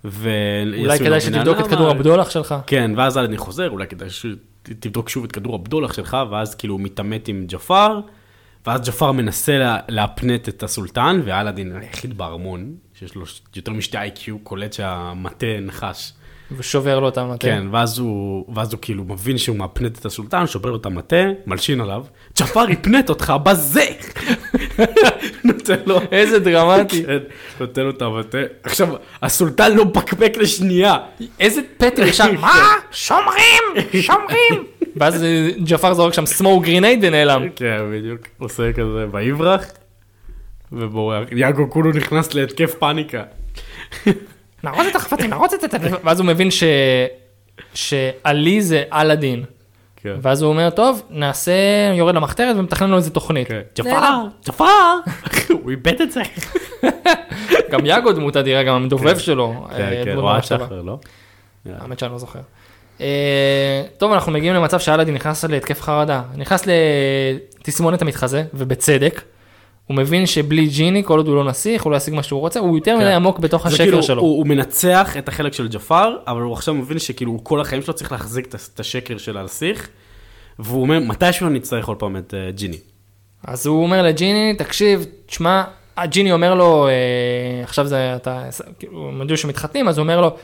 [0.05, 1.67] ויסמין אולי לא כדאי שתבדוק את.
[1.67, 2.55] כדור הבדולח שלך.
[2.67, 6.81] כן, ואז אלאדין חוזר, אולי כדאי שתבדוק שוב את כדור הבדולח שלך, ואז כאילו הוא
[6.81, 8.01] מתעמת עם ג'פר,
[8.67, 13.25] ואז ג'פר מנסה לה, להפנט את הסולטן, ואלאדין היחיד בארמון, שיש לו
[13.57, 16.13] יותר משתי IQ, קולט שהמטה נחש.
[16.57, 17.47] ושובר לו את המטה.
[17.47, 21.25] כן, ואז הוא, ואז הוא כאילו מבין שהוא מהפנט את הסולטן, שובר לו את המטה,
[21.47, 22.05] מלשין עליו,
[22.39, 23.85] ג'פר היפנט אותך בזה!
[25.45, 27.05] נותן לו, איזה דרמטי.
[27.05, 27.19] כן,
[27.61, 28.39] נותן לו את המטה.
[28.63, 28.89] עכשיו,
[29.23, 30.97] הסולטן לא מפקפק לשנייה.
[31.41, 32.63] איזה פטר ישר, מה?
[32.91, 33.63] שומרים!
[34.01, 34.65] שומרים!
[34.97, 35.25] ואז
[35.65, 37.47] ג'פר זורק שם smoke grenade ונעלם.
[37.57, 38.21] כן, בדיוק.
[38.39, 39.65] עושה כזה ויברח,
[40.73, 41.29] ובורח.
[41.33, 43.23] יאגו כולו נכנס להתקף פאניקה.
[44.65, 45.79] נארוז את החפצים, נארוז את זה.
[46.05, 46.63] ואז הוא מבין ש...
[47.75, 49.45] שעלי זה אלאדין.
[49.97, 50.15] כן.
[50.23, 51.53] ואז הוא אומר, טוב, נעשה,
[51.95, 53.49] יורד למחתרת ומתכנן לו איזה תוכנית.
[53.49, 53.61] כן.
[53.85, 54.29] נעלם.
[54.47, 54.65] ג'פר!
[55.63, 56.23] הוא איבד את זה.
[57.71, 59.67] גם יאגו דמות אדירה, גם המדובב שלו.
[59.71, 60.67] אה, כן, כן, דמות אוהד ממש טובה.
[60.67, 60.99] שחר, לא?
[61.81, 62.41] האמת שאני לא זוכר.
[63.01, 66.23] אה, טוב, אנחנו מגיעים למצב שאלאדין נכנס להתקף חרדה.
[66.37, 69.23] נכנס לתסמונת המתחזה, ובצדק.
[69.87, 72.61] הוא מבין שבלי ג'יני, כל עוד הוא לא נסיך, הוא לא ישיג מה שהוא רוצה,
[72.61, 74.23] הוא יותר מדי עמוק בתוך השקר כאילו, שלו.
[74.23, 77.83] הוא, הוא מנצח את החלק של ג'פר, אבל הוא עכשיו מבין שכאילו הוא כל החיים
[77.83, 79.89] שלו צריך להחזיק את, השקר של הנסיך,
[80.59, 82.79] והוא אומר, מתישהו אני אצטרך עוד פעם את uh, ג'יני.
[83.45, 85.65] אז הוא אומר לג'יני, תקשיב, תשמע,
[85.97, 86.93] הג'יני אומר לו, אה,
[87.63, 88.45] עכשיו זה, אתה,
[88.79, 90.37] כאילו, הם יודעים שמתחתנים, אז הוא אומר לו,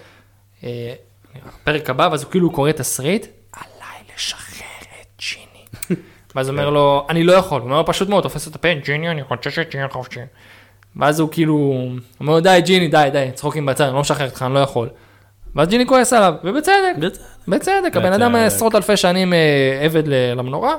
[0.64, 0.94] אה,
[1.64, 4.49] פרק הבא, ואז הוא כאילו קורא תסריט, עליי לשחרר ג'יני.
[6.34, 9.10] ואז אומר לו, אני לא יכול, הוא אומר לו פשוט מאוד, תופס את הפה, ג'יני,
[9.10, 10.20] אני רוצה שג'יני חופשי.
[10.96, 11.84] ואז הוא כאילו,
[12.20, 14.88] אומר לו, די, ג'יני, די, די, צחוקים בצד, אני לא משחרר אותך, אני לא יכול.
[15.54, 16.94] ואז ג'יני כועס עליו, ובצדק,
[17.48, 18.34] בצדק, הבן אדם.
[18.34, 20.74] עשרות אלפי שנים אה, עבד למנורה,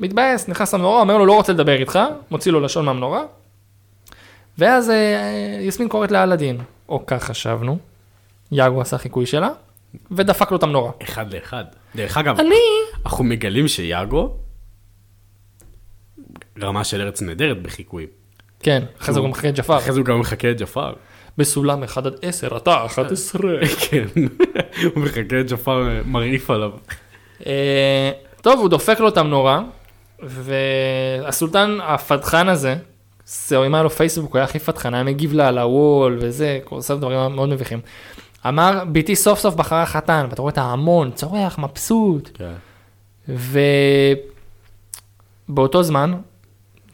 [0.00, 1.98] מתבאס, נכנס למנורה, אומר לו לא רוצה לדבר איתך,
[2.30, 3.22] מוציא לו לשון מהמנורה,
[4.58, 6.58] ואז אה, יסמין קוראת לאלאדין,
[6.88, 7.78] או כך חשבנו,
[8.52, 9.48] יאגו עשה חיקוי שלה,
[10.10, 10.92] ודפק לו את המנורה.
[11.02, 11.64] אחד לאחד.
[11.96, 12.54] דרך אגב, אני...
[13.06, 14.36] אנחנו מגלים שיאגו,
[16.62, 18.08] רמה של ארץ נהדרת בחיקויים.
[18.60, 20.92] כן, אחרי זה הוא מחקה את ג'פר, אחרי זה הוא גם מחקה את ג'פר.
[21.38, 23.42] בסולם 1 עד 10, אתה 11.
[23.90, 24.04] כן,
[24.94, 26.70] הוא מחקה את ג'פר מרעיף עליו.
[27.46, 28.10] אה,
[28.42, 29.62] טוב, הוא דופק לו את המנורה,
[30.22, 32.76] והסולטן הפדחן הזה,
[33.26, 36.18] זהו, אם היה לו פייסבוק, הוא היה הכי פדחן, היה מגיב לה על ה wall
[36.20, 37.80] וזה, הוא עושה דברים מאוד מביכים.
[38.48, 42.52] אמר, בתי סוף סוף בחרה חתן, ואתה רואה את ההמון, צורח, מבסוט, כן.
[45.48, 46.14] ובאותו זמן,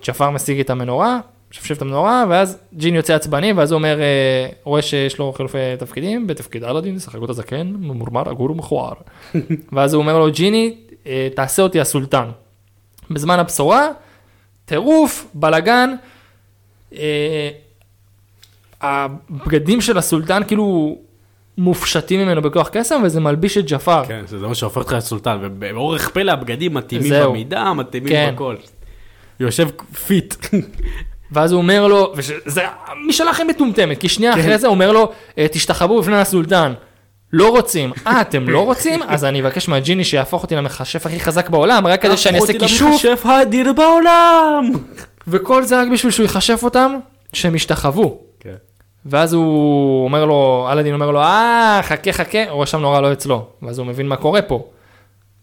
[0.06, 1.18] ג'פר משיג את המנורה,
[1.50, 5.58] שפשף את המנורה, ואז ג'ין יוצא עצבני, ואז הוא אומר, אה, רואה שיש לו חילופי
[5.78, 8.94] תפקידים, בתפקיד אלאדין, שחק אותה זקן, ממורמר, עגור ומכוער.
[9.72, 10.76] ואז הוא אומר לו, ג'יני,
[11.06, 12.28] אה, תעשה אותי הסולטן.
[13.10, 13.88] בזמן הבשורה,
[14.64, 15.94] טירוף, בלאגן,
[16.94, 17.50] אה,
[18.80, 20.98] הבגדים של הסולטן כאילו
[21.58, 24.04] מופשטים ממנו בכוח קסם, וזה מלביש את ג'פר.
[24.08, 27.30] כן, זה מה שהופך אותך לסולטן, ובאורח פלא הבגדים מתאימים זהו.
[27.30, 28.32] במידה, מתאימים כן.
[28.34, 28.56] בכל.
[29.40, 29.68] יושב
[30.06, 30.34] fit.
[31.32, 32.62] ואז הוא אומר לו, וזה
[33.06, 34.40] משאלה הכי מטומטמת, כי שנייה כן.
[34.40, 36.72] אחרי זה הוא אומר לו, "אה, תשתחוו בפני הסולטן.
[37.32, 37.92] לא רוצים.
[38.06, 39.00] אה, אתם לא רוצים?
[39.08, 42.88] אז אני אבקש מהג'יני שיהפוך אותי למכשף הכי חזק בעולם, רק כדי שאני אעשה כישוף,
[42.90, 44.70] למכשף האדיר בעולם.
[45.28, 46.94] וכל זה רק בשביל שהוא יכשף אותם,
[47.32, 48.23] שהם ישתחוו.
[49.10, 49.16] כן.
[49.16, 53.46] ואז הוא אומר לו, אלאדין אומר לו, אה, חכה חכה, ראש שם נורא לא אצלו.
[53.62, 54.68] ואז הוא מבין מה קורה פה.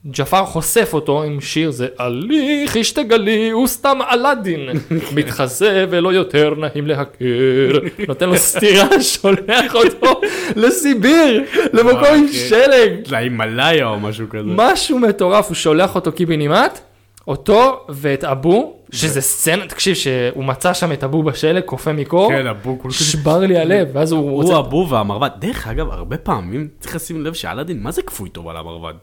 [0.07, 4.69] ג'פר חושף אותו עם שיר זה עלי חיש תגלי הוא סתם אלאדין
[5.15, 10.21] מתחזה ולא יותר נעים להכיר נותן לו סטירה שולח אותו
[10.55, 11.43] לסיביר
[11.73, 12.33] למקום עם אחי.
[12.33, 14.43] שלג להימאליה או משהו כזה.
[14.55, 16.79] משהו מטורף הוא שולח אותו קיבינימט
[17.27, 22.47] אותו ואת אבו שזה סצנה תקשיב שהוא מצא שם את אבו בשלג קופא מקור כן,
[22.47, 22.91] הבו כל.
[22.91, 25.29] שבר לי הלב ואז הוא הוא רוצה הבו והמרבד.
[25.39, 28.93] דרך אגב, הרבה פעמים צריך לשים לב שאלאדין, מה זה כפוי טוב על המרבד?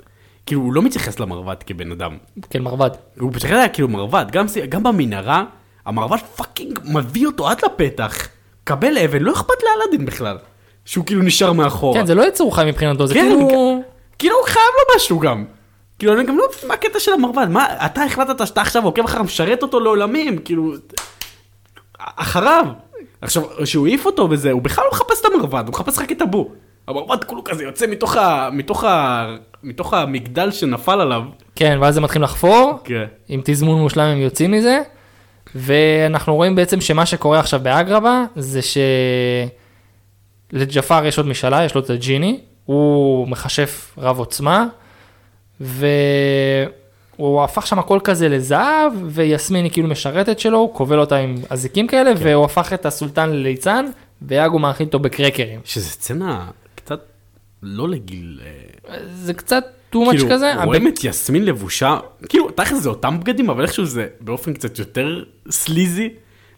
[0.46, 2.16] כאילו, הוא לא מתייחס למרבד כבן אדם.
[2.50, 5.44] כן מרבד הוא פשוט היה כאילו מרבד, גם, גם במנהרה,
[5.86, 8.28] המרבד fucking מביא אותו עד לפתח,
[8.64, 10.36] קבל אבן, לא אכפת לאלאדין בכלל.
[10.84, 12.00] שהוא כאילו נשאר מאחורה.
[12.00, 13.82] כן זה לא יצור חי מבחינתו זה כן, כאילו
[14.18, 15.44] כאילו הוא חייב לו משהו גם.
[15.98, 19.04] כאילו אני גם לא מבין מה הקטע של המרבד, מה, אתה החלטת שאתה עכשיו עוקב
[19.04, 20.72] אחריו, משרת אותו לעולמים, כאילו,
[21.98, 22.64] אחריו.
[23.20, 26.22] עכשיו, כשהוא העיף אותו וזה, הוא בכלל לא מחפש את המרבד, הוא מחפש רק את
[26.22, 26.50] הבו.
[26.88, 29.26] המרבד כולו כזה יוצא מתוך, ה, מתוך, ה,
[29.62, 31.22] מתוך המגדל שנפל עליו.
[31.56, 33.04] כן ואז הם מתחילים לחפור כן.
[33.28, 34.80] עם תזמון מושלם הם יוצאים מזה,
[35.54, 38.60] ואנחנו רואים בעצם שמה שקורה עכשיו באגרבה זה
[40.52, 44.66] שלג'פר יש עוד משאלה, יש לו את הג'יני, הוא מכשף רב עוצמה,
[45.60, 51.34] והוא הפך שם הכל כזה לזהב, ויסמין היא כאילו משרתת שלו, הוא כובל אותה עם
[51.50, 53.86] אזיקים כאלה, והוא הפך את הסולטן לליצן,
[54.22, 55.60] ויאגו מאכיל אותו בקרקרים.
[55.64, 57.00] שזה סצנה קצת
[57.62, 58.40] לא לגיל...
[58.88, 60.52] אה, זה קצת too much כאילו, כזה.
[60.64, 61.98] רואים הבן- את יסמין לבושה,
[62.28, 66.08] כאילו, תכל'ס זה אותם בגדים, אבל איכשהו זה באופן קצת יותר sleazy.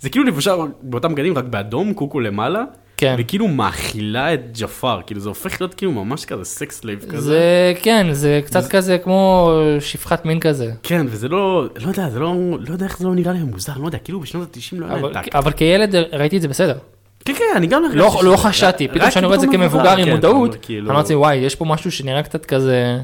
[0.00, 2.64] זה כאילו לבושה באותם בגדים, רק באדום, קוקו למעלה.
[3.00, 3.14] כן.
[3.18, 7.20] וכאילו מאכילה את ג'פר, כאילו זה הופך להיות כאילו ממש כזה sex slave כזה.
[7.20, 10.72] זה כן, זה קצת כזה כמו שפחת מין כזה.
[10.82, 12.34] כן, וזה לא, לא יודע, זה לא,
[12.66, 14.94] לא יודע איך זה לא נראה לי מוזר, לא יודע, כאילו בשנות ה-90 לא היה
[14.94, 15.34] אבל- להם טאק.
[15.36, 16.78] אבל כילד ראיתי את זה בסדר.
[17.24, 20.04] כן, כן, אני גם לא לא שזה- חשדתי, פתאום כשאני רואה את זה כמבוגר עם
[20.04, 22.98] כן, מודעות, כאילו, אני אמרתי וואי, יש פה משהו שנראה קצת כזה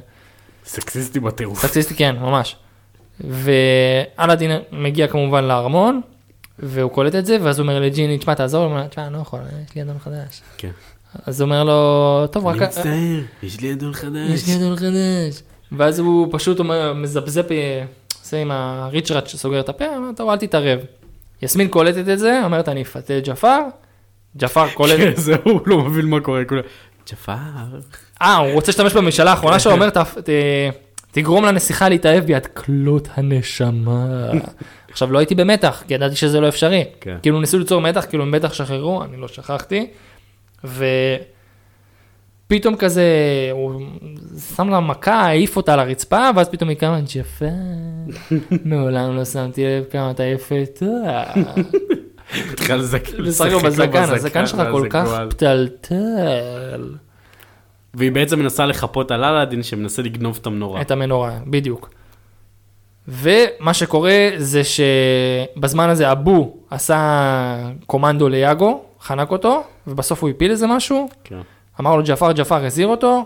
[0.65, 1.59] סקסיסטי בטירוף.
[1.67, 2.57] סקסיסטי, כן, ממש.
[3.21, 6.01] ואלאדין מגיע כמובן לארמון,
[6.59, 9.19] והוא קולט את זה, ואז הוא אומר לג'יני, תשמע, תעזור הוא אומר, תשמע, אני לא
[9.19, 10.41] יכול, יש לי אדון חדש.
[10.59, 10.71] כן.
[11.27, 12.57] אז הוא אומר לו, טוב, רק...
[12.57, 12.93] אני מצטער,
[13.43, 14.49] יש לי אדון יש חדש.
[14.49, 15.43] לי אדון חדש.
[15.73, 17.45] ואז הוא פשוט אומר, מזפזפ,
[18.23, 20.79] עושה עם הריצ'רץ' שסוגר את הפה, אומר, טוב, אל תתערב.
[21.43, 23.59] יסמין קולטת את זה, אומרת, אני אפתה את ג'פר,
[24.37, 26.61] ג'פר קולט, כן, זהו, הוא לא מבין מה קורה, כולם.
[27.11, 27.33] ג'פר.
[28.23, 30.29] אה, הוא רוצה להשתמש במשאלה האחרונה שלו, אומר, "ת- ת-
[31.11, 34.31] תגרום לנסיכה להתאהב בי עד כלות הנשמה.
[34.97, 36.85] עכשיו, לא הייתי במתח, כי ידעתי שזה לא אפשרי.
[37.01, 37.17] כן.
[37.23, 39.87] כאילו, ניסו ליצור מתח, כאילו, הם בטח שחררו, אני לא שכחתי.
[42.47, 43.05] ופתאום כזה,
[43.53, 43.83] הוא
[44.57, 47.47] שם לה מכה, העיף אותה על הרצפה, ואז פתאום היא קמה, ג'פה,
[48.65, 51.07] מעולם לא שמתי לב כמה אתה יפה טוב.
[52.53, 55.09] התחיל לשחק לו בזקן, הזקן שלך כל כך.
[55.31, 56.95] פתלתל.
[57.95, 60.81] והיא בעצם מנסה לחפות על אלאדין שמנסה לגנוב את המנורה.
[60.81, 61.91] את המנורה, בדיוק.
[63.09, 66.99] ומה שקורה זה שבזמן הזה אבו עשה
[67.87, 71.39] קומנדו ליאגו, חנק אותו, ובסוף הוא הפיל איזה משהו, כן.
[71.81, 73.25] אמר לו ג'פר, ג'פר הזהיר אותו,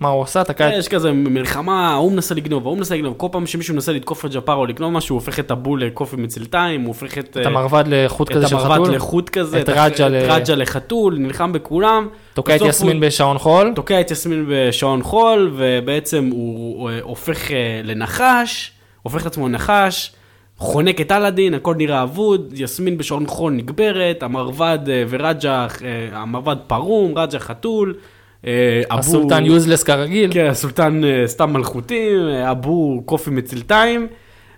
[0.00, 0.44] מה הוא עשה?
[0.44, 0.72] תקע את...
[0.78, 4.30] יש כזה מלחמה, ההוא מנסה לגנוב, ההוא מנסה לגנוב, כל פעם שמישהו מנסה לתקוף את
[4.34, 7.36] ג'פר או לגנוב משהו, הוא הופך את אבו לקופי מצלתיים, הוא הופך את...
[7.40, 10.54] את המרבד לחוט את כזה של המרבד חתול, לחוט כזה, את רג'ה ל- את רג'ה
[10.54, 12.08] לחתול, נלחם בכולם.
[12.34, 17.50] תוקע את יסמין הוא- בשעון חול, תוקע את יסמין בשעון חול, ובעצם הוא אה, הופך
[17.50, 20.12] אה, לנחש, הופך את עצמו לנחש,
[20.56, 26.56] חונק את אלאדין, הכל נראה אבוד, יסמין בשעון חול נגברת, המרבד אה, ורג'ה, אה, המרבד
[26.66, 27.94] פרום, רג'ה חתול.
[28.46, 34.06] אה, הסולטן יוזלס כרגיל, כן, הסולטן סתם מלכותים, אה, אבו קופי מצלתיים,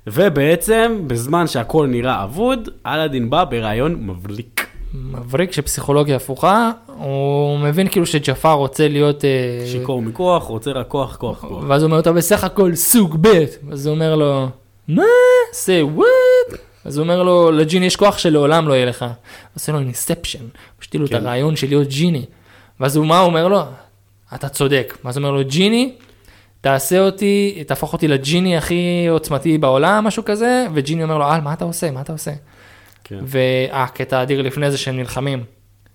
[0.06, 4.69] ובעצם, בזמן שהכל נראה אבוד, אלאדין בא ברעיון מבריק.
[4.94, 9.24] מבריק של פסיכולוגיה הפוכה, הוא מבין כאילו שג'פר רוצה להיות...
[9.24, 11.64] אה, שיכור מכוח, רוצה רק כוח, כוח, כוח.
[11.68, 14.48] ואז הוא אומר, אתה בסך הכל סוג ב', אז הוא אומר לו,
[14.88, 15.02] מה?
[15.52, 16.56] say what?
[16.84, 19.04] אז הוא אומר לו, לג'יני יש כוח שלעולם לא יהיה לך.
[19.54, 20.44] עושה לו inception,
[20.80, 21.16] משתיל לו את כן.
[21.16, 22.24] הרעיון של להיות ג'יני.
[22.80, 23.62] ואז הוא, מה הוא אומר לו?
[24.34, 24.98] אתה צודק.
[25.04, 25.92] ואז הוא אומר לו, ג'יני,
[26.60, 31.52] תעשה אותי, תהפוך אותי לג'יני הכי עוצמתי בעולם, משהו כזה, וג'יני אומר לו, אה, מה
[31.52, 31.90] אתה עושה?
[31.90, 32.30] מה אתה עושה?
[33.10, 33.18] כן.
[33.26, 35.44] ואה, קטע אדיר לפני זה שהם נלחמים,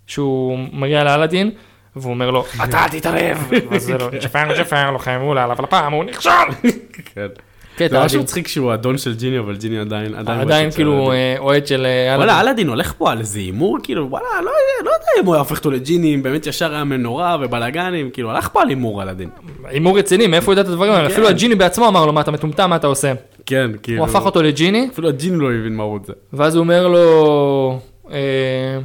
[0.08, 1.52] שהוא מגיע לאלאדין,
[1.96, 3.48] והוא אומר לו, אל תתערב!
[3.70, 6.30] ואז זה לו, ג'פר ג'פר לוחם מולה, אבל הפעם הוא נכשל!
[7.16, 7.28] כן.
[7.76, 8.22] קטע זה משהו.
[8.22, 10.40] מצחיק שהוא אדון של ג'יני, אבל ג'יני עדיין, עדיין...
[10.40, 11.12] עדיין כאילו אלאדין.
[11.12, 12.48] אה, אוהד של אה, וואלה, אלאדין.
[12.48, 15.40] אלאדין הולך פה על איזה הימור, כאילו, וואלה, לא יודע, לא יודע אם הוא היה
[15.40, 19.30] הופך אותו לג'יני, אם באמת ישר היה מנורה ובלאגנים, כאילו, הלך פה על הימור אלאדין.
[19.64, 21.08] הימור רציני, מאיפה הוא יודע את הדברים האלה?
[21.08, 21.14] כן.
[21.14, 23.14] אפילו הג'יני בעצמו אמר לו, מה אתה מטומטם, מה אתה עושה?
[23.46, 24.02] כן, כאילו...
[24.04, 26.14] הוא הפך אותו לג'יני, אפילו הג'יני לא הבין מה הוא רוצה.
[26.34, 27.80] ואז הוא אומר לו,
[28.12, 28.80] אה,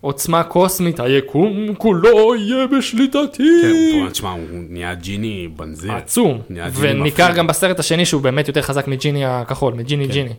[0.00, 3.42] עוצמה קוסמית, היקום כולו יהיה בשליטתי.
[3.62, 5.92] כן, הוא- תשמע, הוא נהיה ג'יני בנזיר.
[5.92, 6.40] עצום,
[6.74, 7.32] וניכר.
[7.34, 10.32] גם בסרט השני שהוא באמת יותר חזק מג'יני הכחול, מג'יני ג'יני.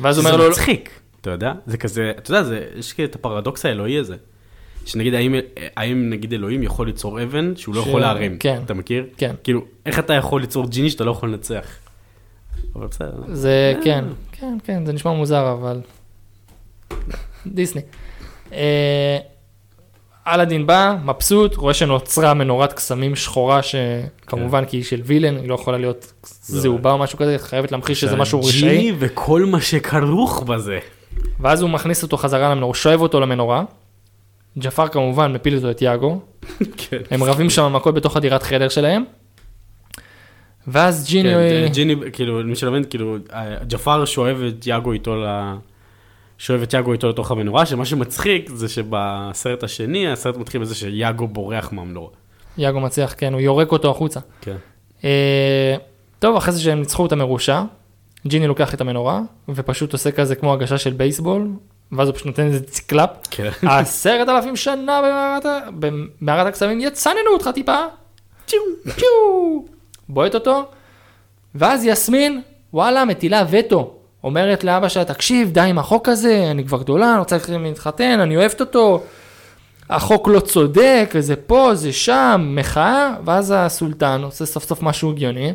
[0.00, 1.52] ואז הוא אומר זה לו, מצחיק, אתה יודע?
[1.66, 4.16] זה כזה, אתה יודע, זה- יש כאילו את הפרדוקס האלוהי הזה.
[4.86, 5.34] שנגיד, האם,
[5.76, 8.36] האם נגיד אלוהים יכול ליצור אבן שהוא לא ש- יכול להרים?
[8.40, 8.60] כן.
[8.64, 9.06] אתה מכיר?
[9.16, 9.34] כן.
[9.44, 11.66] כאילו, איך אתה יכול ליצור ג'יני שאתה לא יכול לנצח?
[12.76, 13.22] אבל בסדר.
[13.28, 13.84] זה אה.
[13.84, 15.80] כן, כן, כן, זה נשמע מוזר, אבל...
[17.46, 17.82] דיסני.
[18.52, 19.18] אה,
[20.26, 25.54] אלאדין בא, מבסוט, רואה שנוצרה מנורת קסמים שחורה, שכמובן כי היא של וילן, היא לא
[25.54, 28.60] יכולה להיות זהובה או משהו כזה, חייבת להמחיש שזה משהו רשעי.
[28.60, 30.78] ג'יני וכל מה שכרוך בזה.
[31.40, 33.64] ואז הוא מכניס אותו חזרה למנורה, הוא שואב אותו למנורה.
[34.58, 36.20] ג'פר כמובן מפיל אותו את יאגו,
[36.76, 36.98] כן.
[37.10, 39.04] הם רבים שם מכות בתוך הדירת חדר שלהם.
[40.68, 43.16] ואז ג'יני, כן, ג'יני, כאילו, מי שלא מבין, כאילו,
[43.68, 45.26] ג'פר שואב את יאגו איתו ל...
[46.38, 51.28] שואב את יאגו איתו לתוך המנורה, שמה שמצחיק זה שבסרט השני, הסרט מתחיל בזה שיאגו
[51.28, 52.10] בורח מהמנורה.
[52.58, 54.20] יאגו מצליח, כן, הוא יורק אותו החוצה.
[54.40, 54.56] כן.
[55.04, 55.76] אה,
[56.18, 57.62] טוב, אחרי זה שהם ניצחו את המרושע,
[58.26, 61.48] ג'יני לוקח את המנורה, ופשוט עושה כזה כמו הגשה של בייסבול,
[61.92, 63.10] ואז הוא פשוט נותן איזה ציקלאפ.
[63.30, 63.50] כן.
[63.68, 65.46] עשרת אלפים שנה במערת,
[66.20, 67.78] במערת הקסמים, יצננו אותך טיפה.
[68.46, 68.60] צ'יו,
[68.96, 69.73] צ'יו.
[70.08, 70.64] בועט אותו,
[71.54, 72.42] ואז יסמין,
[72.72, 73.94] וואלה, מטילה וטו.
[74.24, 78.36] אומרת לאבא שלה, תקשיב, די עם החוק הזה, אני כבר גדולה, אני רוצה להתחתן, אני
[78.36, 79.02] אוהבת אותו.
[79.90, 85.52] החוק לא צודק, זה פה, זה שם, מחאה, ואז הסולטן עושה סוף סוף משהו הגיוני.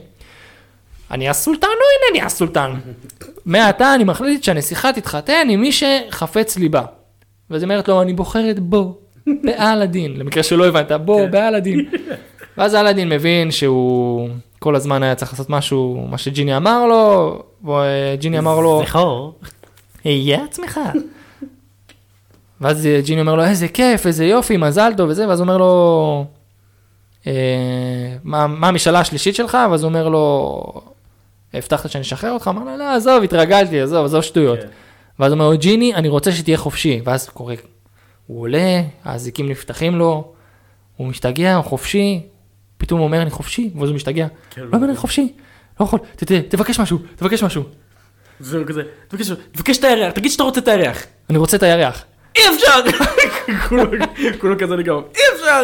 [1.12, 2.72] אני הסולטן או אינני הסולטן?
[3.46, 6.84] מעתה אני מחליט שהנסיכה תתחתן עם מי שחפץ ליבה.
[7.50, 8.98] ואז היא אומרת לו, אני בוחרת בו,
[9.44, 10.18] בעל הדין.
[10.18, 11.86] למקרה שלא הבנת, בו, בעל הדין.
[12.60, 14.30] ואז אלאדין מבין שהוא
[14.60, 19.34] כל הזמן היה צריך לעשות משהו, מה שג'יני אמר לו, וג'יני אמר לו, זכור.
[20.04, 20.80] היה עצמך.
[22.62, 26.26] ואז ג'יני אומר לו, איזה כיף, איזה יופי, מזל טוב וזה, ואז הוא אומר לו,
[27.28, 27.34] "אה,
[28.24, 29.58] מה מה המשאלה השלישית שלך?
[29.72, 30.64] ואז הוא אומר לו,
[31.54, 32.48] הבטחת שאני אשחרר אותך?
[32.48, 34.60] אמר לו, לא, עזוב, התרגלתי, עזוב, עזוב שטויות.
[34.60, 34.68] כן.
[35.20, 37.02] ואז הוא אומר לו, ג'יני, אני רוצה שתהיה חופשי.
[37.04, 37.56] ואז קורה,
[38.28, 40.32] הוא עולה, האזיקים נפתחים לו,
[40.98, 42.22] הוא משתגע, הוא חופשי,
[42.90, 44.28] פתאום הוא אומר, אני חופשי, ואז הוא משתגע.
[44.50, 45.34] כן, לא, אומר, אני חופשי,
[45.80, 46.00] לא יכול,
[46.50, 47.64] תבקש משהו, תבקש משהו.
[48.40, 51.04] זהו כזה, תבקש- תבקש את הירח, תגיד שאתה רוצה את הירח.
[51.30, 52.04] אני רוצה את הירח.
[52.36, 52.80] אי אפשר!
[54.40, 55.64] כולו- כזה לגמרי, אי אפשר!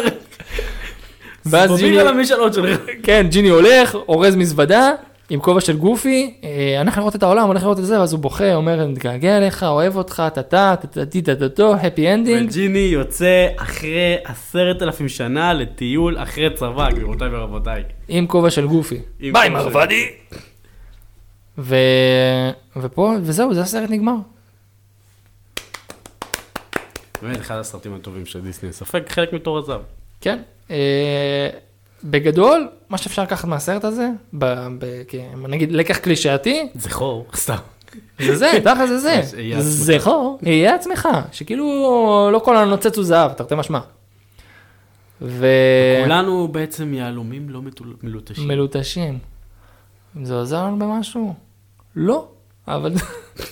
[1.46, 2.80] ואז סבבים ג'יני- על המשאלות שלך.
[3.02, 4.90] כן, ג'יני הולך, אורז מזוודה,
[5.30, 8.20] עם כובע של גופי, אה, הולך לראות את העולם, הולך לראות את זה, ואז הוא
[8.20, 12.50] בוכה, אומר, אני מתגעגע אליך, אוהב אותך, טה-טה, טה-טה-טה-טו, happy ending.
[12.50, 17.82] וג'יני יוצא אחרי עשרת אלפים שנה לטיול אחרי צבא, גבירותיי ורבותיי.
[18.08, 18.98] עם כובע של גופי.
[19.32, 20.06] ביי מרוודי.
[21.58, 21.76] ו...
[22.76, 24.16] ופה, וזהו, זה הסרט נגמר.
[27.22, 29.80] באמת, אחד הסרטים הטובים של דיסני, ספק חלק מתור הזהב.
[30.20, 30.38] כן.
[32.04, 34.44] בגדול, מה שאפשר לקחת מהסרט הזה, ב...
[34.78, 35.02] ב...
[35.08, 35.14] כ...
[35.48, 37.56] נגיד לקח קלישאתי, זכור, סתם.
[38.18, 39.20] זה זה, תכל'ס זה זה.
[39.60, 41.64] זכור, יהיה עצמך, שכאילו
[42.32, 43.78] לא כל הנוצץ הוא זהב, תרתי משמע.
[45.22, 45.46] ו...
[46.02, 48.48] כולנו בעצם יהלומים לא מטול- מלוטשים.
[48.48, 49.18] מלוטשים.
[50.22, 51.34] זה עוזר לנו במשהו?
[51.96, 52.28] לא,
[52.68, 52.92] אבל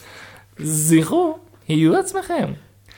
[0.59, 1.39] זכרו,
[1.69, 2.53] יהיו עצמכם.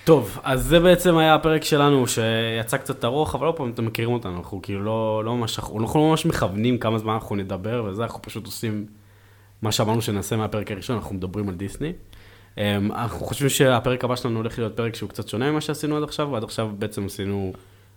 [0.07, 4.12] טוב, אז זה בעצם היה הפרק שלנו שיצא קצת ארוך, אבל עוד פעם אתם מכירים
[4.12, 8.02] אותנו, אנחנו כאילו לא, לא ממש, אנחנו לא ממש מכוונים כמה זמן אנחנו נדבר וזה,
[8.02, 8.86] אנחנו פשוט עושים
[9.62, 11.92] מה שאמרנו שנעשה מהפרק הראשון, אנחנו מדברים על דיסני.
[12.59, 16.02] אמ, אנחנו חושבים שהפרק הבא שלנו הולך להיות פרק שהוא קצת שונה ממה שעשינו עד
[16.02, 17.52] עכשיו, עד עכשיו בעצם עשינו,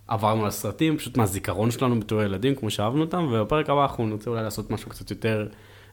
[0.07, 4.29] עברנו על סרטים, פשוט מהזיכרון שלנו בתור ילדים, כמו שאהבנו אותם, ובפרק הבא אנחנו נרצה
[4.29, 5.47] אולי לעשות משהו קצת יותר,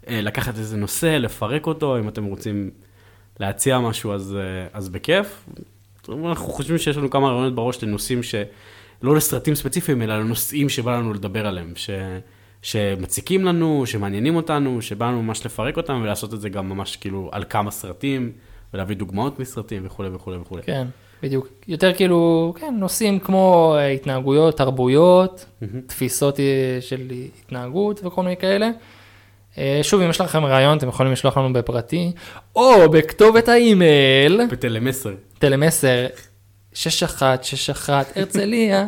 [0.08, 2.70] אה, לקחת איזה נושא, לפרק אותו, אם אתם רוצים
[3.40, 5.44] להציע משהו אז, אה, אז בכיף.
[6.08, 11.14] אנחנו חושבים שיש לנו כמה רעיונות בראש לנושאים שלא לסרטים ספציפיים, אלא לנושאים שבא לנו
[11.14, 11.90] לדבר עליהם, ש...
[12.62, 17.28] שמציקים לנו, שמעניינים אותנו, שבא לנו ממש לפרק אותם ולעשות את זה גם ממש כאילו
[17.32, 18.32] על כמה סרטים,
[18.74, 20.62] ולהביא דוגמאות מסרטים וכולי וכולי וכולי.
[20.62, 20.86] כן,
[21.22, 21.48] בדיוק.
[21.68, 25.46] יותר כאילו, כן, נושאים כמו אה, התנהגויות, תרבויות,
[25.86, 27.00] תפיסות אה, של
[27.44, 28.70] התנהגות וכל מיני כאלה.
[29.58, 32.12] אה, שוב, אם יש לכם רעיון, אתם יכולים לשלוח לנו בפרטי,
[32.56, 35.10] או בכתובת האימייל, בטלמסר.
[35.38, 36.06] טלמסר
[36.74, 38.86] 6161 הרצליה,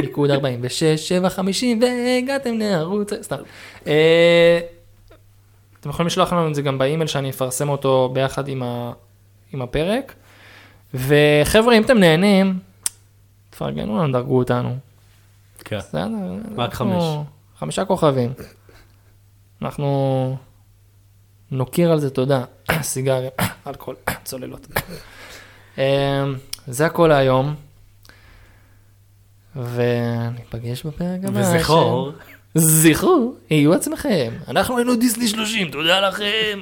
[0.00, 3.36] ניקוד 46, 750, והגעתם לערוץ, סתם.
[3.86, 4.60] אה,
[5.80, 8.92] אתם יכולים לשלוח לנו את זה גם באימייל שאני אפרסם אותו ביחד עם, ה,
[9.52, 10.14] עם הפרק.
[10.94, 12.58] וחבר'ה, אם אתם נהנים,
[13.50, 14.76] תפרגנו לנו, דרגו אותנו.
[15.64, 15.78] כן.
[16.56, 17.24] רק אנחנו-
[17.58, 18.32] חמישה כוכבים.
[19.62, 20.36] אנחנו
[21.50, 22.44] נוקיר על זה תודה.
[22.82, 23.30] סיגריה,
[23.66, 24.66] אלכוהול, צוללות.
[25.78, 25.82] אמ,
[26.66, 27.54] זה הכל להיום.
[29.56, 31.40] וניפגש בפרק הבא.
[31.40, 32.12] וזכור,
[32.54, 34.32] זכרו, יהיו עצמכם.
[34.48, 36.60] אנחנו היינו דיסני 30, תודה לכם.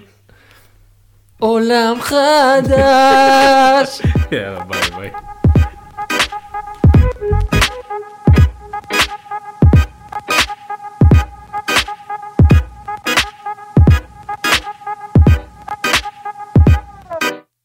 [1.39, 4.01] עולם חדש.
[4.33, 5.11] יאללה ביי ביי.